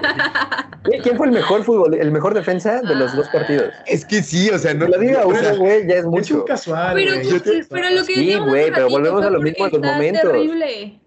güey. 0.87 1.00
¿Quién 1.02 1.16
fue 1.18 1.26
el 1.26 1.33
mejor 1.33 1.62
fútbol, 1.62 1.94
el 1.94 2.11
mejor 2.11 2.33
defensa 2.33 2.81
de 2.81 2.94
los 2.94 3.14
dos 3.14 3.28
partidos? 3.28 3.70
Es 3.87 4.05
que 4.07 4.22
sí, 4.22 4.48
o 4.48 4.59
sea, 4.59 4.72
no. 4.72 4.88
Lo 4.88 4.98
diga 4.98 5.24
sea, 5.24 5.26
uno, 5.26 5.57
güey, 5.59 5.87
ya 5.87 5.94
es 5.94 5.98
Es 6.00 6.05
un 6.07 6.11
mucho. 6.11 6.44
casual, 6.46 6.94
Pero, 6.94 7.12
güey. 7.16 7.62
pero 7.68 7.90
lo 7.90 8.07
que 8.07 8.14
Sí, 8.14 8.35
güey, 8.38 8.70
pero 8.72 8.88
volvemos 8.88 9.22
a 9.24 9.31
lo 9.31 9.40
mismo 9.40 9.66
de 9.66 9.72
los 9.72 9.81
momentos. 9.83 10.22
terrible. 10.22 10.98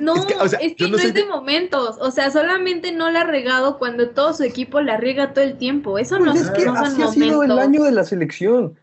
No, 0.00 0.14
Es 0.14 0.26
que, 0.26 0.34
o 0.34 0.48
sea, 0.48 0.58
es 0.60 0.74
que 0.74 0.84
yo 0.84 0.86
no, 0.86 0.92
no 0.92 0.98
soy 0.98 1.08
es 1.08 1.14
de 1.14 1.20
de- 1.22 1.26
momentos. 1.28 1.96
O 2.00 2.10
sea, 2.10 2.30
solamente 2.30 2.92
no 2.92 3.10
la 3.10 3.22
ha 3.22 3.24
regado 3.24 3.78
cuando 3.78 4.10
todo 4.10 4.32
su 4.34 4.44
equipo 4.44 4.80
la 4.80 4.96
riega 4.96 5.32
todo 5.32 5.44
el 5.44 5.56
tiempo. 5.58 5.98
Eso 5.98 6.18
no, 6.18 6.32
Pues 6.32 6.42
es 6.44 6.50
que 6.50 6.64
no 6.64 6.74
son 6.76 6.84
así 6.86 7.02
ha 7.02 7.08
sido 7.08 7.42
el 7.42 7.58
año 7.58 7.82
de 7.84 7.92
la 7.92 8.04
selección. 8.04 8.78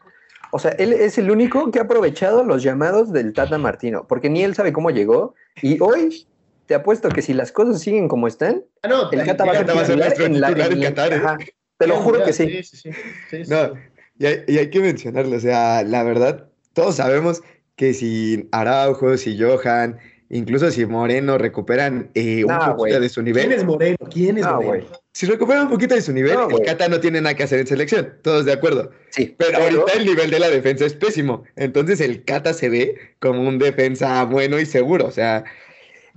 O 0.52 0.60
sea, 0.60 0.72
él 0.72 0.94
es 0.94 1.18
el 1.18 1.32
único 1.32 1.72
que 1.72 1.80
ha 1.80 1.84
aprovechado 1.84 2.44
los 2.44 2.64
llamados 2.64 3.12
del 3.12 3.34
Tata 3.34 3.58
Martino, 3.58 4.06
porque 4.08 4.30
ni 4.30 4.44
él 4.44 4.56
sabe 4.56 4.72
cómo 4.74 4.90
llegó. 4.90 5.36
Y 5.62 5.80
hoy 5.82 6.28
te 6.66 6.76
apuesto 6.76 7.10
que 7.10 7.22
si 7.22 7.34
las 7.34 7.52
cosas 7.52 7.82
siguen 7.82 8.08
como 8.08 8.28
están, 8.28 8.64
Ah, 8.84 8.88
no, 8.88 9.12
el 9.12 9.24
Cata 9.26 9.46
va 9.46 9.52
a 9.52 9.56
ser 9.58 9.70
va 9.70 9.74
a 9.74 9.76
ser 9.86 9.86
titular 9.86 10.08
nuestro 10.18 10.26
en 10.26 10.40
la, 10.42 10.66
en 10.66 10.82
Qatar, 10.82 11.14
¿eh? 11.14 11.16
Ajá, 11.16 11.38
Te 11.78 11.88
lo 11.88 11.96
juro 11.98 12.24
que 12.24 12.34
sí. 12.34 12.48
Sí, 12.48 12.64
sí, 12.64 12.78
sí. 12.78 12.92
Sí, 13.30 13.46
sí. 13.46 13.52
No, 13.52 13.74
y 14.18 14.26
hay, 14.26 14.44
y 14.48 14.58
hay 14.58 14.70
que 14.70 14.80
mencionarlo, 14.80 15.36
o 15.36 15.40
sea, 15.40 15.84
la 15.84 16.04
verdad, 16.04 16.48
todos 16.74 16.96
sabemos 16.96 17.42
que 17.76 17.94
si 17.94 18.48
Araujo, 18.54 19.18
si 19.18 19.38
Johan, 19.38 20.00
incluso 20.30 20.70
si 20.72 20.86
Moreno 20.86 21.38
recuperan 21.38 22.10
eh, 22.14 22.44
un 22.44 22.58
poquito 22.76 23.00
de 23.00 23.10
su 23.10 23.22
¿Quién 23.22 23.26
nivel, 23.26 23.52
es 23.52 23.64
Moreno? 23.64 23.98
¿Quién 24.12 24.38
es 24.38 24.46
No, 24.46 24.62
Moreno? 24.62 24.86
si 25.14 25.26
recuperan 25.26 25.64
un 25.64 25.70
poquito 25.70 25.96
de 25.96 26.02
su 26.02 26.12
nivel, 26.14 26.38
el. 26.50 26.66
Cata 26.66 26.88
no 26.88 27.00
tiene 27.00 27.22
nada 27.22 27.36
que 27.36 27.44
hacer 27.44 27.60
en 27.60 27.68
selección, 27.68 28.14
todos 28.22 28.46
de 28.46 28.54
acuerdo. 28.54 28.92
Sí, 29.10 29.36
Pero 29.38 29.58
ahorita 29.58 29.94
el 29.94 30.06
nivel 30.06 30.30
de 30.32 30.40
la 30.40 30.50
defensa 30.50 30.86
es 30.86 30.94
pésimo, 30.94 31.44
entonces 31.56 32.02
el 32.02 32.24
Cata 32.24 32.54
se 32.54 32.70
ve 32.70 32.96
como 33.20 33.48
un 33.48 33.60
defensa 33.60 34.24
bueno 34.26 34.60
y 34.60 34.66
seguro, 34.66 35.06
o 35.08 35.12
sea, 35.12 35.44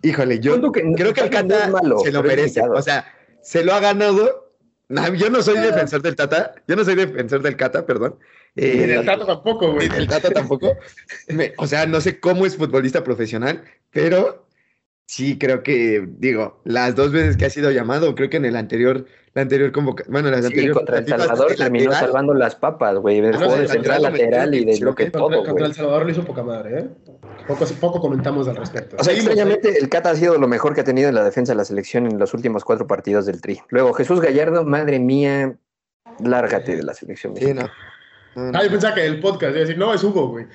híjole, 0.03 0.41
yo 0.41 0.73
que 0.73 0.83
creo 0.97 1.13
que 1.13 1.21
el 1.21 1.31
Cata 1.31 1.69
malo, 1.69 1.99
se 2.01 2.13
lo 2.13 2.23
merece, 2.23 2.63
o 2.63 2.83
sea, 2.83 3.07
se 3.43 3.65
lo 3.65 3.75
ha 3.75 3.81
ganado. 3.81 4.47
Yo 5.19 5.29
no 5.29 5.43
soy 5.43 5.59
defensor 5.59 6.01
del 6.01 6.17
Tata, 6.17 6.55
yo 6.67 6.75
no 6.75 6.83
soy 6.83 6.95
defensor 6.95 7.43
del 7.43 7.57
Cata, 7.57 7.85
perdón. 7.85 8.19
Ni 8.55 8.65
Eh, 8.65 8.87
del 8.87 9.05
Tato 9.07 9.25
tampoco, 9.27 9.73
güey. 9.73 9.89
ni 9.89 9.95
del 9.95 10.09
Tata 10.09 10.31
tampoco. 10.31 10.77
Me- 11.29 11.53
o 11.59 11.67
sea, 11.67 11.87
no 11.87 12.01
sé 12.01 12.19
cómo 12.21 12.47
es 12.47 12.57
futbolista 12.57 13.05
profesional, 13.05 13.63
pero 13.91 14.47
sí 15.07 15.39
creo 15.39 15.63
que, 15.63 16.07
digo, 16.19 16.61
las 16.65 16.95
dos 16.95 17.13
veces 17.13 17.37
que 17.37 17.47
ha 17.47 17.51
sido 17.51 17.71
llamado, 17.71 18.15
creo 18.15 18.29
que 18.29 18.37
en 18.39 18.45
el 18.45 18.57
anterior, 18.57 19.07
la 19.33 19.43
anterior 19.43 19.71
convocación, 19.73 20.13
bueno, 20.13 20.31
las 20.31 20.41
Sí, 20.41 20.47
anteriores 20.47 20.77
contra 20.77 20.99
El 20.99 21.07
Salvador 21.07 21.55
terminó 21.55 21.85
lateral, 21.85 22.07
salvando 22.07 22.35
las 22.35 22.57
papas, 22.57 22.97
güey. 22.99 23.19
El 23.19 23.27
Ah, 23.27 23.31
no, 23.31 23.39
juego 23.39 23.55
de 23.57 23.63
el 23.63 23.69
central 23.69 24.03
lateral 24.03 24.55
y 24.55 24.65
de 24.65 24.79
bloque 24.81 25.05
Contra, 25.05 25.19
todo, 25.21 25.31
contra 25.37 25.53
güey. 25.53 25.65
El 25.65 25.75
Salvador 25.75 26.05
lo 26.05 26.11
hizo 26.11 26.25
poca 26.25 26.43
madre, 26.43 26.79
¿eh? 26.81 26.89
Poco, 27.47 27.65
poco 27.81 28.01
comentamos 28.01 28.49
al 28.49 28.57
respecto. 28.57 28.97
O 28.99 29.05
sea, 29.05 29.15
Seguimos, 29.15 29.31
extrañamente, 29.33 29.79
el 29.79 29.89
Cata 29.89 30.11
ha 30.11 30.15
sido 30.17 30.37
lo 30.37 30.49
mejor 30.49 30.75
que 30.75 30.83
ha 30.83 30.85
tenido 30.85 31.09
en 31.09 31.15
la 31.15 31.25
defensa 31.25 31.53
de 31.53 31.57
la 31.57 31.65
selección 31.65 32.07
en 32.07 32.19
los 32.19 32.35
últimos 32.35 32.65
cuatro 32.65 32.87
partidos 32.87 33.25
del 33.25 33.41
Tri. 33.41 33.61
Luego, 33.71 33.95
Jesús 33.95 34.21
Gallardo, 34.21 34.65
madre 34.65 34.99
mía, 34.99 35.57
lárgate 36.23 36.77
de 36.77 36.83
la 36.83 36.93
selección. 36.93 37.35
Sí, 37.37 37.45
mexicana. 37.47 37.73
No. 38.47 38.53
No, 38.53 38.59
Ah, 38.59 38.63
yo 38.65 38.71
pensaba 38.71 38.95
que 38.95 39.07
el 39.07 39.21
podcast 39.21 39.51
iba 39.51 39.57
a 39.59 39.61
decir, 39.61 39.79
no, 39.79 39.93
es 39.95 40.03
Hugo, 40.05 40.29
güey. 40.29 40.47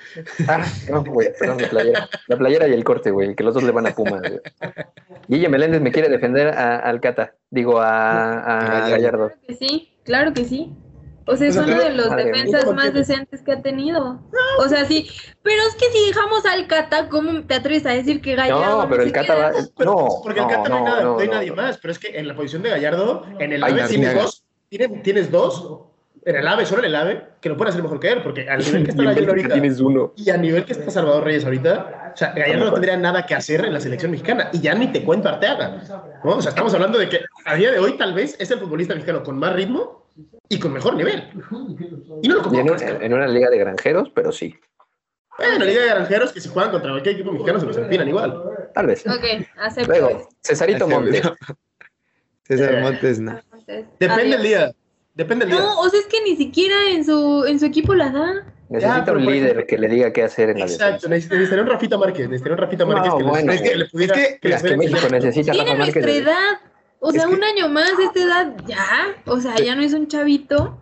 Ah, 0.48 0.66
no, 0.90 1.04
güey, 1.04 1.30
perdón, 1.40 1.62
la 1.62 1.70
playera. 1.70 2.10
La 2.28 2.38
playera 2.38 2.68
y 2.68 2.74
el 2.74 2.84
corte, 2.84 3.12
güey, 3.12 3.36
que 3.36 3.44
los 3.44 3.54
dos 3.54 3.64
le 3.64 3.72
van 3.72 3.88
a 3.88 3.92
Pumas. 3.96 4.22
güey. 4.22 4.40
Guille 5.28 5.50
Meléndez 5.50 5.82
me 5.82 5.92
quiere 5.92 6.10
defender 6.10 6.48
a- 6.50 6.80
al 6.80 7.00
Cata, 7.02 7.36
digo, 7.50 7.80
a, 7.80 8.40
a 8.40 8.90
Gallardo. 8.90 8.90
Gallardo. 8.90 9.28
Claro 9.30 9.42
que 9.48 9.56
sí, 9.56 9.94
claro 10.04 10.34
que 10.34 10.46
sí. 10.46 10.72
O 11.26 11.38
sea, 11.38 11.48
es 11.48 11.56
uno 11.56 11.68
de 11.80 11.92
los 11.92 12.10
Madre 12.10 12.26
mía. 12.26 12.34
defensas 12.34 12.66
¿Por 12.66 12.76
qué? 12.76 12.84
más 12.84 12.94
decentes 12.94 13.42
que 13.44 13.54
ha 13.54 13.62
tenido. 13.62 14.20
O 14.60 14.68
sea, 14.68 14.84
sí. 14.84 15.08
Pero 15.42 15.62
es 15.70 15.76
que 15.76 15.86
si 15.90 16.08
dejamos 16.08 16.46
al 16.46 16.68
Cata, 16.68 17.08
¿cómo 17.08 17.44
te 17.46 17.54
atreves 17.54 17.86
a 17.86 17.92
decir 17.92 18.20
que 18.22 18.36
Gallardo 18.36 18.82
No, 18.82 18.90
pero 18.90 19.04
el 19.04 19.12
Cata 19.14 19.34
va. 19.36 19.52
Pero- 19.78 19.92
No, 19.94 20.08
porque 20.22 20.42
el 20.42 20.46
no, 20.48 20.52
Cata 20.52 20.68
no, 20.70 20.76
hay, 20.76 20.82
no, 20.84 20.90
nada- 20.90 21.04
no, 21.04 21.14
no 21.14 21.20
hay 21.20 21.28
no. 21.28 21.34
nadie 21.36 21.52
más, 21.54 21.78
pero 21.78 21.94
es 21.94 22.00
que 22.00 22.20
en 22.20 22.28
la 22.28 22.36
posición 22.36 22.62
de 22.62 22.72
Gallardo, 22.72 23.26
en 23.40 23.54
el 23.54 23.64
Ay, 23.64 23.72
AVE 23.72 23.88
tienes 23.88 24.08
Arciaga. 24.10 24.22
dos, 24.24 24.44
tienes 25.02 25.32
dos, 25.32 25.80
en 26.26 26.36
el 26.38 26.48
AVE, 26.48 26.66
solo 26.66 26.80
en 26.82 26.86
el 26.86 26.96
AVE, 26.96 27.24
que 27.42 27.50
lo 27.50 27.58
pueden 27.58 27.72
hacer 27.72 27.84
mejor 27.84 28.00
que 28.00 28.12
él, 28.12 28.22
porque 28.24 28.50
al 28.50 28.60
nivel 28.60 28.84
que 28.84 28.92
está 28.92 29.02
en 29.04 29.10
Gallardo 29.10 29.30
ahorita, 29.32 29.54
tienes 29.54 29.80
uno. 29.80 30.14
y 30.16 30.30
a 30.30 30.38
nivel 30.38 30.64
que 30.66 30.74
está 30.74 30.90
Salvador 30.92 31.24
Reyes 31.26 31.44
ahorita, 31.46 32.12
o 32.14 32.18
sea, 32.18 32.32
Gallardo 32.34 32.66
no 32.66 32.72
tendría 32.74 32.98
nada 32.98 33.26
que 33.26 33.36
hacer 33.36 33.66
en 33.66 33.74
la 33.74 33.80
selección 33.80 34.12
mexicana, 34.12 34.50
y 34.54 34.62
ya 34.62 34.74
ni 34.74 34.88
te 34.92 35.04
cuento 35.04 35.28
Arteaga, 35.30 35.82
¿no? 36.24 36.38
O 36.38 36.42
sea, 36.42 36.50
estamos 36.50 36.74
hablando 36.74 36.98
de 37.00 37.10
que 37.10 37.20
a 37.46 37.56
día 37.56 37.72
de 37.72 37.80
hoy 37.80 37.98
tal 37.98 38.14
vez 38.14 38.36
es 38.40 38.50
el 38.52 38.60
futbolista 38.60 38.94
mexicano 38.94 39.22
con 39.24 39.38
más 39.38 39.54
ritmo 39.54 40.08
y 40.48 40.60
con 40.60 40.72
mejor 40.74 40.96
nivel. 40.96 41.24
Y 42.22 42.28
no 42.30 42.36
lo 42.36 42.54
Y 42.54 42.60
en, 42.60 42.70
un- 42.70 42.78
en 42.82 43.14
una 43.14 43.28
liga 43.28 43.50
de 43.50 43.58
granjeros, 43.58 44.10
pero 44.14 44.32
sí. 44.32 44.56
Bueno, 45.36 45.58
la 45.60 45.66
Liga 45.66 45.82
de 45.82 45.88
Granjeros 45.90 46.32
que 46.32 46.40
si 46.40 46.48
juegan 46.48 46.70
contra 46.72 46.92
cualquier 46.92 47.16
equipo 47.16 47.32
mexicano 47.32 47.60
se 47.60 47.66
los 47.66 47.76
empinan 47.78 48.08
igual. 48.08 48.40
Tal 48.76 48.86
vez. 48.86 49.04
Ok, 49.08 49.48
acepto. 49.58 49.90
Luego, 49.92 50.30
Cesarito 50.44 50.88
Montes. 50.88 51.24
César 52.44 52.82
Montes, 52.82 53.20
no. 53.20 53.40
Depende 53.66 54.14
adiós. 54.14 54.30
del 54.32 54.44
día. 54.44 54.72
Depende 55.16 55.46
del 55.46 55.56
día. 55.56 55.64
No, 55.64 55.80
o 55.80 55.90
sea, 55.90 56.00
es 56.00 56.08
que 56.08 56.22
ni 56.24 56.36
siquiera 56.36 56.76
en 56.90 57.06
su, 57.06 57.46
en 57.48 57.60
su 57.60 57.66
equipo 57.66 57.94
la 57.94 58.10
da. 58.10 58.46
Necesita 58.70 59.12
un 59.12 59.26
líder 59.26 59.52
ejemplo- 59.58 59.66
que 59.68 59.78
le 59.78 59.88
diga 59.88 60.12
qué 60.14 60.24
hacer 60.24 60.50
en 60.50 60.60
la 60.60 60.66
Exacto, 60.66 61.08
defensa. 61.08 61.08
neces- 61.10 61.32
necesitaría 61.38 61.64
un 61.64 61.70
Rafita 61.70 61.98
Márquez, 61.98 62.28
necesitaría 62.28 62.54
un 62.56 62.60
Rafita 62.62 62.86
Márquez 62.86 63.12
No, 63.12 63.18
que, 63.18 63.24
les- 63.24 63.32
bueno, 63.32 63.52
es 63.54 63.62
que 63.62 63.76
le 63.76 63.86
pudiera... 63.86 64.16
es 64.20 64.28
que- 64.28 64.40
que 64.40 64.50
les 64.50 64.64
que 64.64 64.78
México 64.78 65.08
necesita 65.12 65.52
a 65.52 65.54
Tiene 65.54 65.70
Rafa 65.70 65.78
Márquez. 65.84 66.04
nuestra 66.06 66.24
edad. 66.32 66.60
O 67.00 67.10
Es 67.10 67.16
sea, 67.16 67.28
que- 67.28 67.34
un 67.36 67.44
año 67.44 67.70
más 67.70 67.98
de 67.98 68.04
esta 68.06 68.24
edad, 68.24 68.54
ya. 68.66 69.16
O 69.26 69.40
sea, 69.40 69.56
ya 69.58 69.76
no 69.76 69.84
es 69.84 69.94
un 69.94 70.08
chavito. 70.08 70.80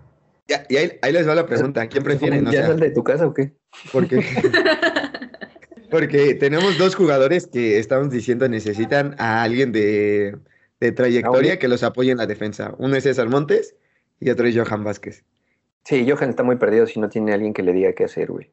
Ya- 0.47 0.63
y 0.69 0.77
ahí, 0.77 0.91
ahí 1.01 1.11
les 1.11 1.27
va 1.27 1.35
la 1.35 1.45
pregunta, 1.45 1.85
¿quién 1.87 2.03
prefieren? 2.03 2.47
O 2.47 2.51
¿Ya 2.51 2.59
sea, 2.59 2.67
sal 2.67 2.79
de 2.79 2.91
tu 2.91 3.03
casa 3.03 3.25
o 3.27 3.33
qué? 3.33 3.51
porque, 3.91 4.17
porque 5.89 6.35
tenemos 6.35 6.77
dos 6.77 6.95
jugadores 6.95 7.47
que 7.47 7.79
estamos 7.79 8.09
diciendo 8.09 8.47
necesitan 8.47 9.15
a 9.17 9.43
alguien 9.43 9.71
de, 9.71 10.37
de 10.79 10.91
trayectoria 10.91 11.59
que 11.59 11.67
los 11.67 11.83
apoye 11.83 12.11
en 12.11 12.17
la 12.17 12.27
defensa. 12.27 12.73
Uno 12.77 12.95
es 12.95 13.03
César 13.03 13.27
Montes 13.29 13.75
y 14.21 14.29
otro 14.29 14.47
es 14.47 14.55
Johan 14.57 14.83
Vázquez. 14.85 15.25
Sí, 15.83 16.09
Johan 16.09 16.29
está 16.29 16.43
muy 16.43 16.55
perdido 16.55 16.85
si 16.87 16.99
no 16.99 17.09
tiene 17.09 17.33
alguien 17.33 17.53
que 17.53 17.63
le 17.63 17.73
diga 17.73 17.91
qué 17.93 18.05
hacer, 18.05 18.31
güey. 18.31 18.49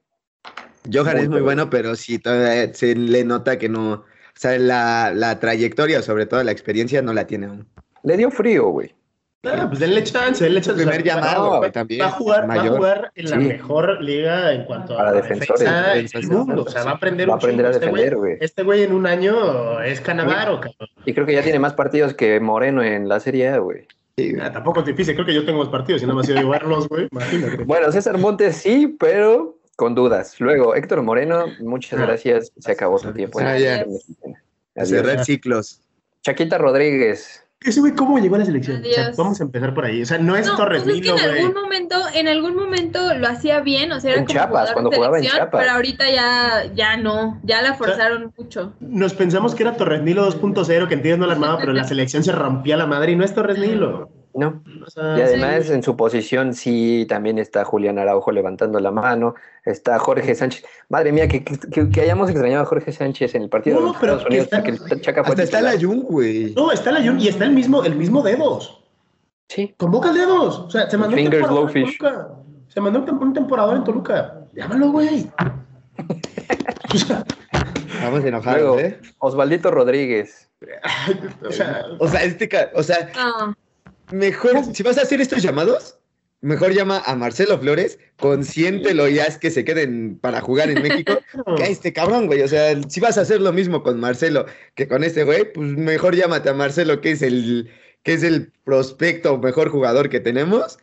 Johan 0.90 1.14
Muy 1.14 1.22
es 1.22 1.28
muy 1.28 1.35
perdido. 1.37 1.44
bueno, 1.44 1.70
pero 1.70 1.94
sí 1.94 2.18
todavía 2.18 2.72
se 2.74 2.94
le 2.96 3.22
nota 3.24 3.59
que 3.59 3.68
no, 3.68 3.92
o 3.92 4.04
sea, 4.35 4.59
la, 4.59 5.12
la 5.14 5.38
trayectoria, 5.38 6.00
sobre 6.02 6.26
todo 6.26 6.42
la 6.42 6.52
experiencia, 6.52 7.02
no 7.02 7.12
la 7.12 7.26
tiene 7.26 7.46
aún. 7.46 7.68
Le 8.02 8.16
dio 8.16 8.31
frío, 8.31 8.68
güey. 8.70 8.94
Ah, 9.44 9.66
pues 9.68 9.78
denle 9.78 10.02
chance, 10.02 10.42
denle 10.42 10.61
chance. 10.61 10.83
Primer 10.83 11.00
O 11.00 11.04
sea, 11.04 11.14
llamado, 11.14 11.50
va- 11.50 11.59
güey, 11.59 11.70
también, 11.70 12.00
Va 12.02 12.07
a 12.07 12.11
jugar, 12.11 12.48
va 12.50 12.54
a 12.54 12.68
jugar 12.68 13.12
en 13.14 13.31
la 13.31 13.37
Sí. 13.37 13.44
mejor 13.44 14.02
liga 14.02 14.52
en 14.52 14.64
cuanto 14.64 14.96
Para 14.96 15.11
a 15.11 15.12
defensores, 15.12 15.61
defensa 15.61 15.88
defensas, 15.94 16.20
del 16.22 16.31
mundo. 16.31 16.62
O 16.66 16.70
sea, 16.70 16.85
va 16.85 16.90
a 16.90 16.94
aprender 16.94 17.28
Va 17.28 17.33
a 17.33 17.37
un 17.37 17.38
aprender 17.40 17.66
a. 17.66 17.70
Este 17.70 17.87
güey- 17.87 17.90
defender, 17.92 18.16
güey. 18.16 18.37
Este 18.40 18.62
güey 18.64 18.83
en 18.83 18.92
un 18.92 19.07
año 19.07 19.81
es 19.83 20.00
Canavaro, 20.00 20.61
cabrón. 20.61 20.88
Y 21.04 21.14
creo 21.14 21.24
que 21.26 21.35
ya 21.35 21.42
tiene 21.42 21.59
más 21.61 21.74
partidos 21.74 22.14
que 22.14 22.40
Moreno 22.40 22.83
en 22.83 23.09
la 23.09 23.20
Serie 23.20 23.48
A, 23.48 23.59
güey. 23.59 23.87
Sí. 24.18 24.35
Ah, 24.40 24.50
tampoco 24.52 24.81
es 24.81 24.87
difícil, 24.87 25.14
creo 25.14 25.24
que 25.26 25.35
yo 25.35 25.44
tengo 25.46 25.61
más 25.61 25.68
partidos 25.68 26.02
y 26.02 26.07
nada 26.07 26.16
más 26.16 26.28
he 26.28 26.33
ido 26.33 26.40
a 26.40 26.42
llevarlos, 26.42 26.88
güey. 26.88 27.09
Imagínate. 27.12 27.64
Bueno, 27.64 27.92
César 27.92 28.18
Montes 28.18 28.57
sí, 28.57 28.96
pero 28.98 29.59
con 29.76 29.94
dudas. 29.94 30.40
Luego, 30.40 30.74
Héctor 30.74 31.02
Moreno, 31.02 31.46
muchas 31.61 32.00
Ah. 32.00 32.02
gracias. 32.07 32.52
Se 32.59 32.72
acabó 32.72 32.98
su 32.98 33.12
tiempo. 33.12 33.38
Ah, 33.40 33.52
Adiós. 33.52 34.04
cerrar 34.85 35.24
ciclos. 35.24 35.81
Chaquita 36.22 36.59
Rodríguez. 36.59 37.44
Ese 37.61 37.81
güey, 37.81 37.92
¿cómo 37.92 38.18
llegó 38.21 38.37
a 38.37 38.38
la 38.38 38.44
selección? 38.44 38.81
O 38.81 38.85
sea, 38.85 39.03
Adiós. 39.07 39.16
vamos 39.16 39.40
a 39.40 39.42
empezar 39.44 39.75
por 39.75 39.85
ahí. 39.85 40.01
O 40.03 40.07
sea, 40.07 40.18
no 40.18 40.37
es 40.37 40.47
No, 40.47 40.57
Torres 40.57 40.85
pues 40.85 40.94
es 40.97 41.03
que 41.03 41.11
Nilo, 41.12 41.18
en 41.25 41.29
güey. 41.31 41.40
algún 41.44 41.61
momento, 41.62 41.97
en 42.14 42.29
algún 42.29 42.55
momento 42.55 43.14
lo 43.14 43.27
hacía 43.27 43.61
bien, 43.61 43.90
o 43.90 43.99
sea, 44.01 44.12
era 44.12 44.21
En 44.21 44.27
como 44.27 44.38
Chiapas, 44.38 44.73
cuando 44.73 44.90
jugaba 44.92 45.18
en 45.18 45.25
Chiapas. 45.25 45.61
Pero 45.61 45.73
ahorita 45.73 46.09
ya, 46.09 46.73
ya 46.75 46.97
no, 46.97 47.40
ya 47.42 47.61
la 47.62 47.75
forzaron 47.75 48.33
mucho. 48.38 48.75
Nos 48.79 49.12
pensamos 49.14 49.57
que 49.57 49.64
era 49.64 49.77
Torres 49.77 50.03
Nilo 50.03 50.31
2.0, 50.31 50.87
que 50.87 50.94
entiendo 50.94 51.27
la 51.27 51.33
armada, 51.33 51.59
pero 51.59 51.73
en 51.73 51.79
la 51.79 51.85
selección 51.85 52.23
se 52.23 52.31
rompía 52.31 52.77
la 52.77 52.87
madre 52.87 53.12
y 53.12 53.16
no 53.16 53.25
es 53.25 53.35
Torres 53.35 53.59
Nilo. 53.59 54.09
No. 54.38 54.62
O 54.87 54.90
sea, 54.90 55.18
Y 55.18 55.22
además 55.22 55.68
en 55.70 55.83
su 55.83 55.96
posición 55.96 56.55
sí 56.55 57.07
también 57.09 57.38
está 57.38 57.64
Julián 57.64 57.98
Araujo 57.98 58.31
levantando 58.31 58.79
la 58.79 58.90
mano, 58.92 59.35
está 59.64 59.98
Jorge 59.98 60.35
Sánchez. 60.35 60.64
Madre 60.88 61.11
mía, 61.11 61.27
que, 61.27 61.42
que- 61.44 61.90
que 61.90 62.01
hayamos 62.01 62.31
extrañado 62.31 62.62
a 62.62 62.66
Jorge 62.66 62.92
Sánchez 62.92 63.35
en 63.35 63.42
el 63.42 63.48
partido 63.48 63.81
No, 63.81 63.92
de 63.92 63.98
pero 64.01 64.12
Estados 64.12 64.27
Unidos 64.27 64.44
está- 64.44 64.62
porque 64.62 64.94
el 64.94 65.01
Chaca 65.01 65.20
Hasta 65.22 65.42
está 65.42 65.61
la. 65.61 65.72
Jun, 65.72 66.03
güey. 66.03 66.55
No, 66.55 66.70
está 66.70 66.92
la 66.92 67.05
Jun 67.05 67.18
y 67.20 67.27
está 67.29 67.44
el 67.46 67.51
mismo, 67.53 67.83
el 67.85 67.96
mismo 67.96 68.22
dedos. 68.22 68.85
Sí, 69.48 69.74
Convoca 69.77 70.11
el 70.11 70.14
dedos. 70.16 70.59
O 70.61 70.70
sea, 70.70 70.88
se 70.88 70.96
mandó 70.96 71.16
un 71.16 71.22
Fingers 71.22 71.42
temporador 71.42 71.77
en. 71.77 71.85
Toluca. 71.85 72.29
Se 72.68 72.81
mandó 72.81 72.98
un, 73.01 73.07
tem- 73.07 73.20
un 73.20 73.33
temporador 73.33 73.77
en 73.77 73.85
Toluca. 73.85 74.35
Llámalo, 74.53 74.90
güey. 74.92 75.29
Vamos 78.03 78.24
enojados, 78.24 78.61
Luego, 78.61 78.79
¿eh? 78.79 79.01
Osvaldito 79.18 79.70
Rodríguez. 79.70 80.48
o 81.46 81.51
sea, 81.53 81.85
O 81.98 82.09
sea, 82.09 82.22
este, 82.24 82.48
o 82.74 82.83
sea, 82.83 83.11
No, 83.16 83.55
mejor, 84.12 84.64
si 84.75 84.83
vas 84.83 84.99
a 84.99 85.03
hacer 85.03 85.21
estos 85.21 85.42
llamados, 85.42 85.99
mejor 86.40 86.73
llama 86.73 87.03
a 87.05 87.16
Marcelo 87.16 87.59
Flores, 87.59 87.99
consiéntelo 88.18 89.09
y 89.09 89.18
haz 89.18 89.38
que 89.38 89.51
se 89.51 89.64
queden 89.64 90.18
para 90.18 90.40
jugar 90.40 90.71
en 90.71 90.83
México, 90.83 91.18
que 91.57 91.62
a 91.62 91.66
este 91.66 91.92
cabrón, 91.92 92.27
güey. 92.27 92.42
O 92.42 92.49
sea, 92.49 92.81
si 92.88 93.01
vas 93.01 93.18
a 93.18 93.23
hacer 93.23 93.40
lo 93.40 93.53
mismo 93.53 93.83
con 93.83 94.01
Marcelo 94.01 94.47
que 94.75 94.88
con 94.88 95.05
este 95.05 95.25
güey, 95.25 95.53
pues 95.53 95.71
mejor 95.71 96.14
llámate 96.14 96.49
a 96.51 96.55
Marcelo, 96.55 97.01
que 97.01 97.12
es 97.12 97.23
el, 97.23 97.71
que 98.03 98.14
es 98.14 98.23
el 98.23 98.53
prospecto 98.64 99.38
mejor 99.38 99.71
jugador 99.71 100.09
que 100.09 100.21
tenemos. 100.21 100.79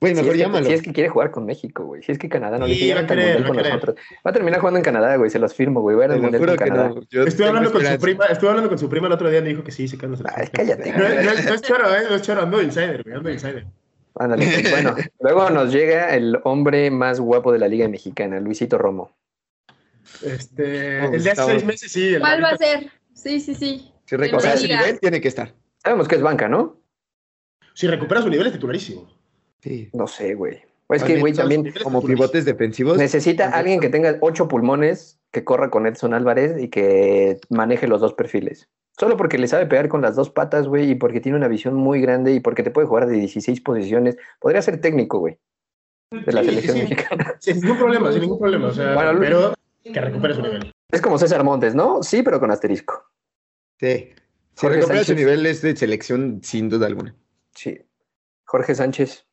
Güey, 0.00 0.14
Si 0.14 0.22
mejor 0.22 0.36
es, 0.36 0.46
que, 0.46 0.64
si 0.64 0.72
es 0.74 0.82
que 0.82 0.92
quiere 0.92 1.08
jugar 1.08 1.32
con 1.32 1.44
México, 1.44 1.84
güey. 1.84 2.02
Si 2.04 2.12
es 2.12 2.18
que 2.18 2.28
Canadá 2.28 2.56
no 2.58 2.68
le 2.68 2.74
Sí, 2.74 2.80
quiere 2.82 3.04
querer, 3.04 3.40
mundial 3.40 3.42
va 3.42 3.48
con 3.48 3.56
nosotros. 3.56 3.96
Va 4.24 4.30
a 4.30 4.32
terminar 4.32 4.60
jugando 4.60 4.78
en 4.78 4.84
Canadá, 4.84 5.16
güey. 5.16 5.28
Se 5.28 5.40
los 5.40 5.52
firmo, 5.54 5.80
güey. 5.80 5.96
Va 5.96 6.04
a 6.04 6.16
mundial 6.16 6.46
con 6.46 6.56
Canadá. 6.56 6.88
no. 6.90 7.00
Yo 7.10 7.24
estuve 7.24 7.48
hablando 7.48 7.72
con 7.72 7.84
su 7.84 7.98
prima, 7.98 8.26
estuve 8.26 8.50
hablando 8.50 8.68
con 8.68 8.78
su 8.78 8.88
prima 8.88 9.08
el 9.08 9.12
otro 9.14 9.28
día 9.28 9.40
y 9.40 9.42
me 9.42 9.48
dijo 9.48 9.64
que 9.64 9.72
sí, 9.72 9.88
se 9.88 9.98
quedan 9.98 10.16
Ay, 10.36 10.46
cállate. 10.52 10.92
No, 10.92 11.04
es- 11.04 11.24
no 11.24 11.30
es- 11.32 11.44
no 11.46 11.54
es 11.54 11.62
choro, 11.62 11.94
¿eh? 11.96 12.02
No 12.08 12.14
es 12.14 12.22
choro, 12.22 12.42
ando 12.42 12.58
de 12.58 12.64
insider, 12.64 13.02
güey, 13.02 13.16
ando 13.16 13.28
de 13.28 13.34
insider. 13.34 13.66
Ándale, 14.14 14.46
pues, 14.46 14.70
bueno, 14.70 14.96
luego 15.20 15.50
nos 15.50 15.72
llega 15.72 16.14
el 16.14 16.38
hombre 16.44 16.90
más 16.92 17.18
guapo 17.18 17.52
de 17.52 17.58
la 17.58 17.66
Liga 17.66 17.88
Mexicana, 17.88 18.38
Luisito 18.38 18.78
Romo. 18.78 19.16
Este, 20.22 21.04
el 21.04 21.22
de 21.22 21.30
hace 21.30 21.44
seis 21.44 21.64
meses 21.64 21.90
sí. 21.92 22.14
el 22.14 22.20
¿cuál 22.20 22.42
va 22.42 22.50
a 22.50 22.56
ser? 22.56 22.90
Sí, 23.12 23.40
sí, 23.40 23.54
sí. 23.54 23.92
Si 24.04 24.16
recupera 24.16 24.56
su 24.56 24.66
nivel, 24.66 24.98
tiene 25.00 25.20
que 25.20 25.28
estar. 25.28 25.54
Sabemos 25.82 26.06
que 26.08 26.14
es 26.16 26.22
banca, 26.22 26.48
¿no? 26.48 26.80
Si 27.74 27.86
recupera 27.86 28.22
su 28.22 28.28
nivel 28.28 28.46
es 28.46 28.52
titularísimo. 28.52 29.17
Sí. 29.60 29.90
No 29.92 30.06
sé, 30.06 30.34
güey. 30.34 30.62
Pues 30.86 31.02
que, 31.02 31.14
También 31.14 31.20
güey, 31.20 31.34
son- 31.34 31.42
también 31.48 31.74
Como 31.82 32.02
pivotes 32.02 32.44
defensivos. 32.44 32.96
necesita 32.96 33.50
alguien 33.50 33.78
que 33.80 33.90
tenga 33.90 34.16
ocho 34.20 34.48
pulmones, 34.48 35.18
que 35.32 35.44
corra 35.44 35.68
con 35.70 35.86
Edson 35.86 36.14
Álvarez 36.14 36.60
y 36.62 36.68
que 36.68 37.38
maneje 37.50 37.86
los 37.88 38.00
dos 38.00 38.14
perfiles. 38.14 38.68
Solo 38.98 39.16
porque 39.16 39.36
le 39.38 39.46
sabe 39.48 39.66
pegar 39.66 39.88
con 39.88 40.00
las 40.00 40.16
dos 40.16 40.30
patas, 40.30 40.66
güey, 40.66 40.90
y 40.90 40.94
porque 40.94 41.20
tiene 41.20 41.36
una 41.36 41.46
visión 41.48 41.74
muy 41.74 42.00
grande 42.00 42.32
y 42.32 42.40
porque 42.40 42.62
te 42.62 42.70
puede 42.70 42.86
jugar 42.88 43.06
de 43.06 43.14
16 43.16 43.60
posiciones. 43.60 44.16
Podría 44.40 44.62
ser 44.62 44.80
técnico, 44.80 45.18
güey, 45.18 45.38
de 46.10 46.32
la 46.32 46.40
Sí, 46.42 46.48
selección 46.48 46.76
sí. 46.78 46.82
mexicana. 46.84 47.34
Sin 47.40 47.60
ningún 47.60 47.76
problema, 47.78 48.10
sin 48.10 48.22
ningún 48.22 48.38
problema. 48.38 48.68
O 48.68 48.72
sea, 48.72 48.94
Bueno, 48.94 49.18
pero 49.20 49.54
que 49.84 50.00
recupere 50.00 50.34
su 50.34 50.42
nivel. 50.42 50.72
Es 50.90 51.02
como 51.02 51.18
César 51.18 51.44
Montes, 51.44 51.74
¿no? 51.74 52.02
Sí, 52.02 52.22
pero 52.22 52.40
con 52.40 52.50
asterisco. 52.50 53.04
Sí. 53.78 54.10
Si 54.54 54.60
Jorge 54.66 54.76
recupera 54.78 55.04
su 55.04 55.14
nivel 55.14 55.44
es 55.46 55.60
de 55.62 55.76
selección 55.76 56.40
sin 56.42 56.68
duda 56.70 56.86
alguna. 56.86 57.14
Sí. 57.54 57.78
Jorge 58.46 58.74
Sánchez. 58.74 59.26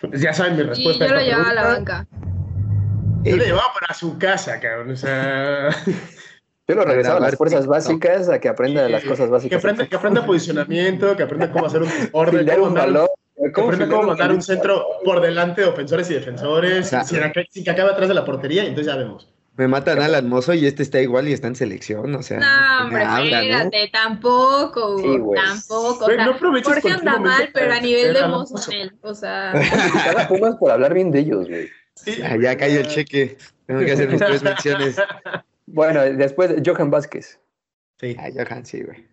Pues 0.00 0.20
ya 0.20 0.32
saben 0.32 0.56
mi 0.56 0.62
Y 0.62 0.66
respuesta. 0.66 1.06
yo 1.06 1.14
lo 1.14 1.20
llevaba 1.20 1.50
a 1.50 1.54
la 1.54 1.62
banca. 1.64 2.06
Yo 3.24 3.36
lo 3.36 3.44
llevaba 3.44 3.72
para 3.78 3.94
su 3.94 4.18
casa, 4.18 4.58
cabrón. 4.60 4.90
O 4.92 4.96
sea, 4.96 5.68
Yo 6.68 6.76
lo 6.76 6.84
regresaba 6.84 7.16
a 7.16 7.20
las 7.20 7.34
fuerzas 7.36 7.66
básicas 7.66 8.28
a 8.28 8.38
que 8.38 8.48
aprenda 8.48 8.88
las 8.88 9.02
cosas 9.04 9.26
que 9.26 9.32
básicas. 9.32 9.58
aprenda, 9.58 9.86
que 9.86 9.96
aprenda 9.96 10.24
posicionamiento, 10.24 11.16
que 11.16 11.24
aprenda 11.24 11.50
cómo 11.50 11.66
hacer 11.66 11.82
un 11.82 11.88
orden, 12.12 12.46
cómo 12.46 12.58
un 12.58 12.74
mandar, 12.74 12.86
balón. 12.86 13.08
que 13.52 13.60
aprenda 13.60 13.88
cómo 13.88 14.02
mandar 14.04 14.30
un 14.32 14.40
centro 14.42 14.74
centro 14.76 14.86
por 15.04 15.20
delante 15.20 15.62
de 15.62 15.66
ofensores 15.66 16.08
y 16.10 16.14
defensores, 16.14 16.86
O 16.86 16.88
sea, 16.90 17.02
sin, 17.04 17.22
aca- 17.22 17.42
sin 17.50 17.64
que 17.64 17.70
acabe 17.70 17.90
atrás 17.90 18.08
de 18.08 18.14
la 18.14 18.24
portería, 18.24 18.62
y 18.62 18.68
entonces 18.68 18.86
ya 18.92 18.96
vemos. 18.96 19.28
Me 19.60 19.68
matan 19.68 20.00
al 20.00 20.24
Mozo 20.24 20.54
y 20.54 20.64
este 20.64 20.82
está 20.82 21.02
igual 21.02 21.28
y 21.28 21.34
está 21.34 21.46
en 21.46 21.54
selección, 21.54 22.14
o 22.14 22.22
sea. 22.22 22.40
No, 22.40 22.84
hombre, 22.84 23.02
espérate, 23.02 23.90
tampoco, 23.92 24.96
Hugo, 24.96 25.34
tampoco. 25.34 26.06
o 26.06 26.08
sea, 26.08 26.24
no 26.24 26.62
Jorge 26.62 26.90
anda 26.90 27.18
mal, 27.18 27.50
pero 27.52 27.74
a 27.74 27.78
nivel 27.78 28.14
de 28.14 28.26
Mozo, 28.26 28.54
o 29.02 29.14
sea. 29.14 29.52
Cada 29.92 30.28
Pumas 30.28 30.56
por 30.56 30.70
hablar 30.70 30.94
bien 30.94 31.10
de 31.10 31.18
ellos, 31.18 31.46
güey. 31.46 31.68
Ah, 32.24 32.38
ya 32.40 32.56
cayó 32.56 32.80
el 32.80 32.88
cheque. 32.88 33.36
Tengo 33.66 33.80
que 33.80 33.92
hacer 33.92 34.08
mis 34.08 34.18
tres 34.18 34.42
menciones. 34.42 34.96
Bueno, 35.66 36.00
después 36.04 36.54
Johan 36.64 36.90
Vázquez. 36.90 37.38
Sí. 38.00 38.16
Ah, 38.18 38.30
Johan, 38.34 38.64
sí, 38.64 38.82
güey. 38.82 39.09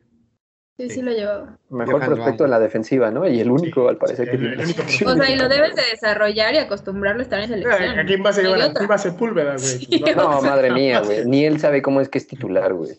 Sí, 0.77 0.89
sí 0.91 1.01
lo 1.01 1.11
llevaba. 1.11 1.57
Mejor 1.71 2.05
prospecto 2.05 2.45
en 2.45 2.51
la 2.51 2.59
defensiva, 2.59 3.09
¿no? 3.09 3.27
Y 3.27 3.39
el 3.39 3.49
único, 3.49 3.89
al 3.89 3.97
parecer, 3.97 4.29
que 4.29 4.37
tiene. 4.37 4.63
O 4.63 5.15
sea, 5.15 5.31
y 5.31 5.35
lo 5.35 5.49
debes 5.49 5.75
de 5.75 5.81
desarrollar 5.91 6.53
y 6.53 6.57
acostumbrarlo 6.59 7.21
a 7.21 7.23
estar 7.23 7.39
en 7.39 7.47
selección. 7.47 7.99
¿A 7.99 8.05
quién 8.05 8.23
va 8.23 8.29
a 8.29 8.33
llevar? 8.33 8.61
¿A 8.61 8.73
quién 8.73 8.89
va 8.89 8.95
a 8.95 8.99
Sepúlveda, 8.99 9.55
güey? 9.55 10.15
no, 10.15 10.41
madre 10.43 10.71
mía, 10.71 11.01
güey. 11.01 11.25
Ni 11.25 11.45
él 11.45 11.59
sabe 11.59 11.81
cómo 11.81 11.99
es 11.99 12.09
que 12.09 12.19
es 12.19 12.27
titular, 12.27 12.73
güey. 12.73 12.91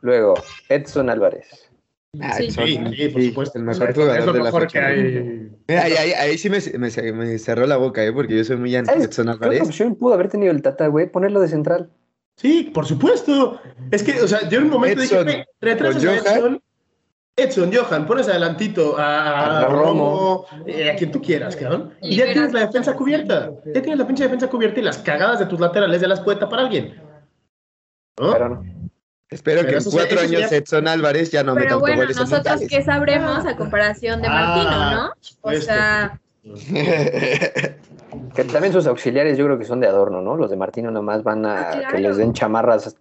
Luego, 0.00 0.34
Edson 0.68 1.08
Álvarez. 1.08 1.70
Ah, 2.20 2.32
sí. 2.32 2.50
sí, 2.50 3.08
por 3.12 3.22
supuesto. 3.22 3.58
El 3.58 3.64
mejor 3.64 3.94
jugador 3.94 4.32
de 4.32 4.42
la 4.42 4.52
fecha. 4.52 4.86
Ahí, 4.86 5.52
ahí, 5.68 6.12
ahí, 6.12 6.38
sí 6.38 6.50
me, 6.50 6.58
me, 6.78 7.12
me, 7.12 7.38
cerró 7.38 7.64
la 7.68 7.76
boca, 7.76 8.04
¿eh? 8.04 8.12
porque 8.12 8.36
yo 8.36 8.42
soy 8.42 8.56
muy 8.56 8.74
anti 8.74 8.92
Edson 8.94 9.28
Álvarez. 9.28 9.60
¿Qué 9.60 9.66
opción 9.66 9.94
pudo 9.94 10.14
haber 10.14 10.28
tenido 10.28 10.50
el 10.50 10.62
Tata, 10.62 10.88
güey? 10.88 11.08
Ponerlo 11.08 11.40
de 11.40 11.46
central. 11.46 11.90
Sí, 12.40 12.70
por 12.72 12.86
supuesto. 12.86 13.60
Es 13.90 14.02
que, 14.02 14.22
o 14.22 14.26
sea, 14.26 14.48
yo 14.48 14.58
en 14.58 14.64
un 14.64 14.70
momento 14.70 15.02
Edson, 15.02 15.26
dije, 15.26 15.46
retrasas 15.60 16.04
a 16.04 16.36
Edson 16.36 16.62
Edson, 17.36 17.70
Johan, 17.72 18.06
pones 18.06 18.28
adelantito 18.28 18.98
a, 18.98 19.60
a, 19.60 19.66
Romo, 19.66 20.46
eh, 20.66 20.90
a 20.90 20.96
quien 20.96 21.10
tú 21.10 21.20
quieras, 21.20 21.54
cabrón. 21.54 21.94
Y 22.00 22.16
ya 22.16 22.32
tienes 22.32 22.52
la 22.54 22.60
defensa 22.60 22.94
cubierta. 22.94 23.50
Ya 23.66 23.82
tienes 23.82 23.98
la 23.98 24.06
pinche 24.06 24.24
defensa 24.24 24.48
cubierta 24.48 24.80
y 24.80 24.82
las 24.82 24.98
cagadas 24.98 25.38
de 25.38 25.46
tus 25.46 25.60
laterales 25.60 26.00
ya 26.00 26.08
las 26.08 26.20
puede 26.20 26.38
tapar 26.38 26.60
alguien. 26.60 26.98
¿No? 28.18 28.62
Espero 29.28 29.64
que 29.66 29.76
en 29.76 29.84
cuatro 29.84 30.20
años 30.20 30.50
Edson 30.50 30.88
Álvarez 30.88 31.30
ya 31.30 31.42
no 31.42 31.54
me 31.54 31.62
Pero 31.62 31.78
bueno, 31.78 32.04
nosotros 32.04 32.62
qué 32.68 32.82
sabremos 32.82 33.44
a 33.44 33.54
comparación 33.54 34.22
de 34.22 34.28
Martino, 34.28 34.90
¿no? 34.90 35.12
O 35.42 35.52
sea... 35.52 36.18
que 38.34 38.44
también 38.44 38.72
sus 38.72 38.86
auxiliares 38.86 39.36
yo 39.36 39.44
creo 39.44 39.58
que 39.58 39.64
son 39.64 39.80
de 39.80 39.86
adorno, 39.86 40.22
¿no? 40.22 40.36
Los 40.36 40.50
de 40.50 40.56
Martino 40.56 40.90
nomás 40.90 41.22
van 41.22 41.44
a 41.46 41.70
ah, 41.70 41.88
que 41.90 41.98
les 41.98 42.16
den 42.16 42.32
chamarras 42.32 42.96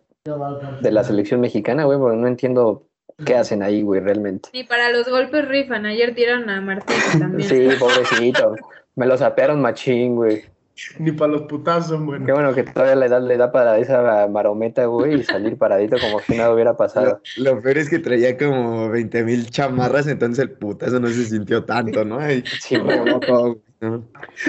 de 0.81 0.91
la 0.91 1.03
selección 1.03 1.39
mexicana, 1.39 1.85
güey, 1.85 1.97
porque 1.97 2.17
no 2.17 2.27
entiendo 2.27 2.89
¿Qué 3.25 3.35
hacen 3.35 3.63
ahí, 3.63 3.81
güey, 3.81 3.99
realmente? 3.99 4.49
Y 4.53 4.63
para 4.63 4.91
los 4.91 5.07
golpes 5.09 5.47
rifan. 5.47 5.85
Ayer 5.85 6.15
tiraron 6.15 6.49
a 6.49 6.61
Martín 6.61 6.95
también. 7.19 7.49
sí, 7.49 7.67
pobrecito. 7.77 8.55
Me 8.95 9.05
lo 9.05 9.17
sapearon 9.17 9.61
machín, 9.61 10.15
güey. 10.15 10.43
Ni 10.99 11.11
para 11.11 11.31
los 11.33 11.43
putazos, 11.43 12.03
bueno. 12.03 12.25
Qué 12.25 12.31
bueno 12.31 12.53
que 12.53 12.63
todavía 12.63 12.95
le 12.95 13.09
da, 13.09 13.19
le 13.19 13.37
da 13.37 13.51
para 13.51 13.77
esa 13.77 14.27
marometa, 14.27 14.85
güey, 14.85 15.19
y 15.19 15.23
salir 15.23 15.57
paradito 15.57 15.97
como 15.99 16.19
si 16.19 16.37
nada 16.37 16.53
hubiera 16.53 16.75
pasado. 16.75 17.21
Lo, 17.37 17.59
peor 17.61 17.77
es 17.77 17.89
que 17.89 17.99
traía 17.99 18.37
como 18.37 18.89
20 18.89 19.23
mil 19.23 19.49
chamarras, 19.49 20.07
entonces 20.07 20.43
el 20.43 20.51
putazo 20.51 20.99
no 20.99 21.07
se 21.07 21.25
sintió 21.25 21.63
tanto, 21.65 22.05
¿no? 22.05 22.19
sí, 22.61 22.77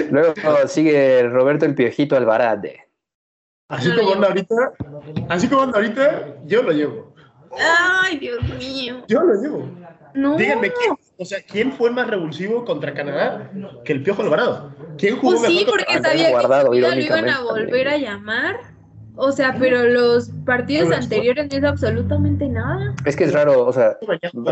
Luego 0.09 0.33
sigue 0.67 1.23
Roberto 1.29 1.65
el 1.65 1.75
Piojito 1.75 2.15
Alvarade. 2.15 2.87
Así 3.69 3.89
como 3.95 4.13
anda 4.13 4.27
ahorita, 4.27 4.55
así 5.29 5.47
como 5.47 5.61
anda 5.61 5.77
ahorita, 5.77 6.43
yo 6.45 6.61
lo 6.61 6.73
llevo. 6.73 7.13
Ay, 7.57 8.17
Dios 8.17 8.41
mío. 8.59 9.03
Yo 9.07 9.21
lo 9.21 9.41
llevo. 9.41 9.69
No. 10.13 10.35
Díganme, 10.35 10.71
¿quién, 10.71 10.93
o 11.21 11.25
sea, 11.25 11.39
¿quién 11.43 11.71
fue 11.73 11.91
más 11.91 12.07
revulsivo 12.07 12.65
contra 12.65 12.95
Canadá 12.95 13.51
que 13.85 13.93
el 13.93 14.01
Piojo 14.01 14.23
Alvarado? 14.23 14.71
¿Quién 14.97 15.17
jugó 15.17 15.37
pues 15.37 15.51
sí, 15.51 15.63
porque 15.69 16.01
sabía 16.01 16.31
guardado, 16.31 16.71
que 16.71 16.81
lo 16.81 16.95
iban 16.95 17.29
a 17.29 17.41
volver 17.41 17.89
a 17.89 17.97
llamar. 17.97 18.55
O 19.15 19.31
sea, 19.31 19.55
pero 19.59 19.83
los 19.83 20.31
partidos 20.47 20.91
anteriores 20.91 21.47
no 21.51 21.57
hizo 21.59 21.67
absolutamente 21.67 22.47
nada. 22.47 22.95
Es 23.05 23.15
que 23.15 23.25
es 23.25 23.33
raro, 23.33 23.67
o 23.67 23.71
sea, 23.71 23.99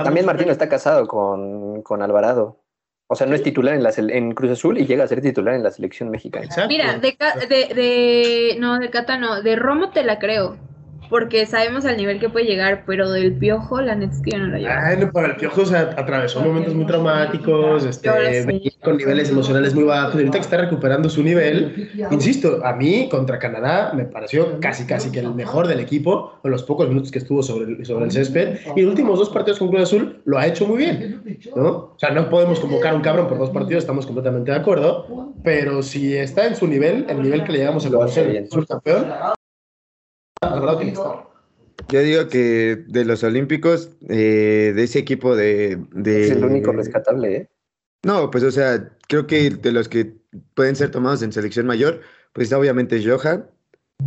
también 0.04 0.28
Martino 0.28 0.52
está 0.52 0.70
casado 0.70 1.08
con, 1.08 1.82
con 1.82 2.04
Alvarado. 2.04 2.62
O 3.08 3.16
sea, 3.16 3.26
no 3.26 3.34
es 3.34 3.42
titular 3.42 3.74
en, 3.74 3.82
la, 3.82 3.92
en 3.98 4.34
Cruz 4.34 4.52
Azul 4.52 4.78
y 4.78 4.86
llega 4.86 5.04
a 5.04 5.08
ser 5.08 5.22
titular 5.22 5.56
en 5.56 5.64
la 5.64 5.72
selección 5.72 6.12
mexicana. 6.12 6.48
Mira, 6.68 7.00
de, 7.00 7.18
de, 7.50 7.74
de, 7.74 8.58
no, 8.60 8.78
de 8.78 8.92
Cata 8.92 9.18
no, 9.18 9.42
de 9.42 9.56
Romo 9.56 9.90
te 9.90 10.04
la 10.04 10.20
creo 10.20 10.69
porque 11.10 11.46
sabemos 11.46 11.86
al 11.86 11.98
nivel 11.98 12.20
que 12.20 12.30
puede 12.30 12.46
llegar, 12.46 12.84
pero 12.86 13.12
del 13.12 13.34
piojo, 13.34 13.82
la 13.82 13.96
neta 13.96 14.14
es 14.14 14.22
que 14.22 14.32
yo 14.32 14.38
no 14.38 14.48
la 14.48 14.58
llevo. 14.60 14.72
Ay, 14.72 14.98
no, 14.98 15.12
para 15.12 15.28
el 15.30 15.36
piojo, 15.36 15.62
o 15.62 15.66
sea, 15.66 15.94
atravesó 15.98 16.42
momentos 16.42 16.74
muy 16.74 16.86
traumáticos, 16.86 17.84
este, 17.86 18.10
con 18.84 18.98
niveles 18.98 19.30
emocionales 19.30 19.74
muy 19.74 19.86
bajos. 19.86 20.16
Ahorita 20.16 20.34
que 20.34 20.40
está 20.40 20.58
recuperando 20.58 21.10
su 21.10 21.24
nivel, 21.24 21.90
insisto, 22.12 22.62
a 22.64 22.74
mí 22.74 23.10
contra 23.10 23.40
Canadá 23.40 23.92
me 23.94 24.06
pareció 24.06 24.60
casi, 24.60 24.86
casi 24.86 25.12
que 25.12 25.20
el 25.20 25.34
mejor 25.34 25.68
del 25.68 25.80
equipo, 25.80 26.40
en 26.44 26.52
los 26.52 26.64
pocos 26.64 26.88
minutos 26.88 27.12
que 27.12 27.20
estuvo 27.20 27.42
sobre 27.42 27.74
el, 27.74 27.86
sobre 27.86 28.06
el 28.06 28.12
césped. 28.12 28.60
Y 28.76 28.82
los 28.82 28.92
últimos 28.92 29.18
dos 29.18 29.30
partidos 29.30 29.60
con 29.60 29.70
Cruz 29.70 29.84
Azul 29.84 30.22
lo 30.26 30.38
ha 30.38 30.46
hecho 30.46 30.68
muy 30.68 30.78
bien, 30.78 31.22
¿no? 31.56 31.70
O 31.70 31.96
sea, 31.98 32.12
no 32.12 32.30
podemos 32.30 32.60
convocar 32.60 32.94
a 32.94 32.96
un 32.96 33.02
cabrón 33.02 33.28
por 33.28 33.38
dos 33.38 33.50
partidos, 33.50 33.84
estamos 33.84 34.06
completamente 34.06 34.52
de 34.52 34.58
acuerdo, 34.58 35.34
pero 35.44 35.82
si 35.82 36.16
está 36.16 36.46
en 36.46 36.56
su 36.56 36.68
nivel, 36.68 37.06
el 37.10 37.22
nivel 37.22 37.44
que 37.44 37.52
le 37.54 37.58
llegamos 37.60 37.86
a 37.86 37.90
conocer 37.90 38.48
el 38.52 38.68
campeón, 38.68 39.08
yo 41.88 42.02
digo 42.02 42.28
que 42.28 42.84
de 42.88 43.06
los 43.06 43.24
Olímpicos, 43.24 43.90
eh, 44.08 44.74
de 44.76 44.84
ese 44.84 45.00
equipo 45.00 45.36
de, 45.36 45.80
Es 46.06 46.32
el 46.32 46.44
único 46.44 46.72
rescatable, 46.72 47.36
¿eh? 47.36 47.50
No, 48.04 48.30
pues 48.32 48.44
o 48.44 48.52
sea, 48.52 48.90
creo 49.08 49.28
que 49.28 49.50
de 49.50 49.72
los 49.72 49.90
que 49.90 50.14
pueden 50.54 50.76
ser 50.76 50.92
tomados 50.92 51.22
en 51.22 51.34
selección 51.34 51.66
mayor, 51.66 52.02
pues 52.34 52.54
obviamente 52.54 53.04
Johan, 53.04 53.50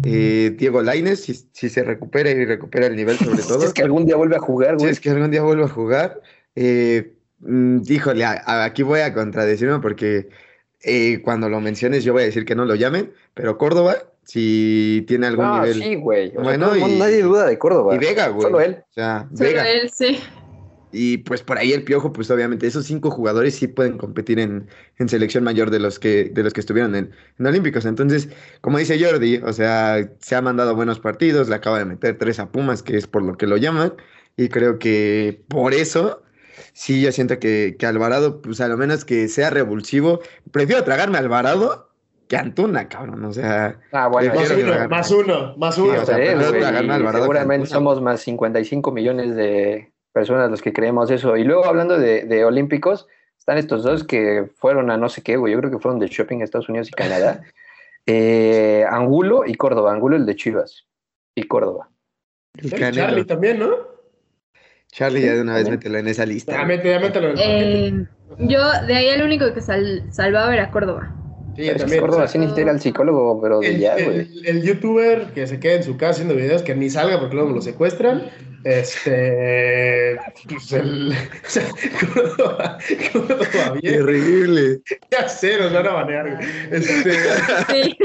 eh, 0.04 0.54
Diego 0.56 0.80
Laines, 0.80 1.24
si, 1.52 1.68
se 1.68 1.82
recupera 1.82 2.30
y 2.30 2.44
recupera 2.46 2.86
el 2.86 2.96
nivel 2.96 3.18
sobre 3.18 3.42
todo. 3.48 3.64
es 3.64 3.74
que 3.74 3.82
algún 3.82 4.06
día 4.06 4.16
vuelve 4.16 4.36
a 4.36 4.40
jugar, 4.40 4.76
güey. 4.78 4.90
es 4.90 5.00
que 5.00 5.10
algún 5.10 5.30
día 5.30 5.42
vuelve 5.42 5.64
a 5.64 5.68
jugar. 5.68 6.22
Eh, 6.54 7.14
mm, 7.40 7.80
híjole, 7.86 8.24
aquí 8.24 8.82
voy 8.82 9.00
a 9.00 9.12
contradecirme 9.12 9.80
porque 9.80 10.28
cuando 11.22 11.48
lo 11.48 11.60
menciones 11.60 12.02
yo 12.02 12.12
voy 12.12 12.22
a 12.22 12.26
decir 12.26 12.44
que 12.44 12.54
no 12.54 12.64
lo 12.64 12.74
llamen, 12.74 13.12
pero 13.34 13.58
Córdoba 13.58 14.11
si 14.24 15.04
tiene 15.06 15.26
algún 15.26 15.44
ah, 15.44 15.60
nivel. 15.62 15.82
Sí, 15.82 15.94
güey. 15.96 16.30
bueno, 16.30 16.74
nadie 16.74 17.22
duda 17.22 17.46
de 17.46 17.58
Córdoba. 17.58 17.94
Y 17.94 17.98
Vega, 17.98 18.28
güey. 18.28 18.42
Solo 18.42 18.60
él. 18.60 18.78
O 18.90 18.92
sea, 18.92 19.28
Solo 19.34 19.50
Vega. 19.50 19.70
él, 19.70 19.90
sí. 19.90 20.18
Y 20.92 21.18
pues 21.18 21.42
por 21.42 21.56
ahí 21.56 21.72
el 21.72 21.84
Piojo, 21.84 22.12
pues 22.12 22.30
obviamente 22.30 22.66
esos 22.66 22.84
cinco 22.84 23.10
jugadores 23.10 23.54
sí 23.54 23.66
pueden 23.66 23.96
competir 23.96 24.38
en, 24.38 24.68
en 24.98 25.08
selección 25.08 25.42
mayor 25.42 25.70
de 25.70 25.80
los 25.80 25.98
que, 25.98 26.24
de 26.32 26.42
los 26.42 26.52
que 26.52 26.60
estuvieron 26.60 26.94
en, 26.94 27.10
en, 27.38 27.46
Olímpicos. 27.46 27.86
Entonces, 27.86 28.28
como 28.60 28.78
dice 28.78 29.02
Jordi, 29.02 29.38
o 29.38 29.52
sea, 29.54 30.06
se 30.20 30.34
ha 30.36 30.42
mandado 30.42 30.76
buenos 30.76 31.00
partidos, 31.00 31.48
le 31.48 31.54
acaba 31.54 31.78
de 31.78 31.86
meter 31.86 32.18
tres 32.18 32.38
a 32.38 32.52
Pumas, 32.52 32.82
que 32.82 32.98
es 32.98 33.06
por 33.06 33.22
lo 33.22 33.38
que 33.38 33.46
lo 33.46 33.56
llaman. 33.56 33.94
Y 34.36 34.48
creo 34.48 34.78
que 34.78 35.42
por 35.48 35.72
eso, 35.72 36.22
sí, 36.74 37.00
yo 37.00 37.10
siento 37.10 37.38
que, 37.38 37.76
que 37.78 37.86
Alvarado, 37.86 38.42
pues 38.42 38.60
a 38.60 38.68
lo 38.68 38.76
menos 38.76 39.06
que 39.06 39.28
sea 39.28 39.48
revulsivo. 39.48 40.20
Prefiero 40.50 40.84
tragarme 40.84 41.16
a 41.16 41.20
Alvarado 41.20 41.91
que 42.32 42.38
Antuna, 42.38 42.88
cabrón. 42.88 43.22
O 43.26 43.32
sea, 43.34 43.78
ah, 43.92 44.08
bueno, 44.08 44.32
más, 44.34 44.50
uno, 44.50 44.88
más 44.88 45.10
uno, 45.10 45.54
más 45.58 45.76
uno, 45.76 46.00
o 46.00 46.06
sea, 46.06 46.16
seguramente 47.12 47.66
somos 47.66 48.00
más 48.00 48.22
55 48.22 48.90
millones 48.90 49.36
de 49.36 49.92
personas 50.14 50.50
los 50.50 50.62
que 50.62 50.72
creemos 50.72 51.10
eso. 51.10 51.36
Y 51.36 51.44
luego 51.44 51.66
hablando 51.66 51.98
de, 51.98 52.24
de, 52.24 52.46
olímpicos, 52.46 53.06
están 53.38 53.58
estos 53.58 53.82
dos 53.82 54.04
que 54.04 54.48
fueron 54.56 54.90
a 54.90 54.96
no 54.96 55.10
sé 55.10 55.20
qué, 55.22 55.36
güey. 55.36 55.52
Yo 55.52 55.58
creo 55.58 55.70
que 55.70 55.78
fueron 55.78 56.00
de 56.00 56.06
shopping 56.06 56.40
a 56.40 56.44
Estados 56.44 56.70
Unidos 56.70 56.88
y 56.88 56.92
Canadá. 56.92 57.42
eh, 58.06 58.86
Angulo 58.88 59.42
y 59.46 59.54
Córdoba. 59.54 59.92
Angulo 59.92 60.16
el 60.16 60.24
de 60.24 60.34
Chivas 60.34 60.86
y 61.34 61.42
Córdoba. 61.42 61.90
Charlie 62.66 63.26
también, 63.26 63.58
¿no? 63.58 63.76
Charlie 64.90 65.20
ya 65.20 65.34
de 65.34 65.42
una 65.42 65.56
vez 65.56 65.68
mételo 65.68 65.98
en 65.98 66.08
esa 66.08 66.24
lista. 66.24 66.52
Ya, 66.52 66.64
mételo, 66.64 66.98
mételo. 66.98 67.34
Eh, 67.36 68.06
yo, 68.38 68.58
de 68.86 68.94
ahí 68.94 69.08
el 69.08 69.22
único 69.22 69.52
que 69.52 69.60
sal, 69.60 70.06
salvaba 70.10 70.54
era 70.54 70.70
Córdoba. 70.70 71.14
Sí, 71.56 71.70
también. 71.76 72.00
Córdoba, 72.00 72.28
sí 72.28 72.38
necesita 72.38 72.62
ir 72.62 72.68
al 72.68 72.80
psicólogo, 72.80 73.40
pero 73.40 73.60
de 73.60 73.78
ya, 73.78 73.94
güey. 73.94 74.28
El, 74.44 74.62
youtuber 74.62 75.32
que 75.34 75.46
se 75.46 75.60
quede 75.60 75.76
en 75.76 75.82
su 75.84 75.96
casa 75.96 76.12
haciendo 76.12 76.34
videos, 76.34 76.62
que 76.62 76.74
ni 76.74 76.88
salga 76.88 77.20
porque 77.20 77.34
luego 77.34 77.50
lo 77.50 77.60
secuestran. 77.60 78.30
Este. 78.64 80.16
Pues 80.48 80.72
el. 80.72 81.12
O 81.44 81.48
sea, 81.48 81.68
Córdoba. 82.14 82.78
Córdoba 83.12 83.78
bien. 83.80 83.94
Terrible. 83.94 84.80
Ya 85.10 85.28
sé, 85.28 85.58
nos 85.58 85.72
van 85.72 85.86
a 85.86 85.92
banear. 85.92 86.40
Este. 86.70 87.12
Sí. 87.70 87.98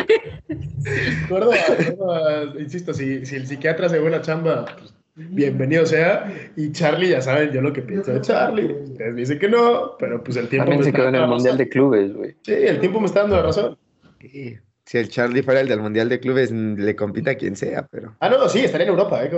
Córdoba, 1.30 1.56
Córdoba, 1.68 2.54
insisto, 2.60 2.94
si, 2.94 3.26
si 3.26 3.36
el 3.36 3.48
psiquiatra 3.48 3.88
se 3.90 4.00
ve 4.00 4.06
una 4.06 4.22
chamba, 4.22 4.66
pues 4.78 4.94
bienvenido 5.18 5.86
sea. 5.86 6.32
Y 6.56 6.72
Charlie, 6.72 7.10
ya 7.10 7.22
saben 7.22 7.52
yo 7.52 7.62
lo 7.62 7.74
que 7.74 7.82
pienso 7.82 8.14
de 8.14 8.22
Charlie. 8.22 8.72
Ustedes 8.74 9.16
dicen 9.16 9.40
que 9.40 9.50
no, 9.50 9.98
pero 9.98 10.24
pues 10.24 10.38
el 10.38 10.48
tiempo. 10.48 10.70
También 10.70 10.84
se 10.84 10.94
quedó 10.94 11.10
en 11.10 11.16
el 11.16 11.28
Mundial 11.28 11.58
de 11.58 11.68
Clubes, 11.68 12.14
güey. 12.14 12.36
Sí, 12.44 12.54
el 12.54 12.80
tiempo 12.80 13.00
me 13.00 13.08
está 13.08 13.22
dando 13.22 13.38
la 13.38 13.44
razón. 13.44 13.78
Si 14.20 14.98
el 14.98 15.10
Charlie 15.10 15.44
fuera 15.44 15.60
el 15.60 15.68
del 15.68 15.82
Mundial 15.82 16.08
de 16.08 16.20
Clubes, 16.20 16.52
le 16.52 16.96
compita 16.96 17.32
a 17.32 17.36
quien 17.36 17.56
sea, 17.56 17.86
pero. 17.88 18.16
Ah, 18.20 18.30
no, 18.30 18.48
sí, 18.48 18.60
estaría 18.60 18.86
en 18.86 18.94
Europa, 18.94 19.24
¿eh? 19.24 19.32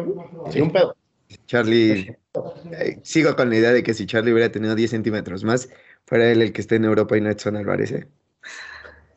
Sí, 0.51 0.61
un 0.61 0.71
pedo. 0.71 0.95
Charlie, 1.45 2.17
eh, 2.71 2.99
sigo 3.03 3.35
con 3.35 3.49
la 3.49 3.55
idea 3.55 3.71
de 3.71 3.83
que 3.83 3.93
si 3.93 4.05
Charlie 4.05 4.33
hubiera 4.33 4.51
tenido 4.51 4.75
10 4.75 4.89
centímetros 4.89 5.43
más, 5.43 5.69
fuera 6.05 6.31
él 6.31 6.41
el 6.41 6.51
que 6.51 6.61
esté 6.61 6.75
en 6.75 6.85
Europa 6.85 7.17
y 7.17 7.21
no 7.21 7.29
Edson 7.29 7.55
Álvarez, 7.55 7.91
¿eh? 7.91 8.07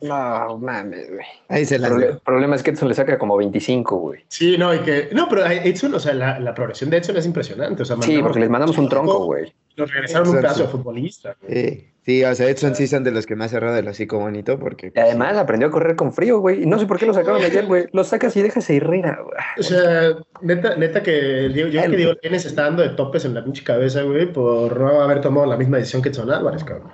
No, 0.03 0.57
mames, 0.57 1.09
güey. 1.09 1.25
Ahí 1.47 1.65
se 1.65 1.75
El 1.75 1.81
las 1.83 1.91
proble- 1.91 2.19
problema 2.23 2.55
es 2.55 2.63
que 2.63 2.71
Edson 2.71 2.89
le 2.89 2.93
saca 2.93 3.17
como 3.17 3.37
25, 3.37 3.97
güey. 3.97 4.21
Sí, 4.27 4.57
no, 4.57 4.73
y 4.73 4.79
que. 4.79 5.09
No, 5.13 5.27
pero 5.29 5.45
Edson, 5.45 5.93
o 5.93 5.99
sea, 5.99 6.13
la, 6.13 6.39
la 6.39 6.53
progresión 6.53 6.89
de 6.89 6.97
Edson 6.97 7.15
es 7.17 7.25
impresionante. 7.25 7.83
O 7.83 7.85
sea, 7.85 7.95
Sí, 8.01 8.19
porque 8.21 8.39
les 8.41 8.49
mandamos 8.49 8.77
un 8.77 8.89
tronco, 8.89 9.25
güey. 9.25 9.53
Nos 9.77 9.91
regresaron 9.91 10.27
un 10.29 10.35
pedazo 10.35 10.63
de 10.63 10.67
futbolista. 10.69 11.35
güey. 11.41 11.53
Sí, 11.53 11.87
sí, 12.03 12.23
o 12.23 12.35
sea, 12.35 12.47
Edson 12.49 12.75
sí 12.75 12.85
son 12.85 13.03
de 13.03 13.11
los 13.11 13.25
que 13.25 13.35
más 13.35 13.49
cerrado 13.51 13.75
el 13.77 13.87
hocico 13.87 14.19
bonito 14.19 14.59
porque... 14.59 14.91
Y 14.95 14.99
además 14.99 15.35
aprendió 15.37 15.67
a 15.69 15.71
correr 15.71 15.95
con 15.95 16.13
frío, 16.13 16.39
güey. 16.39 16.61
Y 16.61 16.65
no 16.67 16.77
sé 16.77 16.85
por 16.85 16.99
qué 16.99 17.07
lo 17.07 17.13
sacaron 17.13 17.41
ayer, 17.43 17.65
güey. 17.65 17.85
Lo 17.91 18.03
sacas 18.03 18.35
y 18.35 18.41
dejas 18.43 18.69
a 18.69 18.73
Herrera, 18.73 19.19
güey. 19.23 19.35
O 19.57 19.63
sea, 19.63 20.15
neta, 20.41 20.75
neta 20.75 21.01
que 21.01 21.49
yo 21.53 21.69
creo 21.69 21.89
que 21.89 21.97
Diego 21.97 22.13
Lainez 22.21 22.45
está 22.45 22.63
dando 22.63 22.83
de 22.83 22.89
topes 22.89 23.25
en 23.25 23.33
la 23.33 23.43
pinche 23.43 23.63
cabeza, 23.63 24.03
güey, 24.03 24.31
por 24.31 24.79
no 24.79 25.01
haber 25.01 25.21
tomado 25.21 25.47
la 25.47 25.57
misma 25.57 25.77
decisión 25.77 26.01
que 26.03 26.09
Edson 26.09 26.29
Álvarez, 26.29 26.63
cabrón. 26.63 26.91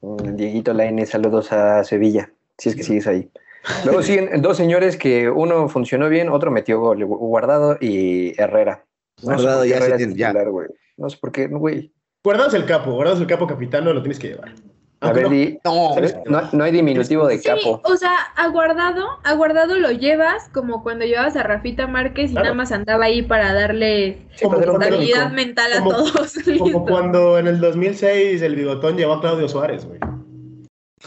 Mm, 0.00 0.36
Dieguito 0.36 0.72
Lainez, 0.72 1.10
saludos 1.10 1.52
a 1.52 1.84
Sevilla, 1.84 2.30
si 2.58 2.68
es 2.70 2.76
que 2.76 2.82
sigues 2.82 3.06
ahí. 3.06 3.30
Luego 3.84 4.02
siguen 4.02 4.42
dos 4.42 4.56
señores 4.56 4.96
que 4.96 5.30
uno 5.30 5.68
funcionó 5.68 6.08
bien, 6.08 6.28
otro 6.28 6.50
metió 6.50 6.80
gol, 6.80 7.04
Guardado 7.04 7.78
y 7.80 8.38
Herrera. 8.40 8.84
No 9.22 9.32
Guardado 9.34 9.64
ya 9.64 9.76
se 9.76 9.76
Herrera 9.78 9.94
es 9.96 9.98
tiene- 9.98 10.14
ya. 10.16 10.26
titular, 10.28 10.50
güey. 10.50 10.68
No 10.96 11.08
sé 11.10 11.16
por 11.20 11.32
qué, 11.32 11.46
güey. 11.48 11.92
Guardados 12.22 12.54
el 12.54 12.66
capo, 12.66 12.92
guardados 12.92 13.20
el 13.20 13.26
capo 13.26 13.46
capitano, 13.46 13.92
lo 13.92 14.02
tienes 14.02 14.18
que 14.18 14.28
llevar. 14.28 14.52
A 15.00 15.12
ver, 15.12 15.24
no- 15.24 15.28
di- 15.30 15.58
No, 15.64 15.94
no, 16.26 16.48
no 16.52 16.64
hay 16.64 16.72
diminutivo 16.72 17.26
de 17.26 17.36
Sí, 17.38 17.48
capo. 17.48 17.80
o 17.84 17.96
sea, 17.96 18.14
aguardado, 18.36 19.06
aguardado 19.22 19.76
lo 19.78 19.90
llevas 19.90 20.48
como 20.50 20.82
cuando 20.82 21.04
llevas 21.04 21.36
a 21.36 21.42
Rafita 21.42 21.86
Márquez 21.86 22.30
y 22.30 22.32
Claro. 22.32 22.44
nada 22.46 22.54
más 22.54 22.72
andaba 22.72 23.04
ahí 23.04 23.20
para 23.22 23.52
darle 23.52 24.26
Como- 24.42 24.58
estabilidad 24.60 25.30
mental 25.32 25.72
a 25.74 25.78
como- 25.80 25.90
todos. 25.92 26.34
Como 26.44 26.64
Listo. 26.64 26.84
cuando 26.86 27.38
en 27.38 27.46
el 27.48 27.60
2006 27.60 28.40
el 28.40 28.56
bigotón 28.56 28.96
llevó 28.96 29.14
a 29.14 29.20
Claudio 29.20 29.46
Suárez, 29.48 29.84
güey. 29.86 30.00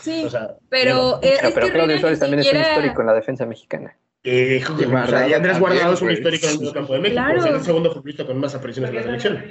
Sí, 0.02 0.24
O 0.26 0.30
sea, 0.30 0.56
pero, 0.70 1.20
eh, 1.22 1.38
es 1.42 1.52
pero 1.54 1.68
Claudio 1.70 2.00
Suárez 2.00 2.20
también 2.20 2.40
es 2.42 2.52
un 2.52 2.60
histórico 2.60 3.02
en 3.02 3.08
la 3.08 3.14
defensa 3.14 3.46
mexicana. 3.46 3.96
Eh, 4.24 4.62
o 4.68 5.08
sea, 5.08 5.28
y 5.28 5.34
Andrés 5.34 5.60
Guardado 5.60 5.94
es 5.94 6.02
un 6.02 6.12
histórico 6.12 6.48
en 6.48 6.66
el 6.66 6.74
campo 6.74 6.94
de 6.94 7.00
México. 7.00 7.22
Claro. 7.22 7.40
o 7.40 7.44
sea, 7.44 7.52
es 7.52 7.58
el 7.60 7.64
segundo 7.64 7.92
futbolista 7.94 8.26
con 8.26 8.38
más 8.40 8.54
apariciones 8.56 8.90
en 8.92 8.96
la 8.98 9.04
selección. 9.04 9.44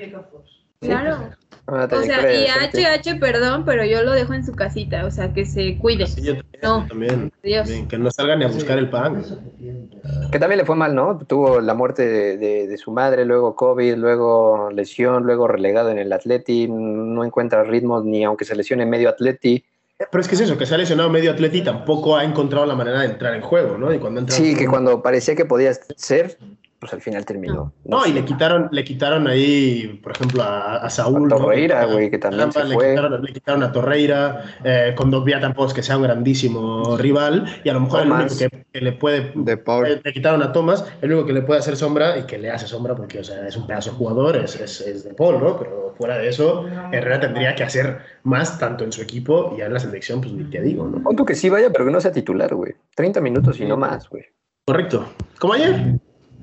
Claro. 0.80 1.30
Una 1.68 1.84
O 1.86 2.02
sea, 2.02 2.32
y. 2.32 2.46
HH, 2.46 3.18
perdón, 3.18 3.64
pero 3.64 3.84
yo 3.84 4.02
lo 4.02 4.12
dejo 4.12 4.34
en 4.34 4.44
su 4.44 4.54
casita, 4.54 5.04
o 5.06 5.10
sea, 5.10 5.32
que 5.32 5.46
se 5.46 5.78
cuide. 5.78 6.06
Sí, 6.06 6.22
yo 6.22 6.34
también, 6.34 6.60
No. 6.62 6.86
también, 6.86 7.32
Dios. 7.42 7.66
también, 7.66 7.88
Que 7.88 7.98
no 7.98 8.10
salgan 8.10 8.38
ni 8.38 8.44
a 8.44 8.48
buscar 8.48 8.78
el 8.78 8.88
pan. 8.90 9.24
Que 10.30 10.38
también 10.38 10.58
le 10.58 10.64
fue 10.64 10.76
mal, 10.76 10.94
¿no? 10.94 11.18
Tuvo 11.26 11.60
la 11.60 11.74
muerte 11.74 12.06
de, 12.06 12.36
de- 12.36 12.66
de 12.68 12.78
su 12.78 12.92
madre, 12.92 13.24
luego 13.24 13.56
COVID, 13.56 13.94
luego 13.96 14.68
lesión, 14.70 15.24
luego 15.24 15.48
relegado 15.48 15.90
en 15.90 15.98
el 15.98 16.12
Atleti, 16.12 16.68
no 16.68 17.24
encuentra 17.24 17.64
ritmo 17.64 18.00
ni 18.02 18.22
aunque 18.24 18.44
se 18.44 18.54
lesione 18.54 18.86
medio 18.86 19.08
Atleti. 19.08 19.64
Pero 19.98 20.20
es 20.20 20.28
que 20.28 20.34
es 20.34 20.42
eso, 20.42 20.58
que 20.58 20.66
se 20.66 20.74
ha 20.74 20.78
lesionado 20.78 21.08
medio 21.08 21.30
atleta 21.30 21.56
y 21.56 21.64
tampoco 21.64 22.16
ha 22.16 22.24
encontrado 22.24 22.66
la 22.66 22.74
manera 22.74 23.00
de 23.00 23.06
entrar 23.06 23.34
en 23.34 23.40
juego, 23.40 23.78
¿no? 23.78 23.92
Y 23.94 23.98
cuando 23.98 24.20
entra 24.20 24.36
Sí, 24.36 24.50
en 24.50 24.58
que 24.58 24.66
cuando 24.66 25.02
parecía 25.02 25.34
que 25.34 25.46
podía 25.46 25.72
ser, 25.96 26.38
pues 26.86 26.94
al 26.94 27.00
final 27.02 27.24
terminó. 27.24 27.72
No, 27.84 28.06
y 28.06 28.12
le 28.12 28.24
quitaron, 28.24 28.68
le 28.70 28.84
quitaron 28.84 29.26
ahí, 29.26 30.00
por 30.02 30.12
ejemplo, 30.12 30.42
a, 30.42 30.76
a 30.76 30.88
Saúl. 30.90 31.24
A 31.32 31.34
¿no? 31.34 31.36
Torreira, 31.36 31.84
güey, 31.86 32.10
que 32.10 32.18
también 32.18 32.52
se 32.52 32.64
le 32.64 32.74
fue. 32.74 32.90
Quitaron, 32.90 33.22
le 33.22 33.32
quitaron 33.32 33.62
a 33.64 33.72
Torreira, 33.72 34.44
eh, 34.62 34.94
con 34.96 35.10
Dogbia 35.10 35.40
tampoco 35.40 35.68
es 35.68 35.74
que 35.74 35.82
sea 35.82 35.96
un 35.96 36.04
grandísimo 36.04 36.96
rival, 36.96 37.44
y 37.64 37.68
a 37.68 37.72
lo 37.72 37.80
mejor 37.80 38.02
Tomás. 38.04 38.40
el 38.40 38.46
único 38.48 38.56
que, 38.56 38.78
que 38.78 38.80
le 38.84 38.92
puede... 38.92 39.32
De 39.34 39.56
Paul. 39.56 39.86
eh, 39.86 40.00
Le 40.04 40.12
quitaron 40.12 40.42
a 40.42 40.52
Thomas, 40.52 40.84
el 41.02 41.12
único 41.12 41.26
que 41.26 41.32
le 41.32 41.42
puede 41.42 41.60
hacer 41.60 41.76
sombra 41.76 42.16
y 42.18 42.22
que 42.22 42.38
le 42.38 42.50
hace 42.50 42.66
sombra 42.66 42.94
porque 42.94 43.18
o 43.18 43.24
sea, 43.24 43.46
es 43.48 43.56
un 43.56 43.66
pedazo 43.66 43.90
de 43.90 43.96
jugador, 43.96 44.36
es, 44.36 44.54
es, 44.60 44.80
es 44.80 45.04
de 45.04 45.14
Paul, 45.14 45.40
¿no? 45.42 45.58
Pero 45.58 45.94
fuera 45.98 46.18
de 46.18 46.28
eso, 46.28 46.66
Herrera 46.92 47.20
tendría 47.20 47.54
que 47.54 47.64
hacer 47.64 47.98
más 48.22 48.58
tanto 48.58 48.84
en 48.84 48.92
su 48.92 49.02
equipo 49.02 49.52
y 49.54 49.58
ya 49.60 49.66
en 49.66 49.72
la 49.74 49.80
selección, 49.80 50.20
pues 50.20 50.32
ni 50.32 50.44
te 50.44 50.60
digo, 50.60 50.86
¿no? 50.86 51.02
Pon 51.02 51.16
tú 51.16 51.24
que 51.24 51.34
sí 51.34 51.48
vaya, 51.48 51.70
pero 51.70 51.84
que 51.86 51.90
no 51.90 52.00
sea 52.00 52.12
titular, 52.12 52.54
güey. 52.54 52.74
30 52.94 53.20
minutos 53.20 53.58
y 53.60 53.64
no 53.64 53.76
más, 53.76 54.08
güey. 54.08 54.24
Correcto. 54.66 55.06
Como 55.38 55.54
ayer. 55.54 55.94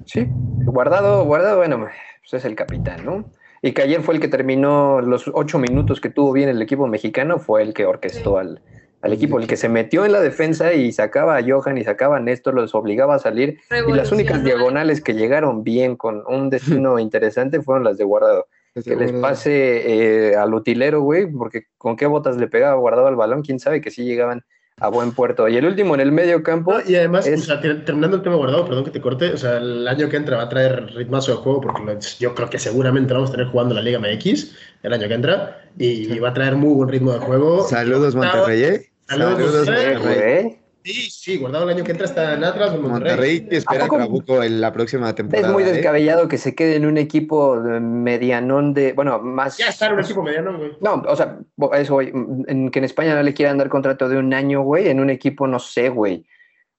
Sí, 0.05 0.27
guardado, 0.65 1.25
guardado, 1.25 1.57
bueno, 1.57 1.79
pues 1.79 2.33
es 2.33 2.45
el 2.45 2.55
capitán, 2.55 3.05
¿no? 3.05 3.25
Y 3.61 3.71
que 3.71 3.81
ayer 3.81 4.01
fue 4.01 4.15
el 4.15 4.19
que 4.19 4.27
terminó 4.27 5.01
los 5.01 5.29
ocho 5.33 5.57
minutos 5.57 6.01
que 6.01 6.09
tuvo 6.09 6.33
bien 6.33 6.49
el 6.49 6.61
equipo 6.61 6.87
mexicano, 6.87 7.39
fue 7.39 7.61
el 7.61 7.73
que 7.73 7.85
orquestó 7.85 8.37
al, 8.37 8.61
al 9.03 9.11
equipo, 9.11 9.37
el 9.37 9.47
que 9.47 9.57
se 9.57 9.67
metió 9.67 10.05
en 10.05 10.13
la 10.13 10.21
defensa 10.21 10.73
y 10.73 10.93
sacaba 10.93 11.35
a 11.37 11.43
Johan 11.45 11.77
y 11.77 11.83
sacaba 11.83 12.17
a 12.17 12.19
Néstor, 12.21 12.53
los 12.53 12.73
obligaba 12.73 13.15
a 13.15 13.19
salir. 13.19 13.59
Y 13.87 13.91
las 13.91 14.13
únicas 14.13 14.45
diagonales 14.45 15.01
que 15.01 15.13
llegaron 15.13 15.63
bien 15.65 15.97
con 15.97 16.23
un 16.25 16.49
destino 16.49 16.97
interesante 16.99 17.61
fueron 17.61 17.83
las 17.83 17.97
de 17.97 18.05
guardado. 18.05 18.47
Que 18.73 18.95
les 18.95 19.11
pase 19.11 20.31
eh, 20.31 20.35
al 20.35 20.53
utilero, 20.53 21.01
güey, 21.01 21.27
porque 21.27 21.65
con 21.77 21.97
qué 21.97 22.07
botas 22.07 22.37
le 22.37 22.47
pegaba 22.47 22.75
guardado 22.75 23.07
al 23.07 23.17
balón, 23.17 23.43
quién 23.43 23.59
sabe 23.59 23.81
que 23.81 23.91
sí 23.91 24.03
llegaban 24.03 24.45
a 24.79 24.89
buen 24.89 25.11
puerto. 25.11 25.47
Y 25.47 25.57
el 25.57 25.65
último 25.65 25.93
en 25.95 26.01
el 26.01 26.11
medio 26.11 26.41
campo, 26.43 26.73
No, 26.73 26.79
y 26.89 26.95
además, 26.95 27.27
es- 27.27 27.41
o 27.41 27.45
sea, 27.45 27.61
ter- 27.61 27.85
terminando 27.85 28.17
el 28.17 28.23
tema 28.23 28.35
guardado, 28.35 28.65
perdón 28.65 28.83
que 28.83 28.91
te 28.91 29.01
corte, 29.01 29.31
o 29.31 29.37
sea, 29.37 29.57
el 29.57 29.87
año 29.87 30.09
que 30.09 30.17
entra 30.17 30.37
va 30.37 30.43
a 30.43 30.49
traer 30.49 30.87
ritmazo 30.95 31.31
de 31.31 31.37
juego 31.37 31.61
porque 31.61 31.81
lo- 31.83 31.99
yo 32.19 32.35
creo 32.35 32.49
que 32.49 32.59
seguramente 32.59 33.13
vamos 33.13 33.29
a 33.29 33.33
tener 33.33 33.47
jugando 33.47 33.75
la 33.75 33.81
Liga 33.81 33.99
MX 33.99 34.55
el 34.83 34.93
año 34.93 35.07
que 35.07 35.13
entra 35.13 35.61
y 35.77 36.17
va 36.19 36.29
a 36.29 36.33
traer 36.33 36.55
muy 36.55 36.73
buen 36.73 36.89
ritmo 36.89 37.13
de 37.13 37.19
juego. 37.19 37.67
Saludos, 37.67 38.15
Monterrey. 38.15 38.63
¿eh? 38.63 38.89
Saludos, 39.07 39.67
eh, 39.67 39.97
güey, 40.01 40.57
Sí, 40.83 41.09
sí, 41.09 41.37
guardado 41.37 41.63
el 41.63 41.75
año 41.75 41.83
que 41.83 41.91
entra 41.91 42.05
está 42.05 42.33
en 42.33 42.43
Atlas 42.43 42.71
o 42.71 42.81
Monterrey. 42.81 42.91
Monterrey 42.91 43.47
que 43.47 43.57
espera 43.57 43.85
¿A? 43.85 43.87
Trabuco 43.87 44.43
en 44.43 44.59
la 44.59 44.73
próxima 44.73 45.15
temporada. 45.15 45.47
Es 45.47 45.53
muy 45.53 45.63
¿eh? 45.63 45.71
descabellado 45.71 46.27
que 46.27 46.37
se 46.37 46.55
quede 46.55 46.75
en 46.75 46.85
un 46.85 46.97
equipo 46.97 47.55
medianón 47.55 48.73
de, 48.73 48.91
bueno, 48.93 49.19
más... 49.19 49.57
Ya 49.57 49.69
está 49.69 49.87
en 49.87 49.93
un 49.93 49.99
equipo 50.01 50.21
mediano, 50.21 50.57
güey. 50.57 50.71
No, 50.81 50.95
o 51.07 51.15
sea, 51.15 51.39
a 51.71 51.79
eso 51.79 51.93
voy, 51.93 52.11
en 52.47 52.69
que 52.69 52.79
en 52.79 52.85
España 52.85 53.15
no 53.15 53.23
le 53.23 53.33
quieran 53.33 53.57
dar 53.57 53.69
contrato 53.69 54.09
de 54.09 54.17
un 54.17 54.33
año, 54.33 54.61
güey, 54.61 54.89
en 54.89 54.99
un 54.99 55.09
equipo, 55.09 55.47
no 55.47 55.59
sé, 55.59 55.87
güey. 55.87 56.25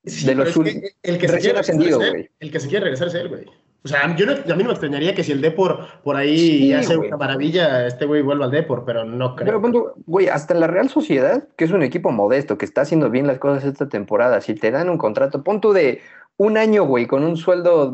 Sí, 0.04 0.26
de 0.26 0.34
los 0.34 0.48
es 0.48 0.54
que 0.54 0.92
el 1.02 1.18
que 1.18 1.28
se 1.28 1.38
quiere 1.38 1.96
güey. 1.96 2.30
El 2.40 2.50
que 2.50 2.60
se 2.60 2.68
quiere 2.68 2.84
regresar 2.84 3.08
es 3.08 3.14
él, 3.14 3.28
güey. 3.28 3.46
O 3.84 3.88
sea, 3.88 4.16
yo 4.16 4.24
no- 4.24 4.32
a 4.32 4.56
mí 4.56 4.62
no 4.62 4.68
me 4.68 4.70
extrañaría 4.70 5.14
que 5.14 5.22
si 5.22 5.32
el 5.32 5.42
Depor 5.42 5.86
por 6.02 6.16
ahí 6.16 6.38
Sí, 6.38 6.72
hace 6.72 6.96
una 6.96 7.18
maravilla, 7.18 7.86
este 7.86 8.06
güey 8.06 8.22
vuelva 8.22 8.46
al 8.46 8.50
Depor, 8.50 8.84
pero 8.86 9.04
no 9.04 9.36
creo. 9.36 9.46
Pero, 9.46 9.60
punto, 9.60 9.94
güey, 10.06 10.28
hasta 10.28 10.54
la 10.54 10.66
Real 10.66 10.88
Sociedad, 10.88 11.46
que 11.56 11.64
es 11.66 11.70
un 11.70 11.82
equipo 11.82 12.10
modesto, 12.10 12.56
que 12.56 12.64
está 12.64 12.80
haciendo 12.80 13.10
bien 13.10 13.26
las 13.26 13.38
cosas 13.38 13.64
esta 13.64 13.88
temporada, 13.90 14.40
si 14.40 14.54
te 14.54 14.70
dan 14.70 14.88
un 14.88 14.96
contrato, 14.96 15.44
punto 15.44 15.74
de 15.74 16.00
un 16.38 16.56
año, 16.56 16.84
güey, 16.84 17.06
con 17.06 17.24
un 17.24 17.36
sueldo 17.36 17.92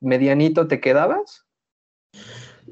medianito, 0.00 0.68
¿te 0.68 0.80
quedabas? 0.80 1.44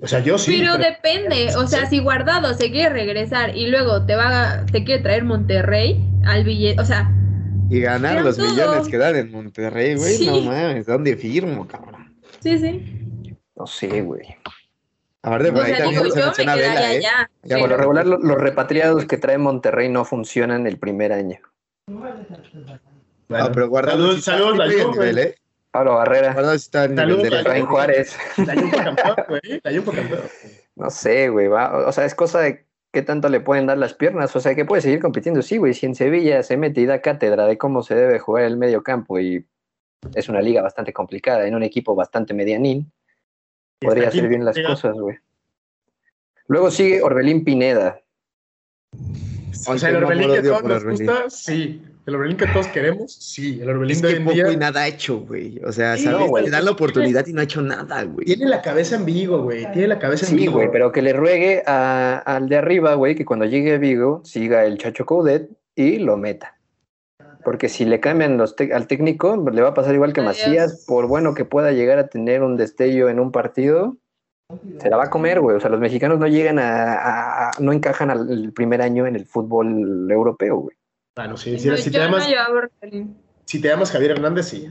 o 0.03 0.07
sea, 0.07 0.21
yo 0.21 0.39
sí. 0.39 0.59
pero, 0.61 0.75
pero- 0.77 0.85
depende, 0.91 1.57
o 1.57 1.67
sea, 1.67 1.87
si 1.87 1.99
Guardado 1.99 2.55
se 2.55 2.71
quiere 2.71 2.91
regresar 2.91 3.57
y 3.57 3.67
luego 3.67 4.07
te 4.07 4.15
va, 4.15 4.65
te 4.71 4.85
quiere 4.85 5.03
traer 5.03 5.25
Monterrey 5.25 6.01
al 6.25 6.45
billete, 6.45 6.81
o 6.81 6.85
sea, 6.85 7.11
Y 7.69 7.81
ganar 7.81 8.23
los 8.23 8.37
todo. 8.37 8.49
millones 8.51 8.89
que 8.89 8.97
dan 8.97 9.17
en 9.17 9.31
Monterrey, 9.33 9.97
güey. 9.97 10.15
Sí. 10.15 10.27
No 10.27 10.41
mames, 10.43 10.87
¿dónde 10.87 11.17
firmo, 11.17 11.67
cabrón? 11.67 12.00
Sí, 12.41 12.59
sí. 12.59 13.37
No 13.57 13.67
sé, 13.67 14.01
güey. 14.03 14.37
Aparte, 15.23 15.53
por 15.53 15.61
O 15.61 15.65
ahí 15.65 15.71
sea, 15.75 15.79
también 15.85 16.03
digo, 16.03 16.15
se 16.15 16.19
yo 16.21 16.25
me 16.25 16.27
menciona 16.27 16.55
Vela, 16.55 16.69
quedaría 16.73 16.93
¿eh? 16.93 16.97
allá. 16.99 17.31
Ya, 17.43 17.59
Por 17.59 17.69
lo 17.69 17.77
regular, 17.77 18.07
lo- 18.07 18.19
los 18.19 18.39
repatriados 18.39 19.05
que 19.05 19.17
trae 19.19 19.37
Monterrey 19.39 19.89
no 19.91 20.05
funcionan 20.05 20.67
el 20.67 20.79
primer 20.79 21.13
año. 21.13 21.39
Bueno, 23.29 23.45
Ah, 23.45 23.51
pero 23.53 23.69
guardado. 23.69 23.99
saludos, 24.19 24.25
saludos, 24.59 24.93
nivel, 24.97 25.19
¿eh? 25.19 25.35
Pablo 25.71 25.95
Barrera, 25.95 26.35
está 26.55 26.85
en 26.87 26.97
nivel 26.97 27.11
Saludos, 27.11 27.31
de 27.31 27.41
Efraín 27.41 27.67
Juárez. 27.67 28.17
La 28.39 28.55
Juve 28.55 28.71
campeón, 28.85 29.17
güey. 29.29 29.61
La 29.63 29.71
Juve 29.71 29.97
campeón. 29.97 30.21
No 30.75 30.91
sé, 30.91 31.29
güey, 31.29 31.47
va. 31.47 31.87
O 31.87 31.93
sea, 31.93 32.07
es 32.07 32.15
cosa 32.17 32.41
de 32.41 32.65
qué 32.93 33.03
tanto 33.03 33.29
le 33.29 33.39
pueden 33.41 33.67
dar 33.67 33.79
las 33.79 33.95
piernas. 33.95 34.35
O 34.35 34.41
sea, 34.41 34.55
que 34.57 34.65
puede 34.65 34.83
seguir 34.83 35.01
compitiendo. 35.01 35.43
Sí, 35.43 35.59
güey, 35.59 35.75
si 35.75 35.87
en 35.87 35.95
Sevilla 35.95 36.43
se 36.43 36.57
mete 36.57 36.81
y 36.81 36.87
da 36.87 37.01
cátedra 37.03 37.47
de 37.47 37.57
cómo 37.57 37.83
se 37.83 37.95
debe 37.95 38.19
jugar 38.19 38.45
el 38.45 38.57
medio 38.57 38.83
campo 38.83 39.21
y 39.21 39.47
es 40.15 40.29
una 40.29 40.41
liga 40.41 40.63
bastante 40.63 40.93
complicada, 40.93 41.47
en 41.47 41.55
un 41.55 41.63
equipo 41.63 41.95
bastante 41.95 42.35
medianín, 42.35 42.91
podría 43.81 44.09
hacer 44.09 44.29
bien 44.29 44.45
las 44.45 44.59
cosas, 44.59 44.95
güey. 44.99 45.17
Luego 46.49 46.71
sigue 46.71 47.03
Orbelín 47.03 47.45
Pineda. 47.45 48.01
O 49.67 49.77
sea, 49.79 49.91
el 49.91 49.97
Orbelín 49.97 50.33
que 50.33 50.43
todos 50.43 50.65
nos 50.65 50.85
gusta, 50.85 51.31
sí. 51.31 51.83
El 52.07 52.15
Orbelín 52.17 52.37
que 52.39 52.47
todos 52.47 52.67
queremos, 52.69 53.13
sí. 53.13 53.61
El 53.61 53.69
Orbelín 53.71 53.93
Es 53.95 54.03
de 54.03 54.09
hoy 54.09 54.13
que 54.15 54.19
en 54.19 54.25
poco 54.25 54.35
día 54.35 54.51
y 54.53 54.57
nada 54.57 54.81
ha 54.81 54.89
hecho, 54.89 55.21
güey. 55.21 55.61
O 55.65 55.71
sea, 55.71 55.97
Sí, 55.97 56.05
¿sabes? 56.05 56.29
no. 56.31 56.39
Le 56.39 56.51
dan 56.51 56.65
la 56.65 56.71
oportunidad 56.73 57.27
y 57.27 57.33
no 57.33 57.41
ha 57.41 57.45
hecho 57.45 57.61
nada, 57.63 58.03
güey. 58.05 58.25
tiene 58.27 58.47
la 58.47 58.63
cabeza 58.63 58.97
en 58.97 59.05
Vigo, 59.05 59.43
güey. 59.43 59.71
Tiene 59.73 59.87
la 59.89 59.99
cabeza 59.99 60.25
en 60.27 60.31
Sí, 60.31 60.37
Vigo. 60.39 60.55
güey, 60.55 60.71
pero 60.73 60.91
que 60.93 61.03
le 61.03 61.13
ruegue 61.13 61.63
a- 61.67 62.19
al 62.25 62.49
de 62.49 62.57
arriba, 62.57 62.95
güey, 62.95 63.15
que 63.15 63.25
cuando 63.27 63.45
llegue 63.45 63.75
a 63.75 63.79
Vigo 63.79 64.23
siga 64.25 64.65
el 64.65 64.79
Chacho 64.79 65.05
Coudet 65.07 65.51
y 65.77 65.99
lo 65.99 66.17
meta. 66.17 66.57
Porque 67.45 67.69
si 67.69 67.85
le 67.85 68.01
cambian 68.01 68.37
los 68.37 68.57
tec- 68.57 68.73
al 68.73 68.87
técnico, 68.87 69.37
le 69.51 69.63
va 69.63 69.69
a 69.71 69.75
pasar 69.75 69.95
igual 69.95 70.13
que 70.13 70.21
Adiós. 70.21 70.37
Macías, 70.39 70.85
por 70.87 71.07
bueno 71.07 71.35
que 71.35 71.45
pueda 71.45 71.73
llegar 71.73 71.99
a 71.99 72.09
tener 72.09 72.43
un 72.43 72.57
destello 72.57 73.09
en 73.09 73.19
un 73.21 73.33
partido, 73.33 73.97
se 74.81 74.91
la 74.91 74.97
va 74.97 75.05
a 75.05 75.11
comer, 75.11 75.41
güey. 75.41 75.57
O 75.57 75.61
sea, 75.61 75.71
los 75.71 75.81
mexicanos 75.81 76.19
no 76.19 76.27
llegan 76.27 76.59
a, 76.59 76.93
a- 76.95 77.49
a- 77.49 77.51
no 77.61 77.73
encajan 77.73 78.11
al 78.11 78.31
el 78.31 78.53
primer 78.53 78.83
año 78.83 79.07
en 79.07 79.17
el 79.17 79.27
fútbol 79.27 80.11
europeo, 80.11 80.57
güey. 80.57 80.77
Bueno, 81.17 81.37
sí, 81.37 81.59
si, 81.59 81.69
No, 81.69 81.77
si 81.77 81.91
te 81.91 81.99
llamas, 81.99 82.27
si 83.45 83.61
te 83.61 83.69
llamas 83.69 83.91
Javier 83.91 84.13
Hernández, 84.13 84.47
sí. 84.47 84.71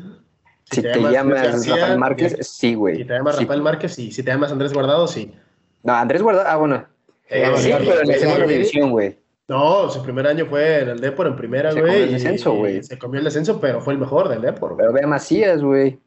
Si, 0.72 0.82
te, 0.84 1.00
llamas 1.02 1.42
García, 1.42 1.76
Rafael 1.78 1.98
Márquez, 2.00 2.34
bien. 2.34 2.44
sí, 2.44 2.76
güey. 2.76 2.98
Si 2.98 3.06
te 3.06 3.14
llamas 3.14 3.36
Sí. 3.38 3.42
Rafael 3.44 3.62
Márquez, 3.64 3.94
sí. 3.96 4.12
Si 4.12 4.22
te 4.24 4.30
llamas 4.32 4.52
Andrés 4.52 4.72
Guardado, 4.74 5.08
sí. 5.08 5.34
No, 5.82 5.94
Andrés 5.94 6.22
Guardado, 6.22 6.48
ah, 6.48 6.56
bueno. 6.58 6.86
Eh, 7.28 7.52
sí, 7.58 7.70
Guardado, 7.70 7.90
pero 7.92 8.02
en 8.02 8.08
la 8.10 8.14
segunda 8.18 8.46
división, 8.46 8.92
güey. 8.92 9.18
No, 9.50 9.90
su 9.90 10.02
primer 10.04 10.28
año 10.28 10.46
fue 10.46 10.82
en 10.84 10.90
el 10.90 11.00
Depor 11.02 11.28
en 11.28 11.36
primera, 11.36 11.72
Se 11.72 11.82
güey. 11.82 11.92
comió 11.92 12.06
el 12.06 12.12
descenso, 12.14 12.54
güey. 12.54 12.84
Se 12.84 12.98
comió 12.98 13.18
el 13.20 13.26
descenso, 13.26 13.60
pero 13.60 13.82
fue 13.82 13.94
el 13.94 14.00
mejor 14.00 14.30
del 14.30 14.42
Depor. 14.42 14.76
güey. 14.76 14.78
Pero 14.82 14.94
ve 14.94 15.02
a 15.04 15.08
Macías, 15.08 15.62
güey. 15.62 16.00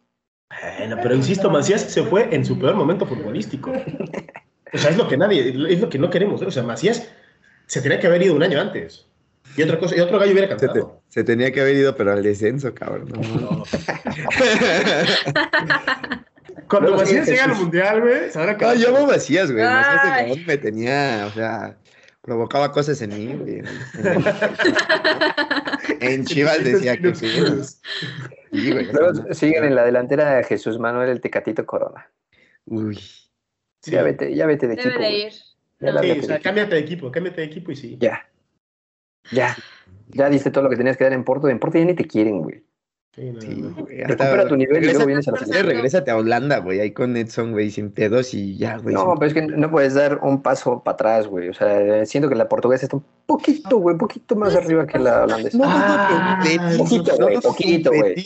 Bueno, 0.78 0.96
pero 1.02 1.14
insisto, 1.14 1.50
Macías 1.50 1.80
se 1.82 2.02
fue 2.04 2.28
en 2.34 2.44
su 2.44 2.58
peor 2.58 2.74
momento 2.76 3.04
futbolístico. 3.06 3.72
O 4.72 4.78
sea, 4.78 4.90
es 4.90 4.96
lo 4.96 5.08
que 5.08 5.16
nadie, 5.16 5.48
es 5.70 5.80
lo 5.80 5.88
que 5.90 5.98
no 5.98 6.08
queremos. 6.08 6.40
¿eh? 6.42 6.46
O 6.46 6.50
sea, 6.50 6.62
Macías 6.62 7.10
se 7.66 7.80
tenía 7.82 7.98
que 7.98 8.06
haber 8.06 8.22
ido 8.22 8.34
un 8.34 8.42
año 8.42 8.60
antes. 8.60 9.06
Y 9.56 9.62
otra 9.62 9.78
cosa, 9.78 9.96
y 9.96 10.00
otro 10.00 10.18
gallo 10.18 10.32
hubiera 10.32 10.48
Se, 10.48 10.54
te- 10.56 10.66
cantado. 10.66 11.02
se 11.08 11.24
tenía 11.24 11.50
que 11.52 11.60
haber 11.60 11.74
ido, 11.76 11.94
pero 11.96 12.12
al 12.12 12.22
descenso, 12.22 12.72
cabrón. 12.74 13.08
no. 13.12 13.64
Cuando 16.68 16.96
Macías 16.96 17.26
llega 17.28 17.44
al 17.44 17.54
mundial, 17.54 18.00
güey, 18.00 18.30
se 18.30 18.38
habrá 18.38 18.56
No, 18.56 18.74
yo 18.74 18.96
amo 18.96 19.06
Macías, 19.06 19.50
güey. 19.50 19.64
Macías 19.64 20.00
cabrón 20.02 20.38
me 20.46 20.56
tenía, 20.58 21.26
o 21.28 21.30
sea, 21.34 21.76
provocaba 22.22 22.72
cosas 22.72 23.00
en 23.02 23.10
mí, 23.10 23.34
güey. 23.36 23.62
En 26.00 26.24
Chivas 26.24 26.62
decía 26.64 26.96
que 26.96 27.14
sí. 27.14 27.28
Sí, 28.52 28.72
güey. 28.72 28.86
Luego 28.92 29.34
siguen 29.34 29.64
en 29.64 29.74
la 29.74 29.84
delantera 29.84 30.42
Jesús 30.44 30.78
Manuel 30.78 31.10
el 31.10 31.20
Tecatito 31.20 31.64
Corona. 31.66 32.10
Uy. 32.66 32.96
Sí, 32.96 33.90
Ya 33.90 34.02
vete, 34.02 34.34
ya 34.34 34.46
vete 34.46 34.68
de 34.68 34.76
Debe 34.76 34.88
equipo. 34.90 35.02
de 35.02 35.08
güey. 35.10 35.26
ir. 35.26 35.32
Ya 35.80 35.90
No. 35.90 35.92
la- 35.92 36.00
Sí, 36.02 36.08
Cámbiate 36.08 36.20
o 36.20 36.26
sea, 36.26 36.36
de 36.36 36.42
cámbiate 36.42 36.74
de 36.74 36.80
equipo, 36.80 37.10
cámbiate 37.10 37.40
de 37.40 37.46
equipo 37.46 37.72
y 37.72 37.76
sí. 37.76 37.96
Ya. 38.00 38.28
Ya. 39.32 39.56
Ya 40.08 40.28
diste 40.28 40.50
todo 40.50 40.64
lo 40.64 40.70
que 40.70 40.76
tenías 40.76 40.96
que 40.96 41.04
dar 41.04 41.12
en 41.12 41.24
Porto. 41.24 41.48
En 41.48 41.58
Porto 41.58 41.78
ya 41.78 41.84
ni 41.84 41.94
te 41.94 42.06
quieren, 42.06 42.42
güey. 42.42 42.62
Sí, 43.14 43.30
no, 43.30 43.40
Sí, 43.42 43.48
no. 43.56 43.74
güey. 43.74 43.98
Recupera 44.04 44.48
tu 44.48 44.56
nivel 44.56 44.82
y 44.82 44.86
luego 44.86 45.04
vienes 45.04 45.28
a 45.28 45.32
la 45.32 45.38
selección. 45.38 45.66
Regrésate 45.66 46.10
a 46.10 46.16
Holanda, 46.16 46.58
güey, 46.60 46.80
ahí 46.80 46.92
con 46.92 47.14
Edson, 47.16 47.52
güey, 47.52 47.70
sin 47.70 47.90
pedos 47.90 48.32
y 48.32 48.56
ya, 48.56 48.78
güey. 48.78 48.94
No, 48.94 49.02
sin- 49.02 49.14
pero 49.18 49.26
es 49.26 49.34
que 49.34 49.42
no 49.42 49.70
puedes 49.70 49.92
dar 49.92 50.18
un 50.22 50.40
paso 50.40 50.82
para 50.82 50.94
atrás, 50.94 51.26
güey. 51.26 51.50
O 51.50 51.54
sea, 51.54 52.06
siento 52.06 52.30
que 52.30 52.34
la 52.36 52.48
portuguesa 52.48 52.86
está 52.86 52.96
un 52.96 53.04
poquito, 53.26 53.76
güey, 53.76 53.92
un 53.92 53.98
poquito 53.98 54.34
más 54.34 54.54
arriba 54.56 54.86
que 54.86 54.98
la 54.98 55.24
holandesa. 55.24 55.58
No 55.58 55.64
Ah, 55.66 56.40
que 56.42 56.56
Betis, 56.58 56.78
poquito, 56.78 57.12
no 57.18 57.26
güey, 57.26 57.34
que 57.36 57.40
poquito, 57.42 57.90
güey. 57.92 58.24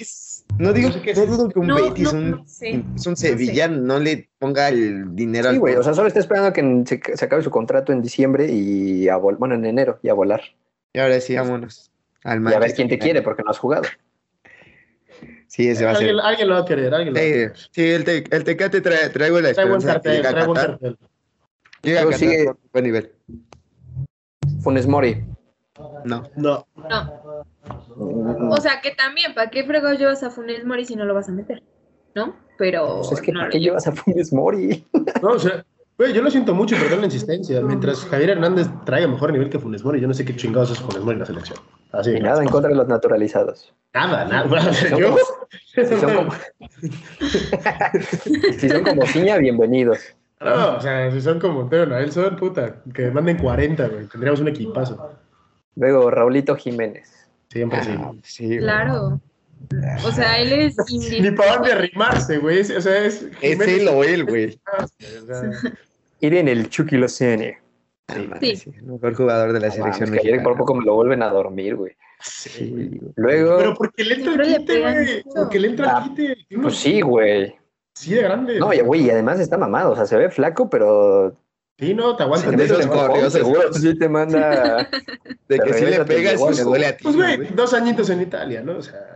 No 0.59 0.73
digo 0.73 0.89
No 0.91 1.03
qué 1.03 1.15
no 1.15 1.27
dudo 1.27 1.49
que 1.49 1.59
un 1.59 1.67
No, 1.67 1.75
Betis, 1.75 2.13
no, 2.13 2.19
un, 2.21 2.31
no 2.31 2.45
sé. 2.47 2.85
es 2.95 3.07
un 3.09 3.17
Sevilla, 3.17 3.67
no 3.67 3.99
le 3.99 4.29
ponga 4.39 4.69
el 4.69 5.17
dinero 5.17 5.49
Sí, 5.49 5.55
al 5.57 5.59
güey. 5.59 5.75
O 5.75 5.83
sea, 5.83 5.95
solo 5.95 6.07
está 6.07 6.21
esperando 6.21 6.53
que 6.53 6.63
se, 6.87 7.17
se 7.17 7.25
acabe 7.25 7.43
su 7.43 7.51
contrato 7.51 7.93
en 7.93 8.01
diciembre 8.03 8.47
y 8.53 9.09
a 9.09 9.19
vol- 9.19 9.37
bueno, 9.37 9.57
en 9.57 9.65
enero 9.67 9.99
y 10.05 10.09
a 10.11 10.15
volar. 10.15 10.43
Y 10.93 11.01
ahora 11.01 11.21
sí, 11.21 11.35
vámonos. 11.35 11.91
Al 12.23 12.41
Y 12.49 12.55
a 12.55 12.59
ver 12.61 12.73
quién 12.75 12.89
te 12.89 13.01
quiere 13.01 13.23
porque 13.23 13.43
no 13.43 13.51
has 13.51 13.59
jugado. 13.59 13.83
Sí, 15.57 15.71
ese 15.71 15.87
va 15.87 15.93
a 15.93 15.95
ser. 15.95 16.09
Alguien, 16.11 16.23
alguien 16.27 16.49
lo 16.49 16.55
va 16.57 16.61
a 16.61 16.65
querer, 16.67 16.93
alguien 16.95 17.15
lo 17.15 17.19
va 17.19 17.25
a 17.25 17.27
Sí, 17.27 17.33
querer. 17.33 17.57
sí, 17.71 17.83
el, 17.91 18.05
te- 18.05 18.37
el 18.37 18.45
Tecate 18.45 18.81
trae, 18.83 19.09
traigo 19.09 19.41
la 19.41 19.55
Trae 19.55 19.67
buen 19.67 19.79
esperanza 19.79 20.03
cartel, 20.03 20.21
trae 20.23 20.47
buen 20.47 20.55
cartel. 20.67 20.99
Llega 21.83 22.01
a 22.03 22.13
sigue- 22.13 22.53
buen 22.75 22.85
nivel. 22.85 23.13
Funes 24.61 24.87
Mori. 24.87 25.25
No. 26.05 26.25
No, 26.37 26.67
No. 26.77 28.51
O 28.51 28.57
sea, 28.59 28.83
que 28.83 28.91
también, 28.91 29.35
¿para 29.35 29.49
qué 29.51 29.65
fregados 29.65 29.99
llevas 29.99 30.23
a 30.23 30.31
Funes 30.31 30.63
Mori 30.67 30.85
si 30.85 30.95
no 30.95 31.07
lo 31.07 31.15
vas 31.15 31.31
a 31.31 31.33
meter? 31.33 31.63
¿No? 32.15 32.37
Pero. 32.59 32.97
Pues 32.99 33.13
es 33.13 33.21
que 33.23 33.33
no 33.33 33.41
¿para 33.41 33.51
qué 33.51 33.61
llevas. 33.61 33.85
llevas 33.87 33.99
a 33.99 34.03
Funes 34.03 34.33
Mori? 34.35 34.85
no, 35.23 35.29
o 35.31 35.39
sea, 35.39 35.65
güey, 35.99 36.13
yo 36.13 36.23
lo 36.23 36.31
siento 36.31 36.55
mucho, 36.55 36.77
perdón 36.77 37.01
la 37.01 37.05
insistencia. 37.13 37.61
Mientras 37.61 38.05
Javier 38.07 38.31
Hernández 38.31 38.69
traiga 38.85 39.09
mejor 39.09 39.33
nivel 39.33 39.49
que 39.51 39.59
Funes 39.59 39.85
Mori, 39.85 40.01
yo 40.01 40.09
no 40.09 40.15
sé 40.15 40.25
qué 40.25 40.35
chingados 40.37 40.71
es 40.71 40.79
Funes 40.81 41.01
Mori 41.03 41.15
en 41.15 41.21
la 41.21 41.27
selección. 41.27 41.59
Así. 41.93 42.11
Y 42.13 42.21
nada 42.21 42.43
en 42.43 42.49
contra 42.49 42.69
de 42.71 42.77
los 42.77 42.89
naturalizados. 42.89 43.73
Nada, 43.95 44.25
nada. 44.27 44.73
Son 44.73 44.99
Yo, 44.99 45.09
como- 45.11 45.19
Si 45.75 45.85
son 45.87 46.15
como, 46.15 46.31
si 48.59 48.69
son 48.69 48.85
como 48.85 49.07
ciña, 49.07 49.37
bienvenidos. 49.39 49.99
no, 50.41 50.77
o 50.77 50.81
sea, 50.81 51.11
si 51.11 51.21
son 51.21 51.39
como 51.39 51.69
Teo 51.69 51.87
Nelson, 51.87 52.37
puta, 52.37 52.83
que 52.93 53.11
manden 53.11 53.39
40, 53.39 53.89
güey. 53.89 54.07
Tendríamos 54.07 54.41
un 54.41 54.49
equipazo. 54.49 55.13
Luego 55.77 56.11
Raulito 56.11 56.57
Jiménez. 56.57 57.29
Siempre 57.49 57.83
sí. 57.85 57.91
Ah, 57.97 58.13
sí, 58.23 58.47
güey. 58.47 58.59
Claro. 58.59 59.21
O 60.05 60.11
sea, 60.13 60.39
él 60.41 60.53
es 60.53 60.77
Ni 61.21 61.31
para 61.33 61.55
dónde 61.55 61.73
arrimarse, 61.73 62.39
güey. 62.39 62.61
O 62.61 62.65
sea, 62.81 63.05
es. 63.05 63.23
Es 63.41 63.59
Jiménez- 63.59 63.81
él 63.81 63.89
o 63.89 64.05
él, 64.05 64.25
güey. 64.25 64.59
Sea, 64.99 65.51
Irene 66.21 66.53
el 66.53 66.69
Chucky. 66.71 66.97
Ah, 68.09 68.15
madre, 68.29 68.39
Sí. 68.41 68.57
sí, 68.57 68.71
el 68.77 68.85
mejor 68.85 69.15
jugador 69.15 69.53
de 69.53 69.61
la 69.61 69.67
No 69.69 69.73
selección 69.75 70.15
ayer 70.17 70.43
por 70.43 70.57
poco 70.57 70.75
me 70.75 70.85
lo 70.85 70.95
vuelven 70.95 71.23
a 71.23 71.29
dormir, 71.31 71.75
güey. 71.75 71.93
Sí. 72.23 73.01
Luego, 73.17 73.59
Pero 73.59 73.75
porque 73.75 74.05
le 74.05 74.15
entra 74.15 74.45
el 74.45 74.57
quite, 74.59 74.81
güey. 74.81 75.23
Porque 75.35 75.59
le 75.61 75.69
entra 75.69 75.97
Ah, 75.99 76.03
el 76.05 76.11
quite. 76.15 76.37
Tiene 76.49 76.63
pues 76.63 76.77
sí, 76.77 77.01
güey. 77.01 77.55
Sí, 77.95 78.15
de 78.15 78.23
grande. 78.23 78.59
No, 78.61 78.73
y 78.73 78.81
güey, 78.81 79.03
y 79.07 79.11
además 79.11 79.41
está 79.41 79.59
mamado, 79.59 79.93
o 79.93 79.97
sea, 79.97 80.07
se 80.07 80.17
ve 80.17 80.31
flaco, 80.31 80.71
pero 80.71 81.35
Sí, 81.79 81.93
no, 81.95 82.17
te 82.17 82.23
aguanta. 82.23 82.49
Sí, 82.51 82.57
de 82.57 82.65
esos 82.65 82.81
Te- 82.81 82.89
correos, 82.89 83.33
seguro 83.33 83.73
sí 83.73 83.99
te 83.99 84.09
manda. 84.09 84.89
De 85.49 85.59
que 85.59 85.75
si 85.75 85.85
le 85.85 86.05
pegas 86.05 86.41
y 86.41 86.57
le 86.57 86.63
duele 86.63 86.87
a 86.87 86.97
ti. 86.97 87.03
Pues, 87.03 87.17
güey. 87.17 87.37
güey, 87.37 87.49
dos 87.55 87.75
añitos 87.75 88.09
en 88.11 88.23
Italia, 88.23 88.63
¿no? 88.63 88.79
O 88.79 88.83
sea, 88.83 89.16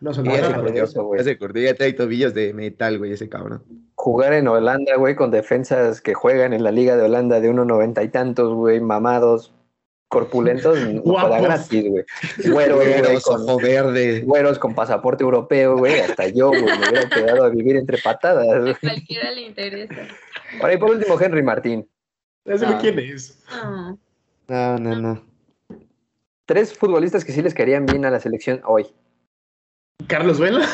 no 0.00 0.14
son 0.14 0.24
perdió. 0.24 0.54
cortó, 0.54 0.82
eso, 0.84 1.04
güey. 1.04 1.18
ya 1.20 1.24
se 1.24 1.38
cortó, 1.38 1.58
ya 1.60 1.74
trae 1.74 1.92
tobillos 1.92 2.34
de 2.34 2.52
metal, 2.54 2.98
güey, 2.98 3.12
ese 3.12 3.28
cabrón. 3.28 3.62
Jugar 3.94 4.32
en 4.32 4.48
Holanda, 4.48 4.96
güey, 4.96 5.14
con 5.14 5.30
defensas 5.30 6.00
que 6.00 6.14
juegan 6.14 6.52
en 6.52 6.64
la 6.64 6.70
Liga 6.72 6.96
de 6.96 7.02
Holanda 7.04 7.40
de 7.40 7.50
unos 7.50 7.66
noventa 7.66 8.02
y 8.02 8.08
tantos, 8.08 8.54
güey, 8.54 8.80
mamados, 8.80 9.52
corpulentos, 10.08 10.78
no 11.04 11.14
para 11.14 11.40
gratis, 11.40 11.84
güey. 11.88 12.04
Güero, 12.52 12.76
güey, 12.76 12.88
Güeros, 13.00 13.24
con, 13.24 13.42
ojo 13.42 13.58
verde. 13.58 14.20
güeros 14.22 14.58
con 14.58 14.74
pasaporte 14.74 15.22
europeo, 15.24 15.76
güey, 15.76 16.00
hasta 16.00 16.28
yo, 16.28 16.48
güey, 16.48 16.62
me 16.64 16.88
hubiera 16.88 17.08
quedado 17.08 17.44
a 17.44 17.48
vivir 17.50 17.76
entre 17.76 17.98
patadas. 17.98 18.46
A 18.76 18.78
cualquiera 18.80 19.30
le 19.32 19.42
interesa. 19.42 19.94
Ahora, 20.60 20.74
y 20.74 20.78
por 20.78 20.90
último, 20.90 21.20
Henry 21.20 21.42
Martín. 21.42 21.88
Ese 22.44 22.64
Ah. 22.66 22.78
quién 22.80 22.98
es. 22.98 23.38
No. 23.52 23.98
No, 24.48 24.78
no, 24.78 24.96
no. 24.96 25.22
Tres 26.46 26.76
futbolistas 26.76 27.24
que 27.24 27.30
sí 27.32 27.42
les 27.42 27.54
caerían 27.54 27.86
bien 27.86 28.04
a 28.04 28.10
la 28.10 28.18
selección 28.18 28.60
hoy. 28.64 28.86
Carlos 30.06 30.38
Vela. 30.40 30.66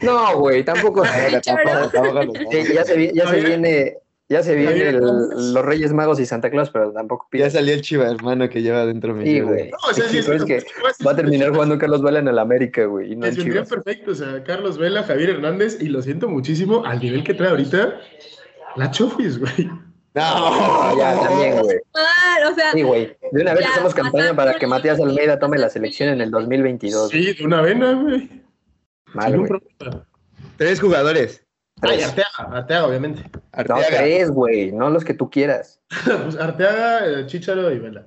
No, 0.00 0.38
güey, 0.38 0.64
tampoco. 0.64 1.02
Sí, 2.50 2.64
ya 2.74 2.84
se, 2.84 3.12
ya 3.14 3.26
se 3.28 3.40
viene, 3.40 3.96
ya 4.28 4.42
se 4.42 4.54
viene 4.54 4.90
el- 4.90 5.00
los 5.00 5.64
Reyes 5.64 5.92
Magos 5.92 6.20
y 6.20 6.26
Santa 6.26 6.50
Claus, 6.50 6.70
pero 6.70 6.92
tampoco 6.92 7.24
Ya 7.26 7.30
pides. 7.30 7.52
salió 7.54 7.74
el 7.74 7.80
chiva 7.82 8.06
hermano 8.08 8.48
que 8.48 8.62
lleva 8.62 8.86
dentro 8.86 9.14
mi 9.14 9.24
Sí, 9.24 9.34
vida. 9.34 9.44
güey. 9.44 9.70
No, 9.70 9.76
o 9.90 9.92
sea, 9.92 10.08
sí, 10.08 10.20
Pero 10.24 10.36
es 10.36 10.44
que 10.44 10.64
va 11.06 11.12
a 11.12 11.16
terminar 11.16 11.50
jugando 11.50 11.78
Carlos 11.78 12.02
Vela 12.02 12.18
en 12.20 12.28
el 12.28 12.38
América, 12.38 12.84
güey, 12.84 13.12
y 13.12 13.16
no 13.16 13.26
en 13.26 13.34
Les 13.34 13.44
vendría 13.44 13.64
perfecto, 13.64 14.12
o 14.12 14.14
sea, 14.14 14.42
Carlos 14.44 14.78
Vela, 14.78 15.02
Javier 15.02 15.30
Hernández, 15.30 15.78
y 15.80 15.86
lo 15.88 16.00
siento 16.02 16.28
muchísimo, 16.28 16.84
al 16.84 17.00
nivel 17.00 17.24
que 17.24 17.34
trae 17.34 17.50
ahorita, 17.50 17.98
la 18.76 18.90
Chofis, 18.90 19.38
güey. 19.38 19.66
No, 20.14 20.22
Ah, 20.24 20.94
ya, 20.98 21.20
también, 21.28 21.60
güey. 21.60 21.76
O 22.50 22.54
sea, 22.54 22.72
Sí, 22.72 22.82
güey. 22.82 23.16
De 23.32 23.42
una 23.42 23.54
vez 23.54 23.64
Ya, 23.64 23.70
hacemos 23.70 23.94
campaña 23.94 24.34
para 24.34 24.54
que 24.54 24.66
Matías 24.66 24.98
Almeida 25.00 25.38
tome 25.38 25.58
la 25.58 25.68
selección 25.70 26.08
en 26.08 26.20
el 26.20 26.30
2022. 26.30 27.10
Sí, 27.10 27.34
de 27.34 27.44
una 27.44 27.60
vena, 27.62 27.92
güey. 27.94 28.28
Mal, 29.14 29.32
Sin 29.32 29.40
un 29.40 29.46
güey. 29.48 29.60
problema. 29.78 30.06
Tres 30.56 30.80
jugadores. 30.80 31.44
Ay, 31.80 31.98
Tres. 31.98 32.08
Arteaga, 32.08 32.56
Arteaga, 32.58 32.86
obviamente. 32.86 33.22
No, 33.68 33.76
tres, 33.88 34.30
güey. 34.30 34.72
No 34.72 34.90
los 34.90 35.04
que 35.04 35.14
tú 35.14 35.30
quieras. 35.30 35.80
pues 36.04 36.36
Arteaga, 36.36 37.06
eh, 37.20 37.26
Chicharo 37.26 37.70
y 37.72 37.78
Vela. 37.78 38.06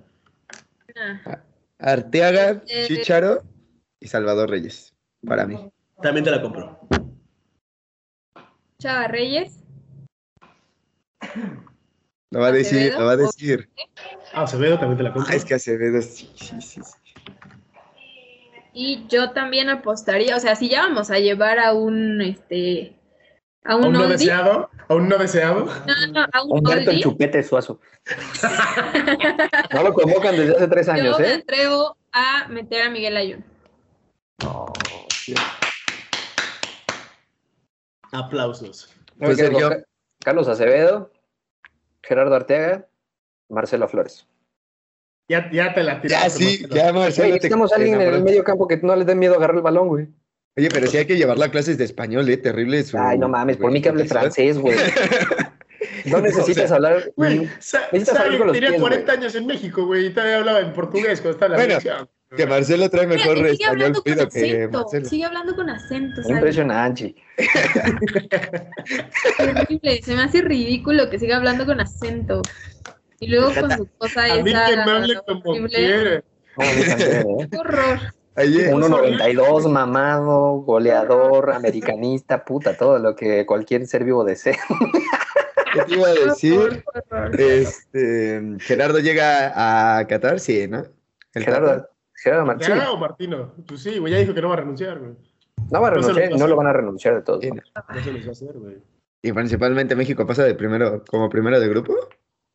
ah, 1.25 1.39
Arteaga, 1.79 2.61
Eh, 2.67 2.85
Chicharo 2.87 3.43
y 3.99 4.07
Salvador 4.07 4.49
Reyes. 4.49 4.93
Para 5.25 5.45
mí. 5.45 5.71
También 6.01 6.23
te 6.23 6.31
la 6.31 6.41
compro. 6.41 6.79
Chava 8.79 9.07
Reyes. 9.07 9.63
Lo 12.31 12.39
va 12.39 12.47
a 12.47 12.51
decir, 12.51 12.93
lo 12.97 13.05
va 13.05 13.11
a 13.11 13.17
decir. 13.17 13.69
Ah, 14.33 14.43
Acevedo 14.43 14.79
también 14.79 14.97
te 14.97 15.03
la 15.03 15.13
compro. 15.13 15.31
Ah, 15.31 15.35
es 15.35 15.45
que 15.45 15.53
Acevedo, 15.53 16.01
sí, 16.01 16.31
sí, 16.35 16.59
sí. 16.61 16.81
sí. 16.83 16.91
Y 18.73 19.05
yo 19.07 19.31
también 19.31 19.69
apostaría, 19.69 20.35
o 20.35 20.39
sea, 20.39 20.55
si 20.55 20.69
ya 20.69 20.81
vamos 20.83 21.11
a 21.11 21.19
llevar 21.19 21.59
a 21.59 21.73
un, 21.73 22.21
este, 22.21 22.95
a 23.65 23.73
a 23.73 23.75
un, 23.75 23.87
un 23.87 23.93
no 23.93 24.07
deseado, 24.07 24.69
a 24.87 24.93
un 24.95 25.09
no 25.09 25.17
deseado. 25.17 25.65
no, 25.65 26.07
no, 26.13 26.25
a 26.31 26.43
un 26.43 26.65
oldie, 26.67 26.99
chupete 27.01 27.43
suazo. 27.43 27.79
No 29.73 29.83
lo 29.83 29.93
convocan 29.93 30.35
desde 30.35 30.55
hace 30.55 30.67
tres 30.67 30.87
yo 30.87 30.93
años, 30.93 31.19
me 31.19 31.27
¿eh? 31.27 31.33
atrevo 31.35 31.97
a 32.11 32.47
meter 32.49 32.83
a 32.83 32.89
Miguel 32.89 33.15
Ayun. 33.17 33.45
Aplausos. 38.11 38.93
Pues, 39.17 39.37
Yo 39.37 39.45
Sergio. 39.45 39.69
Ca- 39.69 39.83
Carlos 40.23 40.47
Acevedo, 40.47 41.11
Gerardo 42.03 42.35
Arteaga, 42.35 42.87
Marcelo 43.49 43.87
Flores. 43.87 44.27
Ya, 45.31 45.49
ya 45.51 45.73
te 45.73 45.83
la 45.83 46.01
tiraste. 46.01 46.25
Ya, 46.25 46.29
sí, 46.29 46.43
Marcelo. 46.63 46.75
ya, 46.75 46.93
Marcelo. 46.93 47.27
te- 47.27 47.33
necesitamos 47.33 47.69
te 47.69 47.75
a 47.75 47.77
alguien 47.77 48.01
en 48.01 48.13
el 48.13 48.23
medio 48.23 48.43
campo 48.43 48.67
que 48.67 48.77
no 48.77 48.95
les 48.95 49.05
dé 49.07 49.15
miedo 49.15 49.35
agarrar 49.35 49.55
el 49.55 49.61
balón, 49.61 49.87
güey. 49.87 50.07
Oye, 50.57 50.67
pero 50.69 50.87
sí 50.87 50.97
hay 50.97 51.05
que 51.05 51.15
llevarla 51.15 51.45
a 51.45 51.51
clases 51.51 51.77
de 51.77 51.85
español, 51.85 52.27
¿eh? 52.29 52.35
Terrible 52.35 52.83
su... 52.83 52.97
Ay, 52.97 53.17
no 53.17 53.29
mames, 53.29 53.55
por 53.55 53.71
mí 53.71 53.81
que 53.81 53.87
hable 53.87 54.05
francés, 54.05 54.57
güey. 54.57 54.75
No 56.05 56.19
necesitas 56.19 56.65
O 56.65 56.67
sea, 56.67 56.75
hablar. 56.77 57.11
Güey, 57.15 57.39
Necesitas 57.39 58.05
Sabe 58.05 58.19
hablar 58.25 58.37
con 58.39 58.47
los 58.47 58.53
tenía 58.55 58.69
pies, 58.69 58.81
40 58.81 59.11
años 59.13 59.35
en 59.35 59.45
México, 59.45 59.85
güey, 59.85 60.07
y 60.07 60.09
todavía 60.09 60.37
hablaba 60.37 60.59
en 60.59 60.73
portugués 60.73 61.21
cuando 61.21 61.31
estaba 61.39 61.63
en 61.63 61.69
la 61.69 61.79
Bueno. 61.79 62.09
Que 62.35 62.45
Marcelo 62.47 62.89
trae 62.89 63.07
mejor 63.07 63.35
Mira, 63.37 63.49
sigue 63.49 63.63
español 63.63 63.71
hablando 63.71 64.03
con 64.03 64.13
que 64.15 64.21
acento, 64.23 64.79
Marcelo. 64.79 65.05
sigue 65.09 65.25
hablando 65.25 65.55
con 65.55 65.69
acento, 65.69 66.15
¿sabes? 66.21 66.29
Impresionante. 66.37 67.15
Terrible, 69.37 70.01
se 70.01 70.15
me 70.15 70.23
hace 70.23 70.41
ridículo 70.41 71.09
que 71.09 71.19
siga 71.19 71.37
hablando 71.37 71.65
con 71.65 71.79
acento. 71.79 72.41
Y 73.21 73.27
luego 73.29 73.51
con 73.53 73.71
su 73.71 73.87
cosa 73.97 74.23
A 74.25 74.43
mí 74.43 74.49
esa. 74.49 74.65
que 74.65 74.75
me 74.75 74.81
hable 74.91 75.15
como 75.25 75.41
horrible. 75.51 75.69
quiere. 75.69 76.23
A 76.57 76.65
¿eh? 76.65 77.47
Qué 77.49 77.57
horror. 77.57 77.99
Ayer, 78.35 78.73
1.92, 78.73 79.69
mamado, 79.69 80.61
goleador, 80.61 81.51
americanista, 81.53 82.43
puta, 82.43 82.75
todo 82.75 82.97
lo 82.97 83.15
que 83.15 83.45
cualquier 83.45 83.85
ser 83.87 84.03
vivo 84.05 84.23
desea. 84.23 84.57
¿qué 85.73 85.81
te 85.83 85.93
iba 85.95 86.07
a 86.07 86.13
decir? 86.13 86.83
Este, 87.37 88.41
Gerardo 88.59 88.99
llega 88.99 89.99
a 89.99 90.07
Qatar, 90.07 90.39
sí, 90.39 90.67
¿no? 90.67 90.83
El 91.33 91.43
Gerardo. 91.43 91.87
Gerardo 92.15 92.45
Mar- 92.45 92.57
sí, 92.61 92.71
¿Ya 92.71 92.91
o 92.91 92.97
Martino? 92.97 93.53
Pues 93.67 93.81
sí, 93.83 93.97
güey, 93.97 94.13
ya 94.13 94.19
dijo 94.19 94.33
que 94.33 94.41
no 94.41 94.47
va 94.49 94.53
a 94.55 94.57
renunciar, 94.57 94.99
güey. 94.99 95.13
no 95.71 95.81
va 95.81 95.87
a 95.87 95.91
no 95.91 96.01
se 96.03 96.09
lo 96.09 96.15
renunciar, 96.15 96.33
a 96.33 96.37
no 96.37 96.47
lo 96.47 96.55
van 96.55 96.67
a 96.67 96.73
renunciar 96.73 97.15
de 97.15 97.21
todos 97.21 97.41
Sí. 97.41 97.49
No 97.51 98.03
se 98.03 98.11
les 98.13 98.25
va 98.25 98.29
a 98.29 98.31
hacer, 98.31 98.53
güey. 98.57 98.77
Y 99.23 99.31
principalmente 99.33 99.95
México 99.95 100.25
pasa 100.25 100.43
de 100.43 100.55
primero, 100.55 101.03
como 101.09 101.29
primero 101.29 101.59
de 101.59 101.67
grupo. 101.67 101.93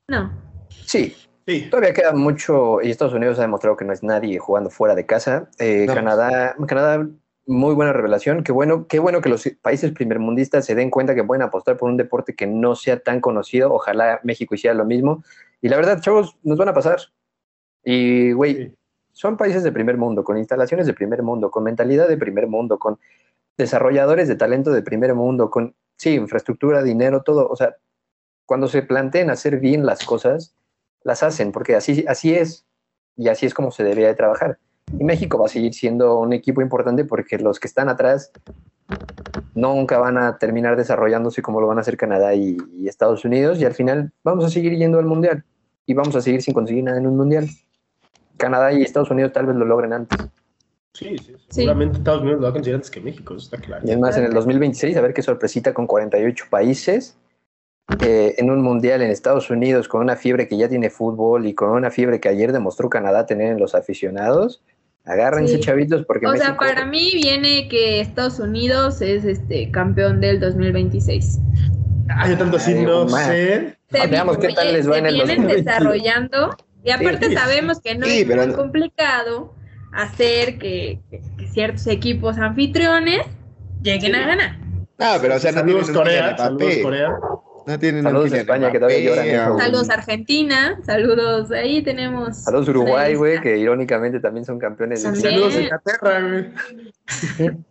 No. 0.08 0.32
Sí, 0.68 1.14
Sí. 1.46 1.68
todavía 1.70 1.92
queda 1.94 2.12
mucho, 2.12 2.80
y 2.82 2.90
Estados 2.90 3.14
Unidos 3.14 3.38
ha 3.38 3.42
demostrado 3.42 3.76
que 3.76 3.84
no 3.84 3.92
es 3.92 4.02
nadie 4.02 4.38
jugando 4.38 4.68
fuera 4.70 4.94
de 4.94 5.06
casa. 5.06 5.48
Eh, 5.58 5.84
No. 5.86 5.94
Canadá, 5.94 6.56
Canadá, 6.66 7.08
muy 7.46 7.74
buena 7.74 7.92
revelación. 7.92 8.42
Qué 8.42 8.50
bueno, 8.50 8.86
qué 8.88 8.98
bueno 8.98 9.20
que 9.20 9.28
los 9.28 9.48
países 9.62 9.92
primermundistas 9.92 10.64
se 10.66 10.74
den 10.74 10.90
cuenta 10.90 11.14
que 11.14 11.22
pueden 11.22 11.42
apostar 11.42 11.76
por 11.76 11.88
un 11.88 11.96
deporte 11.96 12.34
que 12.34 12.48
no 12.48 12.74
sea 12.74 12.98
tan 12.98 13.20
conocido. 13.20 13.72
Ojalá 13.72 14.18
México 14.24 14.56
hiciera 14.56 14.74
lo 14.74 14.84
mismo. 14.84 15.22
Y 15.62 15.68
la 15.68 15.76
verdad, 15.76 16.00
chavos, 16.00 16.36
nos 16.42 16.58
van 16.58 16.68
a 16.68 16.74
pasar. 16.74 16.98
Y, 17.84 18.32
güey, 18.32 18.54
Sí. 18.54 18.74
son 19.12 19.36
países 19.36 19.62
de 19.62 19.70
primer 19.70 19.96
mundo, 19.96 20.24
con 20.24 20.36
instalaciones 20.38 20.86
de 20.88 20.94
primer 20.94 21.22
mundo, 21.22 21.52
con 21.52 21.62
mentalidad 21.62 22.08
de 22.08 22.16
primer 22.16 22.48
mundo, 22.48 22.78
con 22.80 22.98
desarrolladores 23.56 24.26
de 24.26 24.34
talento 24.34 24.72
de 24.72 24.82
primer 24.82 25.14
mundo, 25.14 25.48
con, 25.48 25.74
sí, 25.96 26.14
infraestructura, 26.14 26.82
dinero, 26.82 27.22
todo. 27.22 27.48
O 27.48 27.54
sea, 27.54 27.76
cuando 28.46 28.68
se 28.68 28.82
planteen 28.82 29.30
hacer 29.30 29.58
bien 29.58 29.84
las 29.84 30.04
cosas, 30.04 30.54
las 31.02 31.22
hacen, 31.22 31.52
porque 31.52 31.74
así, 31.76 32.04
así 32.08 32.34
es, 32.34 32.64
y 33.16 33.28
así 33.28 33.46
es 33.46 33.54
como 33.54 33.70
se 33.70 33.82
debería 33.82 34.08
de 34.08 34.14
trabajar. 34.14 34.58
Y 34.98 35.04
México 35.04 35.38
va 35.38 35.46
a 35.46 35.48
seguir 35.48 35.74
siendo 35.74 36.18
un 36.18 36.32
equipo 36.32 36.62
importante 36.62 37.04
porque 37.04 37.38
los 37.38 37.58
que 37.58 37.66
están 37.66 37.88
atrás 37.88 38.30
nunca 39.54 39.98
van 39.98 40.16
a 40.16 40.38
terminar 40.38 40.76
desarrollándose 40.76 41.42
como 41.42 41.60
lo 41.60 41.66
van 41.66 41.78
a 41.78 41.80
hacer 41.80 41.96
Canadá 41.96 42.34
y, 42.34 42.56
y 42.72 42.88
Estados 42.88 43.24
Unidos, 43.24 43.60
y 43.60 43.64
al 43.64 43.74
final 43.74 44.12
vamos 44.22 44.44
a 44.44 44.48
seguir 44.48 44.76
yendo 44.76 44.98
al 44.98 45.06
Mundial, 45.06 45.44
y 45.86 45.94
vamos 45.94 46.14
a 46.14 46.20
seguir 46.20 46.42
sin 46.42 46.54
conseguir 46.54 46.84
nada 46.84 46.98
en 46.98 47.06
un 47.06 47.16
Mundial. 47.16 47.48
Canadá 48.36 48.72
y 48.72 48.82
Estados 48.82 49.10
Unidos 49.10 49.32
tal 49.32 49.46
vez 49.46 49.56
lo 49.56 49.64
logren 49.64 49.92
antes. 49.92 50.18
Sí, 50.92 51.16
sí. 51.18 51.34
Seguramente 51.48 51.98
Estados 51.98 52.22
Unidos 52.22 52.40
lo 52.40 52.44
va 52.44 52.50
a 52.50 52.52
conseguir 52.52 52.76
antes 52.76 52.90
que 52.90 53.00
México, 53.00 53.34
eso 53.34 53.44
está 53.44 53.58
claro. 53.58 53.86
Y 53.86 53.90
es 53.90 53.98
más, 53.98 54.16
en 54.16 54.24
el 54.24 54.32
2026, 54.32 54.96
a 54.96 55.00
ver 55.00 55.14
qué 55.14 55.22
sorpresita 55.22 55.74
con 55.74 55.86
48 55.86 56.46
países, 56.48 57.16
eh, 58.00 58.34
en 58.38 58.50
un 58.50 58.62
mundial 58.62 59.02
en 59.02 59.10
Estados 59.10 59.48
Unidos, 59.50 59.88
con 59.88 60.00
una 60.02 60.16
fiebre 60.16 60.48
que 60.48 60.56
ya 60.56 60.68
tiene 60.68 60.90
fútbol 60.90 61.46
y 61.46 61.54
con 61.54 61.70
una 61.70 61.90
fiebre 61.90 62.20
que 62.20 62.28
ayer 62.28 62.52
demostró 62.52 62.90
Canadá 62.90 63.26
tener 63.26 63.52
en 63.52 63.58
los 63.60 63.74
aficionados. 63.74 64.62
Agárrense, 65.04 65.54
Sí. 65.54 65.60
chavitos, 65.60 66.04
porque 66.04 66.26
O 66.26 66.34
sea, 66.36 66.56
para 66.56 66.84
mí 66.84 67.12
viene 67.14 67.68
que 67.68 68.00
Estados 68.00 68.40
Unidos 68.40 69.00
es 69.02 69.24
este 69.24 69.70
campeón 69.70 70.20
del 70.20 70.40
2026. 70.40 71.38
Ah, 72.08 72.28
yo 72.28 72.36
tanto 72.36 72.56
así 72.56 72.72
Ay, 72.72 72.84
no 72.84 73.08
sé. 73.08 73.76
Se 73.88 74.06
veamos 74.08 74.38
qué 74.38 74.48
tal 74.48 74.72
les 74.72 74.88
va 74.88 74.94
se 74.94 74.98
en 74.98 75.06
el 75.06 75.14
vienen 75.14 75.36
2022. 75.42 75.64
desarrollando 75.64 76.56
y 76.84 76.90
aparte 76.90 77.26
Sí, 77.26 77.30
sí. 77.32 77.36
sabemos 77.36 77.80
que 77.80 77.94
no 77.96 78.06
Sí, 78.06 78.20
es 78.20 78.26
pero 78.26 78.46
muy 78.46 78.54
complicado 78.56 79.54
hacer 79.92 80.58
que, 80.58 81.00
ciertos 81.52 81.86
equipos 81.86 82.36
anfitriones 82.38 83.20
lleguen 83.82 84.12
Sí. 84.12 84.20
a 84.20 84.26
ganar. 84.26 84.58
Ah, 84.98 85.18
pero 85.20 85.36
o 85.36 85.38
sea, 85.38 85.52
no 85.52 85.58
saludos. 85.60 85.90
Corea. 86.82 87.16
No 87.66 87.78
tienen 87.78 88.02
Saludos 88.04 88.24
Kylian 88.26 88.40
España, 88.42 88.70
que 88.72 88.78
todavía 88.78 89.00
lloran 89.00 89.58
Saludos 89.58 89.90
Argentina, 89.90 90.78
saludos 90.84 91.50
ahí 91.50 91.82
tenemos. 91.82 92.36
Saludos 92.44 92.68
Uruguay, 92.68 93.14
güey, 93.16 93.40
que 93.40 93.58
irónicamente 93.58 94.20
también 94.20 94.44
son 94.44 94.58
campeones 94.58 95.02
del 95.02 95.12
También. 95.14 95.32
Saludos 95.34 95.56
a 95.56 95.62
Inglaterra, 95.62 96.20
güey. 96.20 97.56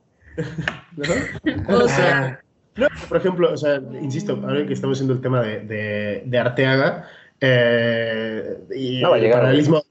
¿No? 0.97 1.77
O 1.77 1.87
sea, 1.87 2.39
No, 2.75 2.87
por 3.07 3.17
ejemplo, 3.17 3.53
o 3.53 3.57
sea, 3.57 3.81
insisto, 4.01 4.33
ahora 4.43 4.65
que 4.65 4.73
estamos 4.73 4.97
haciendo 4.97 5.13
el 5.13 5.21
tema 5.21 5.41
de, 5.41 5.61
de, 5.61 6.23
de 6.25 6.37
Arteaga 6.37 7.07
eh, 7.39 8.57
y 8.75 9.01
No 9.01 9.13
a 9.13 9.17
el 9.17 9.31
paralelismo 9.31 9.81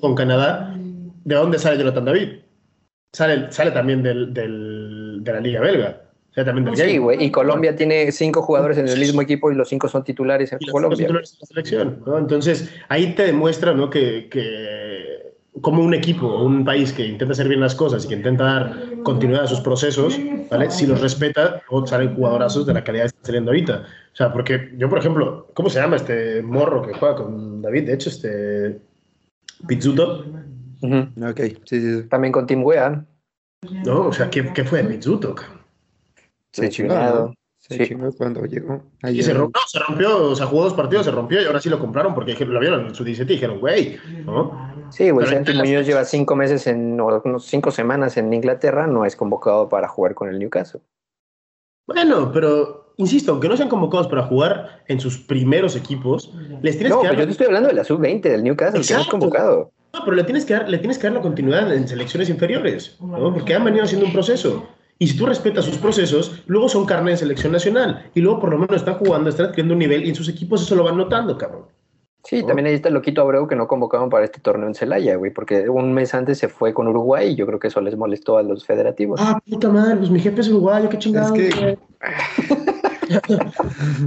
con 0.00 0.14
Canadá, 0.14 0.72
¿de 0.76 1.34
dónde 1.34 1.58
sale 1.58 1.78
Jonathan 1.78 2.04
David? 2.04 2.28
Sale, 3.12 3.50
sale 3.50 3.72
también 3.72 4.02
del, 4.04 4.32
del- 4.32 5.18
de 5.22 5.32
la 5.32 5.40
Liga 5.40 5.60
Belga. 5.60 6.02
Sale 6.38 6.44
también 6.46 6.64
del 6.66 6.76
Sí, 6.76 6.98
güey, 6.98 7.24
y 7.24 7.30
Colombia 7.32 7.74
tiene 7.74 8.12
cinco 8.12 8.42
jugadores 8.42 8.78
en 8.78 8.86
el 8.86 8.98
mismo 8.98 9.20
equipo 9.20 9.50
y 9.50 9.56
los 9.56 9.68
cinco 9.68 9.88
son 9.88 10.04
titulares 10.04 10.52
en 10.52 10.58
y 10.60 10.66
los 10.66 10.72
Colombia. 10.72 10.98
titulares 10.98 11.32
de 11.32 11.38
la 11.40 11.46
selección. 11.46 12.02
¿no? 12.06 12.16
Entonces, 12.16 12.72
ahí 12.88 13.12
te 13.14 13.24
demuestra 13.24 13.74
¿no? 13.74 13.90
que, 13.90 14.28
que 14.30 15.34
como 15.60 15.82
un 15.82 15.94
equipo, 15.94 16.44
un 16.44 16.64
país 16.64 16.92
que 16.92 17.04
intenta 17.04 17.32
hacer 17.32 17.48
bien 17.48 17.60
las 17.60 17.74
cosas 17.74 18.04
y 18.04 18.08
que 18.08 18.14
intenta 18.14 18.44
dar 18.44 19.02
continuidad 19.02 19.44
a 19.44 19.46
sus 19.48 19.60
procesos, 19.60 20.16
¿vale? 20.48 20.70
si 20.70 20.86
los 20.86 21.00
respeta, 21.00 21.60
o 21.70 21.84
salen 21.84 22.14
jugadorazos 22.14 22.64
de 22.66 22.74
la 22.74 22.84
calidad 22.84 23.04
que 23.04 23.08
están 23.08 23.24
saliendo 23.24 23.50
ahorita. 23.50 23.82
O 24.12 24.16
sea, 24.16 24.32
porque 24.32 24.72
yo, 24.76 24.88
por 24.88 25.00
ejemplo, 25.00 25.48
¿cómo 25.54 25.68
se 25.70 25.80
llama 25.80 25.96
este 25.96 26.40
morro 26.42 26.82
que 26.82 26.92
juega 26.94 27.16
con 27.16 27.60
David? 27.62 27.86
De 27.86 27.94
hecho, 27.94 28.10
este 28.10 28.78
Pizzuto, 29.66 30.24
Ujú. 30.80 31.08
Ok, 31.28 31.40
sí, 31.40 31.80
sí, 31.80 32.02
sí. 32.02 32.08
También 32.08 32.30
con 32.30 32.46
Team 32.46 32.62
Wea, 32.64 33.04
¿no? 33.84 34.06
O 34.06 34.12
sea, 34.12 34.30
¿qué, 34.30 34.52
qué 34.52 34.62
fue 34.62 34.84
de 34.84 34.88
Pizzuto? 34.94 35.34
cabrón? 35.34 35.57
Se 36.52 36.68
chingó. 36.68 37.32
Se 37.58 37.76
Sí. 37.76 37.88
chingó 37.88 38.10
cuando 38.12 38.44
llegó. 38.46 38.82
Y 39.10 39.22
se 39.22 39.34
rompió, 39.34 39.60
se 39.66 39.78
rompió, 39.80 40.30
o 40.30 40.34
sea, 40.36 40.46
jugó 40.46 40.64
dos 40.64 40.74
partidos, 40.74 41.04
se 41.04 41.10
rompió 41.10 41.42
y 41.42 41.44
ahora 41.44 41.60
sí 41.60 41.68
lo 41.68 41.78
compraron 41.78 42.14
porque 42.14 42.32
lo 42.46 42.60
vieron 42.60 42.86
en 42.86 42.94
su 42.94 43.04
17 43.04 43.32
y 43.32 43.36
dijeron, 43.36 43.58
güey, 43.60 43.98
¿no? 44.24 44.86
Sí, 44.90 45.10
güey, 45.10 45.26
Pero 45.26 45.36
Santi 45.44 45.52
Muñoz 45.54 45.84
lleva 45.86 46.04
cinco 46.04 46.34
meses 46.36 46.66
en, 46.68 46.98
o 47.00 47.20
unos 47.24 47.44
cinco 47.44 47.70
semanas 47.70 48.16
en 48.16 48.32
Inglaterra, 48.32 48.86
no 48.86 49.04
es 49.04 49.16
convocado 49.16 49.68
para 49.68 49.88
jugar 49.88 50.14
con 50.14 50.28
el 50.30 50.38
Newcastle. 50.38 50.80
Bueno, 51.86 52.30
pero 52.32 52.92
insisto, 52.96 53.32
aunque 53.32 53.48
no 53.48 53.56
sean 53.56 53.68
convocados 53.68 54.06
para 54.08 54.22
jugar 54.22 54.82
en 54.86 55.00
sus 55.00 55.18
primeros 55.18 55.74
equipos, 55.76 56.32
les 56.62 56.76
tienes 56.78 56.90
No, 56.90 57.00
que 57.02 57.08
pero 57.08 57.12
dar. 57.12 57.18
yo 57.20 57.26
te 57.26 57.32
estoy 57.32 57.46
hablando 57.46 57.68
de 57.68 57.74
la 57.74 57.84
sub-20 57.84 58.20
del 58.22 58.44
Newcastle, 58.44 58.82
que 58.86 58.94
no 58.94 59.00
es 59.00 59.08
convocado. 59.08 59.72
No, 59.94 60.00
pero 60.04 60.16
le 60.16 60.24
tienes 60.24 60.44
que 60.44 60.52
dar, 60.54 60.68
le 60.68 60.78
tienes 60.78 60.98
que 60.98 61.04
dar 61.04 61.14
la 61.14 61.22
continuidad 61.22 61.72
en 61.74 61.88
selecciones 61.88 62.28
inferiores, 62.28 62.96
¿no? 63.00 63.32
Porque 63.32 63.54
han 63.54 63.64
venido 63.64 63.84
haciendo 63.84 64.06
un 64.06 64.12
proceso. 64.12 64.68
Y 64.98 65.06
si 65.06 65.16
tú 65.16 65.26
respetas 65.26 65.64
sus 65.64 65.78
procesos, 65.78 66.42
luego 66.46 66.68
son 66.68 66.84
carne 66.84 67.12
de 67.12 67.16
selección 67.18 67.52
nacional. 67.52 68.10
Y 68.14 68.20
luego 68.20 68.40
por 68.40 68.50
lo 68.50 68.58
menos 68.58 68.76
están 68.76 68.94
jugando, 68.94 69.30
están 69.30 69.46
adquiriendo 69.46 69.74
un 69.74 69.78
nivel 69.78 70.04
y 70.04 70.08
en 70.08 70.14
sus 70.14 70.28
equipos 70.28 70.62
eso 70.62 70.74
lo 70.74 70.84
van 70.84 70.96
notando, 70.96 71.38
cabrón. 71.38 71.66
Sí, 72.24 72.42
también 72.44 72.66
ahí 72.66 72.74
está 72.74 72.88
el 72.88 72.94
loquito 72.94 73.22
Abreu 73.22 73.46
que 73.46 73.54
no 73.54 73.68
convocaron 73.68 74.10
para 74.10 74.24
este 74.24 74.40
torneo 74.40 74.66
en 74.66 74.74
Celaya, 74.74 75.16
güey, 75.16 75.32
porque 75.32 75.68
un 75.68 75.94
mes 75.94 76.12
antes 76.14 76.36
se 76.38 76.48
fue 76.48 76.74
con 76.74 76.88
Uruguay 76.88 77.30
y 77.30 77.36
yo 77.36 77.46
creo 77.46 77.58
que 77.58 77.68
eso 77.68 77.80
les 77.80 77.96
molestó 77.96 78.36
a 78.36 78.42
los 78.42 78.66
federativos. 78.66 79.20
Ah, 79.22 79.40
puta 79.48 79.68
madre, 79.70 79.96
pues 79.96 80.10
mi 80.10 80.20
jefe 80.20 80.40
es 80.40 80.48
uruguayo, 80.48 80.88
qué 80.88 80.98
chingado. 80.98 81.34
Es 81.34 81.54
que-. 81.54 81.78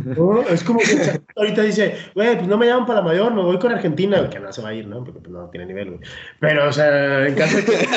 No, 0.05 0.41
es 0.43 0.63
como 0.63 0.79
que 0.79 1.21
ahorita 1.35 1.63
dice, 1.63 1.95
güey, 2.13 2.35
pues 2.35 2.47
no 2.47 2.57
me 2.57 2.67
llaman 2.67 2.85
para 2.85 3.01
mayor, 3.01 3.33
me 3.33 3.41
voy 3.41 3.57
con 3.57 3.71
Argentina, 3.71 4.29
que 4.29 4.39
no 4.39 4.51
se 4.53 4.61
va 4.61 4.69
a 4.69 4.73
ir, 4.73 4.87
¿no? 4.87 5.03
Porque 5.03 5.19
pues, 5.19 5.31
no 5.31 5.49
tiene 5.49 5.65
nivel, 5.65 5.89
güey. 5.89 6.01
Pero, 6.39 6.69
o 6.69 6.71
sea, 6.71 7.25
en 7.25 7.33
caso 7.33 7.57
de 7.57 7.65
que 7.65 7.89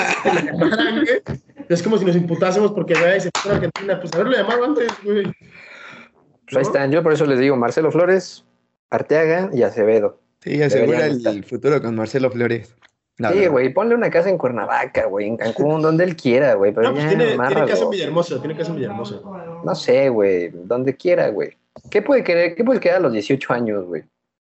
es 1.68 1.82
como 1.82 1.98
si 1.98 2.04
nos 2.04 2.16
imputásemos 2.16 2.72
porque, 2.72 2.94
güey, 2.94 3.20
se 3.20 3.30
fue 3.40 3.52
a 3.52 3.54
Argentina, 3.56 4.00
pues 4.00 4.12
haberlo 4.14 4.36
llamado 4.36 4.64
antes, 4.64 4.92
güey. 5.02 5.24
Pues 5.24 6.56
ahí 6.56 6.62
están, 6.62 6.90
yo 6.90 7.02
por 7.02 7.12
eso 7.12 7.26
les 7.26 7.38
digo 7.38 7.56
Marcelo 7.56 7.90
Flores, 7.90 8.44
Arteaga 8.90 9.50
y 9.52 9.62
Acevedo. 9.62 10.20
Sí, 10.40 10.62
asegura 10.62 11.06
el, 11.06 11.16
estar. 11.16 11.42
futuro 11.44 11.80
con 11.80 11.96
Marcelo 11.96 12.30
Flores. 12.30 12.74
No, 13.16 13.30
sí, 13.30 13.44
no. 13.44 13.52
güey, 13.52 13.72
ponle 13.72 13.94
una 13.94 14.10
casa 14.10 14.28
en 14.28 14.36
Cuernavaca, 14.36 15.06
güey, 15.06 15.28
en 15.28 15.36
Cancún, 15.36 15.80
donde 15.80 16.04
él 16.04 16.16
quiera, 16.16 16.54
güey, 16.54 16.72
pero 16.72 16.88
No, 16.88 16.94
pues 16.94 17.04
ya, 17.04 17.10
tiene, 17.10 17.26
tiene 17.26 17.66
casa 17.66 17.84
en 17.84 17.90
Villahermosa, 17.90 18.38
tiene 18.40 18.56
casa 18.56 18.70
en 18.70 18.76
Villahermosa. 18.76 19.20
No 19.64 19.74
sé, 19.74 20.08
güey, 20.08 20.50
donde 20.52 20.96
quiera, 20.96 21.28
güey. 21.28 21.56
¿Qué 21.90 22.02
puede 22.02 22.22
querer, 22.24 22.54
qué 22.54 22.64
puede 22.64 22.80
quedar 22.80 22.96
a 22.96 23.00
los 23.00 23.12
18 23.12 23.52
años, 23.52 23.84
güey? 23.84 24.04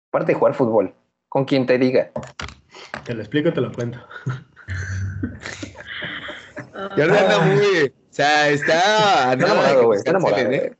Aparte 0.09 0.33
de 0.33 0.37
jugar 0.37 0.53
fútbol, 0.53 0.93
con 1.29 1.45
quien 1.45 1.65
te 1.65 1.77
diga. 1.77 2.11
Te 3.05 3.13
lo 3.13 3.21
explico 3.21 3.49
y 3.49 3.53
te 3.53 3.61
lo 3.61 3.71
cuento. 3.71 3.99
Y 6.95 7.01
ahora 7.01 7.21
anda 7.21 7.39
muy. 7.39 7.57
O 7.57 7.91
sea, 8.09 8.49
está. 8.49 9.33
Está 9.33 9.45
enamorado, 9.45 9.85
güey, 9.85 9.97
está 9.97 10.09
enamorado. 10.11 10.51
¿eh? 10.51 10.75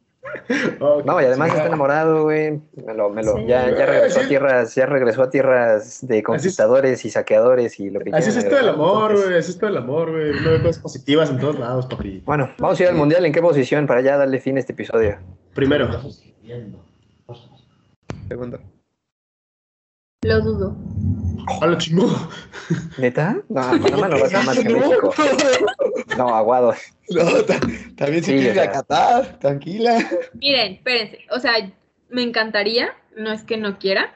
Oh, 0.80 1.02
No, 1.06 1.22
y 1.22 1.26
además 1.26 1.50
sí. 1.50 1.56
está 1.56 1.68
enamorado, 1.68 2.24
güey. 2.24 2.60
Me 2.86 2.94
lo, 2.94 3.10
me 3.10 3.24
lo, 3.24 3.36
Sí. 3.38 3.46
ya, 3.48 3.70
ya 3.76 3.86
regresó 3.86 4.20
a 4.20 4.28
tierras, 4.28 4.76
ya 4.76 4.86
regresó 4.86 5.24
a 5.24 5.30
tierras 5.30 6.06
de 6.06 6.22
conquistadores 6.24 7.06
y 7.06 7.10
saqueadores 7.10 7.80
y 7.80 7.90
lo 7.90 8.00
que 8.02 8.12
Así 8.14 8.30
es 8.30 8.38
esto 8.38 8.56
del 8.56 8.70
amor, 8.70 9.14
güey, 9.14 9.30
así 9.30 9.38
es 9.38 9.50
esto 9.50 9.66
del 9.68 9.78
amor, 9.78 10.12
güey. 10.12 10.32
Uno 10.32 10.52
ve 10.52 10.62
cosas 10.62 10.80
positivas 10.80 11.30
en 11.30 11.40
todos 11.40 11.58
lados, 11.58 11.86
papi. 11.88 12.22
Bueno, 12.26 12.52
vamos 12.60 12.80
a 12.80 12.84
ir 12.84 12.90
al 12.90 12.96
mundial. 12.96 13.26
¿En 13.26 13.32
qué 13.34 13.42
posición 13.42 13.88
para 13.88 14.02
ya 14.02 14.18
darle 14.18 14.40
fin 14.40 14.58
a 14.58 14.60
este 14.60 14.74
episodio? 14.74 15.18
Primero, 15.54 15.90
Segundo. 18.28 18.60
Lo 20.28 20.42
dudo. 20.42 20.76
a 21.62 21.66
lo 21.68 21.78
chingó. 21.78 22.08
¿Neta? 22.98 23.38
No, 23.50 23.62
Panamá 23.82 24.08
no 24.10 24.20
va 24.20 24.26
a 24.26 24.30
ser 24.30 24.46
más 24.46 24.60
que 24.60 24.70
México. 24.70 25.14
No, 26.18 26.36
aguado. 26.36 26.74
No, 27.10 27.24
ta- 27.46 27.60
también 27.96 28.24
se 28.24 28.32
Sí, 28.34 28.38
quiere 28.38 28.52
ir 28.54 28.58
o 28.58 28.62
a 28.62 28.64
sea. 28.66 28.72
Qatar, 28.74 29.40
tranquila. 29.40 29.98
Miren, 30.34 30.74
espérense, 30.74 31.20
o 31.32 31.40
sea, 31.40 31.54
me 32.10 32.22
encantaría, 32.24 32.90
no 33.16 33.32
es 33.32 33.44
que 33.44 33.58
no 33.58 33.80
quiera, 33.80 34.14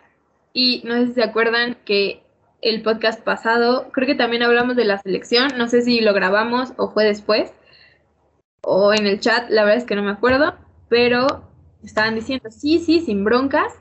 Y 0.54 0.82
no 0.84 0.96
sé 0.96 1.08
si 1.08 1.14
se 1.14 1.24
acuerdan 1.24 1.78
que 1.86 2.24
el 2.62 2.82
podcast 2.84 3.22
pasado, 3.24 3.90
creo 3.94 4.06
que 4.06 4.16
también 4.16 4.44
hablamos 4.44 4.76
de 4.76 4.84
la 4.84 4.98
selección, 4.98 5.48
no 5.58 5.70
sé 5.70 5.82
si 5.82 6.02
lo 6.02 6.14
grabamos 6.14 6.74
o 6.78 6.90
fue 6.92 7.06
después, 7.06 7.54
o 8.62 8.94
en 8.94 9.08
el 9.08 9.20
chat, 9.22 9.50
la 9.50 9.64
verdad 9.64 9.78
es 9.78 9.86
que 9.86 9.96
no 9.96 10.04
me 10.04 10.12
acuerdo, 10.12 10.56
pero 10.90 11.50
estaban 11.84 12.16
diciendo, 12.16 12.50
sí, 12.52 12.80
sí, 12.80 13.00
sin 13.00 13.24
broncas, 13.24 13.74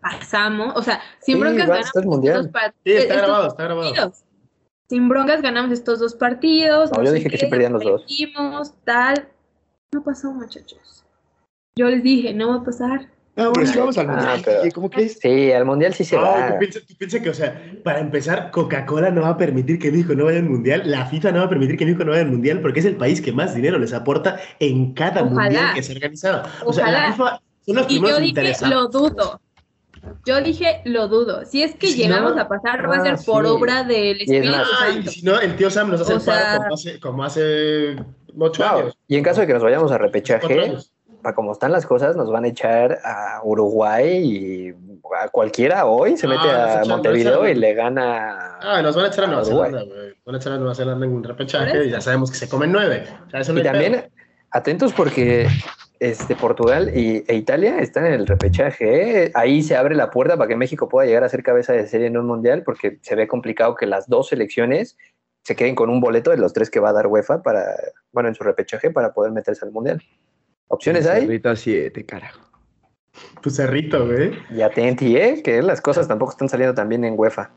pasamos, 0.00 0.74
o 0.76 0.82
sea, 0.82 1.00
sin 1.20 1.36
Sí, 1.36 1.40
broncas 1.40 1.66
ganamos 1.68 2.04
mundial. 2.06 2.36
estos 2.36 2.52
pa- 2.52 2.74
Sí, 2.84 2.92
está 2.92 3.00
estos 3.14 3.16
grabado, 3.18 3.48
está 3.48 3.64
grabado. 3.64 3.90
partidos. 3.94 4.24
Sin 4.88 5.08
broncas 5.08 5.42
ganamos 5.42 5.72
estos 5.72 5.98
dos 5.98 6.14
partidos. 6.14 6.90
No, 6.92 7.02
yo 7.04 7.12
dije 7.12 7.28
que 7.28 7.36
sí 7.38 7.46
perdían 7.46 7.72
los 7.74 7.82
dos. 7.82 8.02
perdimos, 8.02 8.74
tal. 8.84 9.28
No 9.92 10.02
pasó, 10.02 10.32
muchachos. 10.32 11.04
Yo 11.76 11.88
les 11.88 12.02
dije, 12.02 12.32
no 12.34 12.48
va 12.50 12.54
a 12.56 12.64
pasar. 12.64 13.08
No, 13.36 13.52
pero 13.52 13.66
si 13.66 13.78
vamos 13.78 13.96
al 13.98 14.08
Ah, 14.10 14.12
mundial, 14.14 14.42
pero- 14.44 14.62
Guille, 14.62 14.72
¿cómo 14.72 14.90
crees? 14.90 15.18
Sí, 15.20 15.52
al 15.52 15.64
mundial 15.64 15.94
sí 15.94 16.02
se 16.04 16.16
No, 16.16 16.22
va. 16.22 16.48
tú 16.54 16.58
piensas, 16.58 16.86
tú 16.86 16.94
piensas 16.96 17.20
que, 17.20 17.30
o 17.30 17.34
sea, 17.34 17.62
para 17.84 18.00
empezar, 18.00 18.50
Coca-Cola 18.50 19.10
no 19.12 19.20
va 19.22 19.28
a 19.28 19.36
permitir 19.36 19.78
que 19.78 19.92
México 19.92 20.14
no 20.14 20.24
vaya 20.24 20.38
al 20.40 20.46
mundial, 20.48 20.82
la 20.86 21.06
FIFA 21.06 21.30
no 21.32 21.38
va 21.40 21.44
a 21.44 21.48
permitir 21.48 21.76
que 21.76 21.84
México 21.84 22.04
no 22.04 22.10
vaya 22.10 22.22
al 22.24 22.30
mundial 22.30 22.60
porque 22.60 22.80
es 22.80 22.86
el 22.86 22.96
país 22.96 23.20
que 23.20 23.30
más 23.32 23.54
dinero 23.54 23.78
les 23.78 23.92
aporta 23.92 24.40
en 24.58 24.92
cada 24.92 25.22
Ojalá. 25.22 25.42
mundial 25.42 25.74
que 25.74 25.82
se 25.84 25.92
ha 25.92 25.94
organizado. 25.96 26.42
O 26.64 26.72
sea, 26.72 26.84
Ojalá. 26.84 27.00
la 27.08 27.12
FIFA 27.12 27.28
son 27.28 27.40
los 27.66 27.68
Y 27.68 27.76
yo 27.76 27.86
primeros 27.86 28.18
dije, 28.18 28.28
interesados. 28.30 28.74
lo 28.74 28.88
dudo. 28.88 29.40
Yo 30.28 30.42
dije, 30.42 30.82
lo 30.84 31.08
dudo. 31.08 31.46
Si 31.46 31.62
es 31.62 31.74
que 31.74 31.86
Si 31.86 31.96
llegamos 32.02 32.36
no- 32.36 32.42
a 32.42 32.48
pasar, 32.48 32.86
va 32.86 32.96
a 32.96 32.98
Ah, 33.00 33.16
ser 33.16 33.26
por 33.26 33.44
sí. 33.46 33.50
obra 33.50 33.82
del 33.84 34.20
Espíritu 34.20 34.50
más- 34.54 34.68
Ay, 34.78 34.90
y 34.90 34.94
Santo. 34.96 35.10
si 35.10 35.22
no, 35.22 35.40
el 35.40 35.56
tío 35.56 35.70
Sam 35.70 35.90
nos 35.90 36.02
hace 36.02 36.12
O 36.12 36.16
el 36.16 36.22
paro 36.22 36.36
sea- 36.42 36.58
como 36.58 36.74
hace, 36.74 37.00
como 37.00 37.24
hace 37.24 37.96
ocho 38.38 38.62
No, 38.62 38.78
años. 38.78 38.98
y 39.08 39.16
en 39.16 39.24
caso 39.24 39.40
de 39.40 39.46
que 39.46 39.54
nos 39.54 39.62
vayamos 39.62 39.90
a 39.90 39.96
repechaje, 39.96 40.76
para 41.22 41.34
como 41.34 41.52
están 41.52 41.72
las 41.72 41.86
cosas, 41.86 42.14
nos 42.14 42.30
van 42.30 42.44
a 42.44 42.48
echar 42.48 42.98
a 43.04 43.40
Uruguay 43.42 44.18
y 44.22 44.74
a 45.18 45.28
cualquiera 45.30 45.86
hoy 45.86 46.18
se 46.18 46.26
Ah, 46.26 46.30
mete 46.30 46.50
a 46.50 46.82
Montevideo 46.86 47.48
y 47.48 47.54
le 47.54 47.72
gana. 47.72 48.58
Ah, 48.60 48.82
nos 48.82 48.94
van 48.94 49.06
a 49.06 49.08
echar 49.08 49.24
a 49.24 49.26
a 49.28 49.30
Nueva 49.30 49.42
Uruguay. 49.46 49.70
Zelanda, 49.70 49.94
güey. 49.94 50.14
Van 50.26 50.34
a 50.34 50.38
echar 50.38 50.52
a 50.52 50.56
Nueva 50.58 50.74
Zelanda 50.74 51.06
en 51.06 51.12
un 51.12 51.22
¿Por 51.22 51.30
repechaje 51.30 51.86
y 51.86 51.90
ya 51.90 52.00
sabemos 52.02 52.30
que 52.30 52.36
se 52.36 52.48
comen 52.50 52.70
nueve. 52.70 53.04
O 53.26 53.30
sea, 53.30 53.40
eso 53.40 53.54
no 53.54 53.60
Y 53.60 53.62
pedo. 53.62 53.72
también 53.72 54.10
atentos 54.50 54.92
porque 54.92 55.48
este, 56.00 56.36
Portugal 56.36 56.90
y, 56.96 57.24
e 57.26 57.34
Italia 57.34 57.78
están 57.80 58.06
en 58.06 58.12
el 58.12 58.26
repechaje. 58.26 59.24
¿eh? 59.24 59.32
Ahí 59.34 59.62
se 59.62 59.76
abre 59.76 59.94
la 59.94 60.10
puerta 60.10 60.36
para 60.36 60.48
que 60.48 60.56
México 60.56 60.88
pueda 60.88 61.06
llegar 61.06 61.24
a 61.24 61.28
ser 61.28 61.42
cabeza 61.42 61.72
de 61.72 61.86
serie 61.86 62.06
en 62.06 62.16
un 62.16 62.26
mundial 62.26 62.62
porque 62.64 62.98
se 63.02 63.14
ve 63.14 63.26
complicado 63.28 63.74
que 63.74 63.86
las 63.86 64.08
dos 64.08 64.28
selecciones 64.28 64.96
se 65.42 65.56
queden 65.56 65.74
con 65.74 65.90
un 65.90 66.00
boleto 66.00 66.30
de 66.30 66.36
los 66.36 66.52
tres 66.52 66.70
que 66.70 66.80
va 66.80 66.90
a 66.90 66.92
dar 66.92 67.06
UEFA 67.06 67.42
para, 67.42 67.74
bueno, 68.12 68.28
en 68.28 68.34
su 68.34 68.44
repechaje 68.44 68.90
para 68.90 69.12
poder 69.12 69.32
meterse 69.32 69.64
al 69.64 69.72
mundial. 69.72 70.02
Opciones 70.68 71.06
hay 71.06 71.22
Cerrito 71.22 71.56
7, 71.56 72.04
carajo. 72.04 72.40
Tu 73.40 73.50
cerrito, 73.50 74.06
güey. 74.06 74.32
y 74.50 74.60
atenti, 74.60 75.16
¿eh? 75.16 75.42
que 75.42 75.62
las 75.62 75.80
cosas 75.80 76.06
tampoco 76.06 76.32
están 76.32 76.48
saliendo 76.48 76.74
tan 76.74 76.88
bien 76.88 77.04
en 77.04 77.18
UEFA. 77.18 77.50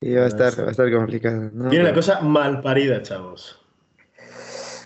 Sí, 0.00 0.14
va 0.14 0.24
a 0.24 0.26
estar, 0.26 0.58
va 0.60 0.68
a 0.68 0.70
estar 0.70 0.90
complicado. 0.92 1.50
¿no? 1.52 1.68
Tiene 1.68 1.84
la 1.84 1.94
cosa 1.94 2.20
mal 2.20 2.60
parida, 2.60 3.02
chavos. 3.02 3.61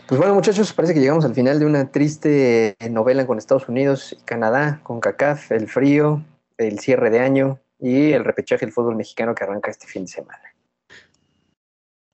Pues 0.09 0.18
bueno, 0.20 0.34
muchachos, 0.34 0.72
parece 0.72 0.94
que 0.94 1.00
llegamos 1.00 1.24
al 1.24 1.34
final 1.34 1.59
de 1.59 1.66
una 1.66 1.90
triste 1.90 2.76
novela 2.90 3.26
con 3.26 3.38
Estados 3.38 3.68
Unidos 3.68 4.12
y 4.12 4.22
Canadá, 4.24 4.80
con 4.84 5.00
CACAF, 5.00 5.50
el 5.50 5.66
frío, 5.68 6.22
el 6.59 6.78
cierre 6.78 7.11
de 7.11 7.18
año 7.18 7.59
y 7.80 8.12
el 8.12 8.24
repechaje 8.24 8.64
del 8.66 8.72
fútbol 8.72 8.94
mexicano 8.96 9.34
que 9.34 9.42
arranca 9.44 9.70
este 9.70 9.86
fin 9.88 10.02
de 10.04 10.09
semana. 10.12 10.42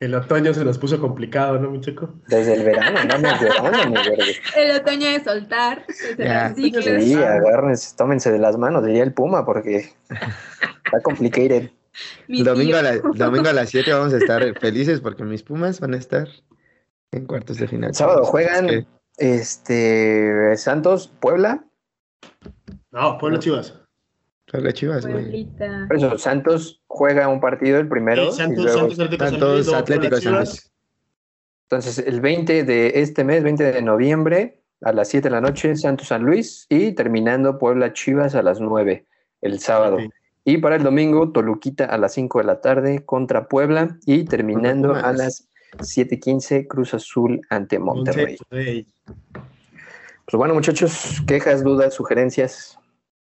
El 0.01 0.14
otoño 0.16 0.53
se 0.53 0.64
nos 0.64 0.78
puso 0.78 0.99
complicado, 1.01 1.59
¿no, 1.61 1.70
mi 1.70 1.80
chico? 1.80 2.12
Desde 2.26 2.55
el 2.55 2.64
verano, 2.64 2.99
andamos 2.99 3.40
llorando, 3.40 3.86
mi 4.01 4.09
verde. 4.09 4.34
El 4.57 4.80
otoño 4.80 5.09
de 5.11 5.22
soltar, 5.22 5.84
Ya. 6.18 6.53
Sí, 6.55 7.14
agárrense, 7.14 7.95
tómense 7.97 8.32
de 8.32 8.38
las 8.40 8.57
manos, 8.59 8.84
diría 8.84 9.05
el 9.05 9.12
Puma, 9.12 9.45
porque 9.47 9.93
está 10.84 11.01
complicated. 11.05 11.70
mi 12.26 12.43
domingo, 12.43 12.70
tío. 12.70 12.78
a 12.78 12.82
la- 12.82 12.97
domingo 13.14 13.49
a 13.49 13.53
las 13.53 13.68
7 13.70 13.93
vamos 13.93 14.12
a 14.14 14.16
estar 14.18 14.59
felices 14.59 15.01
porque 15.01 15.22
mis 15.22 15.45
Pumas 15.45 15.78
van 15.78 15.95
a 15.95 15.99
estar 15.99 16.26
en 17.12 17.26
cuartos 17.26 17.58
de 17.58 17.68
final. 17.68 17.94
Sábado 17.94 18.22
Es 18.22 18.28
juegan 18.28 18.66
que- 18.66 18.86
este 19.18 20.56
Santos, 20.56 21.12
Puebla. 21.20 21.64
No, 22.90 23.18
Pueblo 23.18 23.38
Chivas. 23.38 23.78
Puebla 24.50 24.72
Chivas, 24.72 25.06
güey. 25.06 25.22
Pueblita. 25.22 25.84
Por 25.88 25.96
eso, 25.96 26.18
Santos 26.18 26.82
juega 26.86 27.28
un 27.28 27.40
partido 27.40 27.78
el 27.78 27.88
primero. 27.88 28.22
Sí, 28.24 28.28
y 28.28 28.32
Santos, 28.32 28.64
luego- 28.64 28.78
Santos, 28.80 28.98
Atlético 29.00 29.24
San 29.24 29.30
Santos, 29.40 29.74
Atlético 29.74 30.00
Puebla, 30.10 30.20
San 30.20 30.32
Chivas. 30.32 30.48
Luis. 30.48 30.72
Entonces, 31.70 31.98
el 32.06 32.20
20 32.20 32.64
de 32.64 32.92
este 32.96 33.24
mes, 33.24 33.42
20 33.42 33.64
de 33.72 33.82
noviembre, 33.82 34.62
a 34.82 34.92
las 34.92 35.08
7 35.08 35.28
de 35.28 35.32
la 35.32 35.40
noche, 35.40 35.76
Santos 35.76 36.08
San 36.08 36.22
Luis 36.22 36.66
y 36.68 36.92
terminando 36.92 37.58
Puebla 37.58 37.92
Chivas 37.92 38.34
a 38.34 38.42
las 38.42 38.60
9 38.60 39.06
el 39.40 39.58
sábado. 39.60 39.98
Y 40.44 40.58
para 40.58 40.76
el 40.76 40.82
domingo, 40.82 41.30
Toluquita 41.30 41.84
a 41.86 41.96
las 41.98 42.12
5 42.14 42.40
de 42.40 42.44
la 42.44 42.60
tarde 42.60 43.04
contra 43.06 43.46
Puebla 43.48 43.96
y 44.06 44.24
terminando 44.24 44.94
a 44.94 45.12
las 45.12 45.48
7:15 45.79 46.66
Cruz 46.66 46.95
Azul 46.95 47.41
ante 47.51 47.79
Monterrey. 47.79 48.37
Monterrey. 48.51 48.87
Pues 49.35 50.39
bueno, 50.39 50.55
muchachos, 50.55 51.23
quejas, 51.27 51.62
dudas, 51.64 51.95
sugerencias. 51.95 52.79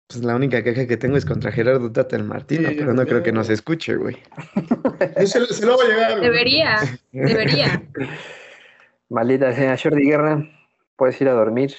Pues 0.07 0.23
la 0.23 0.35
única 0.35 0.61
queja 0.63 0.85
que 0.85 0.97
tengo 0.97 1.15
es 1.17 1.25
contra 1.25 1.51
Gerardo 1.51 1.91
Tata 1.91 2.15
el 2.15 2.23
Martino, 2.25 2.69
Sí, 2.69 2.75
pero 2.77 2.93
no 2.93 3.05
creo 3.05 3.23
que 3.23 3.31
no. 3.31 3.39
nos 3.39 3.49
escuche, 3.49 3.95
güey. 3.95 4.17
Yo 5.19 5.25
se, 5.27 5.45
se 5.47 5.65
lo 5.65 5.75
voy 5.75 5.85
a 5.85 5.89
llegar. 5.89 6.11
güey. 6.17 6.21
Debería, 6.29 6.79
debería. 7.11 7.83
Maldita 9.09 9.53
sea, 9.53 9.77
Jordi 9.81 10.05
Guerra, 10.05 10.45
puedes 10.97 11.19
ir 11.21 11.29
a 11.29 11.33
dormir. 11.33 11.73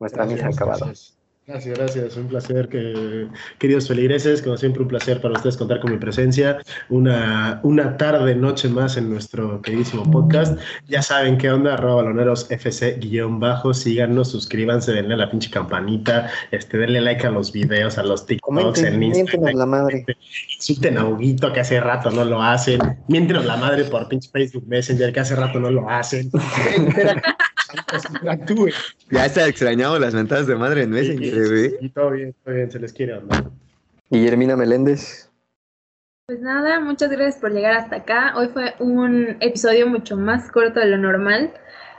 Nuestra 0.00 0.24
misa 0.24 0.46
ha 0.46 0.50
acabado. 0.50 0.86
Gracias, 0.86 1.16
gracias, 1.46 1.78
gracias. 1.78 2.16
Un 2.16 2.28
placer, 2.28 2.68
que, 2.68 3.28
queridos 3.58 3.88
feligreses, 3.88 4.42
como 4.42 4.56
siempre 4.56 4.82
un 4.82 4.88
placer 4.88 5.20
para 5.20 5.34
ustedes 5.34 5.56
contar 5.56 5.80
con 5.80 5.92
mi 5.92 5.98
presencia. 5.98 6.58
Una, 6.88 7.60
una 7.62 7.96
tarde, 7.96 8.34
noche 8.34 8.68
más 8.68 8.96
en 8.96 9.10
nuestro 9.10 9.60
queridísimo 9.62 10.10
podcast. 10.10 10.58
Ya 10.88 11.02
saben 11.02 11.38
qué 11.38 11.50
onda, 11.50 11.74
arroba 11.74 12.02
baloneros 12.02 12.50
FC 12.50 12.98
guion 13.00 13.40
bajo. 13.40 13.74
Síganos, 13.74 14.30
suscríbanse, 14.30 14.92
denle 14.92 15.14
a 15.14 15.18
la 15.18 15.30
pinche 15.30 15.50
campanita, 15.50 16.30
este, 16.50 16.78
denle 16.78 17.00
like 17.00 17.26
a 17.26 17.30
los 17.30 17.52
videos, 17.52 17.98
a 17.98 18.02
los 18.02 18.26
TikToks 18.26 18.46
Comenten, 18.46 18.94
en 18.94 19.02
Instagram. 19.02 19.56
la 19.56 19.66
madre. 19.66 20.06
Insulten 20.56 20.98
a 20.98 21.06
Huguito, 21.06 21.52
que 21.52 21.60
hace 21.60 21.80
rato 21.80 22.10
no 22.10 22.24
lo 22.24 22.42
hacen. 22.42 22.80
Miéntenos 23.08 23.44
la 23.44 23.56
madre 23.56 23.84
por 23.84 24.08
pinche 24.08 24.30
Facebook 24.30 24.66
Messenger, 24.66 25.12
que 25.12 25.20
hace 25.20 25.36
rato 25.36 25.58
no 25.60 25.70
lo 25.70 25.88
hacen. 25.88 26.30
Interactúen. 28.08 28.74
Ya 29.10 29.26
está 29.26 29.46
extrañado 29.46 29.98
las 29.98 30.14
ventanas 30.14 30.46
de 30.46 30.56
madre 30.56 30.82
en 30.82 30.90
Messenger, 30.90 31.48
güey. 31.48 31.76
Y 31.80 31.88
todo 31.90 32.10
bien, 32.10 32.34
todo 32.44 32.54
bien, 32.54 32.70
se 32.70 32.78
les 32.78 32.92
quiere, 32.92 33.14
onda. 33.14 33.50
Guillermina 34.10 34.56
Meléndez. 34.56 35.30
Pues 36.26 36.40
nada, 36.40 36.80
muchas 36.80 37.10
gracias 37.10 37.40
por 37.40 37.52
llegar 37.52 37.74
hasta 37.74 37.96
acá. 37.96 38.34
Hoy 38.36 38.48
fue 38.48 38.74
un 38.78 39.36
episodio 39.40 39.86
mucho 39.86 40.16
más 40.16 40.50
corto 40.50 40.80
de 40.80 40.86
lo 40.86 40.98
normal. 40.98 41.52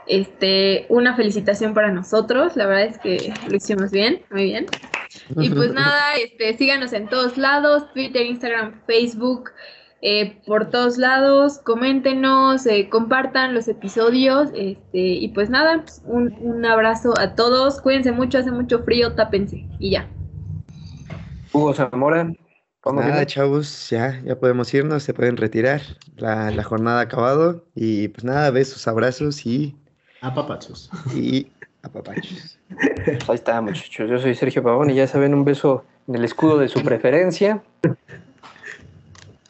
Este, 0.06 0.86
una 0.88 1.16
felicitación 1.16 1.74
para 1.74 1.90
nosotros. 1.90 2.56
La 2.56 2.66
verdad 2.66 2.84
es 2.86 2.98
que 2.98 3.34
lo 3.48 3.56
hicimos 3.56 3.90
bien, 3.90 4.22
muy 4.30 4.44
bien. 4.44 4.66
Y 5.36 5.50
pues 5.50 5.72
nada, 5.74 6.14
este, 6.14 6.56
síganos 6.56 6.92
en 6.92 7.08
todos 7.08 7.36
lados, 7.36 7.92
Twitter, 7.92 8.24
Instagram, 8.26 8.80
Facebook, 8.86 9.50
eh, 10.06 10.38
por 10.46 10.68
todos 10.68 10.98
lados, 10.98 11.60
coméntenos, 11.60 12.66
eh, 12.66 12.90
compartan 12.90 13.54
los 13.54 13.68
episodios, 13.68 14.50
este, 14.54 14.98
y 14.98 15.28
pues 15.28 15.48
nada, 15.48 15.82
un, 16.04 16.30
un 16.40 16.62
abrazo 16.66 17.14
a 17.18 17.34
todos, 17.34 17.80
cuídense 17.80 18.12
mucho, 18.12 18.36
hace 18.36 18.50
mucho 18.50 18.82
frío, 18.82 19.14
tápense, 19.14 19.66
y 19.78 19.92
ya. 19.92 20.06
Hugo 21.54 21.72
Zamora. 21.72 22.30
¿podemos 22.82 23.06
Nada, 23.06 23.24
chavos, 23.24 23.88
ya, 23.88 24.20
ya 24.26 24.36
podemos 24.38 24.74
irnos, 24.74 25.02
se 25.04 25.14
pueden 25.14 25.38
retirar. 25.38 25.80
La, 26.16 26.50
la 26.50 26.62
jornada 26.62 26.98
ha 26.98 27.04
acabado. 27.04 27.64
Y 27.74 28.08
pues 28.08 28.24
nada, 28.24 28.50
besos, 28.50 28.86
abrazos 28.86 29.46
y, 29.46 29.74
A 30.20 30.34
papachos. 30.34 30.90
y 31.14 31.46
apapachos. 31.82 32.58
Pues 33.06 33.28
ahí 33.30 33.34
está, 33.36 33.62
muchachos. 33.62 34.10
Yo 34.10 34.18
soy 34.18 34.34
Sergio 34.34 34.62
Pavón 34.62 34.90
y 34.90 34.96
ya 34.96 35.06
saben, 35.06 35.32
un 35.32 35.46
beso 35.46 35.86
en 36.08 36.16
el 36.16 36.24
escudo 36.26 36.58
de 36.58 36.68
su 36.68 36.82
preferencia. 36.82 37.62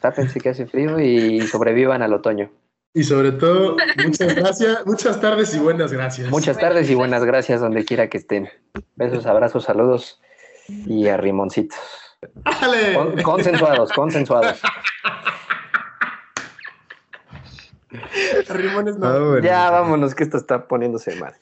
Tápense 0.05 0.39
que 0.39 0.49
hace 0.49 0.67
frío 0.67 0.99
y 0.99 1.41
sobrevivan 1.47 2.03
al 2.03 2.13
otoño. 2.13 2.51
Y 2.93 3.03
sobre 3.03 3.31
todo, 3.31 3.75
muchas 4.05 4.35
gracias, 4.35 4.85
muchas 4.85 5.19
tardes 5.19 5.55
y 5.55 5.57
buenas 5.59 5.91
gracias. 5.91 6.29
Muchas 6.29 6.59
tardes 6.59 6.87
y 6.91 6.93
buenas 6.93 7.25
gracias 7.25 7.59
donde 7.59 7.83
quiera 7.85 8.07
que 8.07 8.19
estén. 8.19 8.47
Besos, 8.95 9.25
abrazos, 9.25 9.63
saludos 9.63 10.21
y 10.67 11.07
a 11.07 11.17
rimoncitos. 11.17 11.79
Con- 12.93 13.19
consensuados, 13.23 13.91
consensuados. 13.93 14.61
Rimones 18.49 18.97
no. 18.99 19.11
Vámonos. 19.11 19.41
Ya 19.43 19.71
vámonos, 19.71 20.13
que 20.13 20.23
esto 20.23 20.37
está 20.37 20.67
poniéndose 20.67 21.15
mal. 21.15 21.33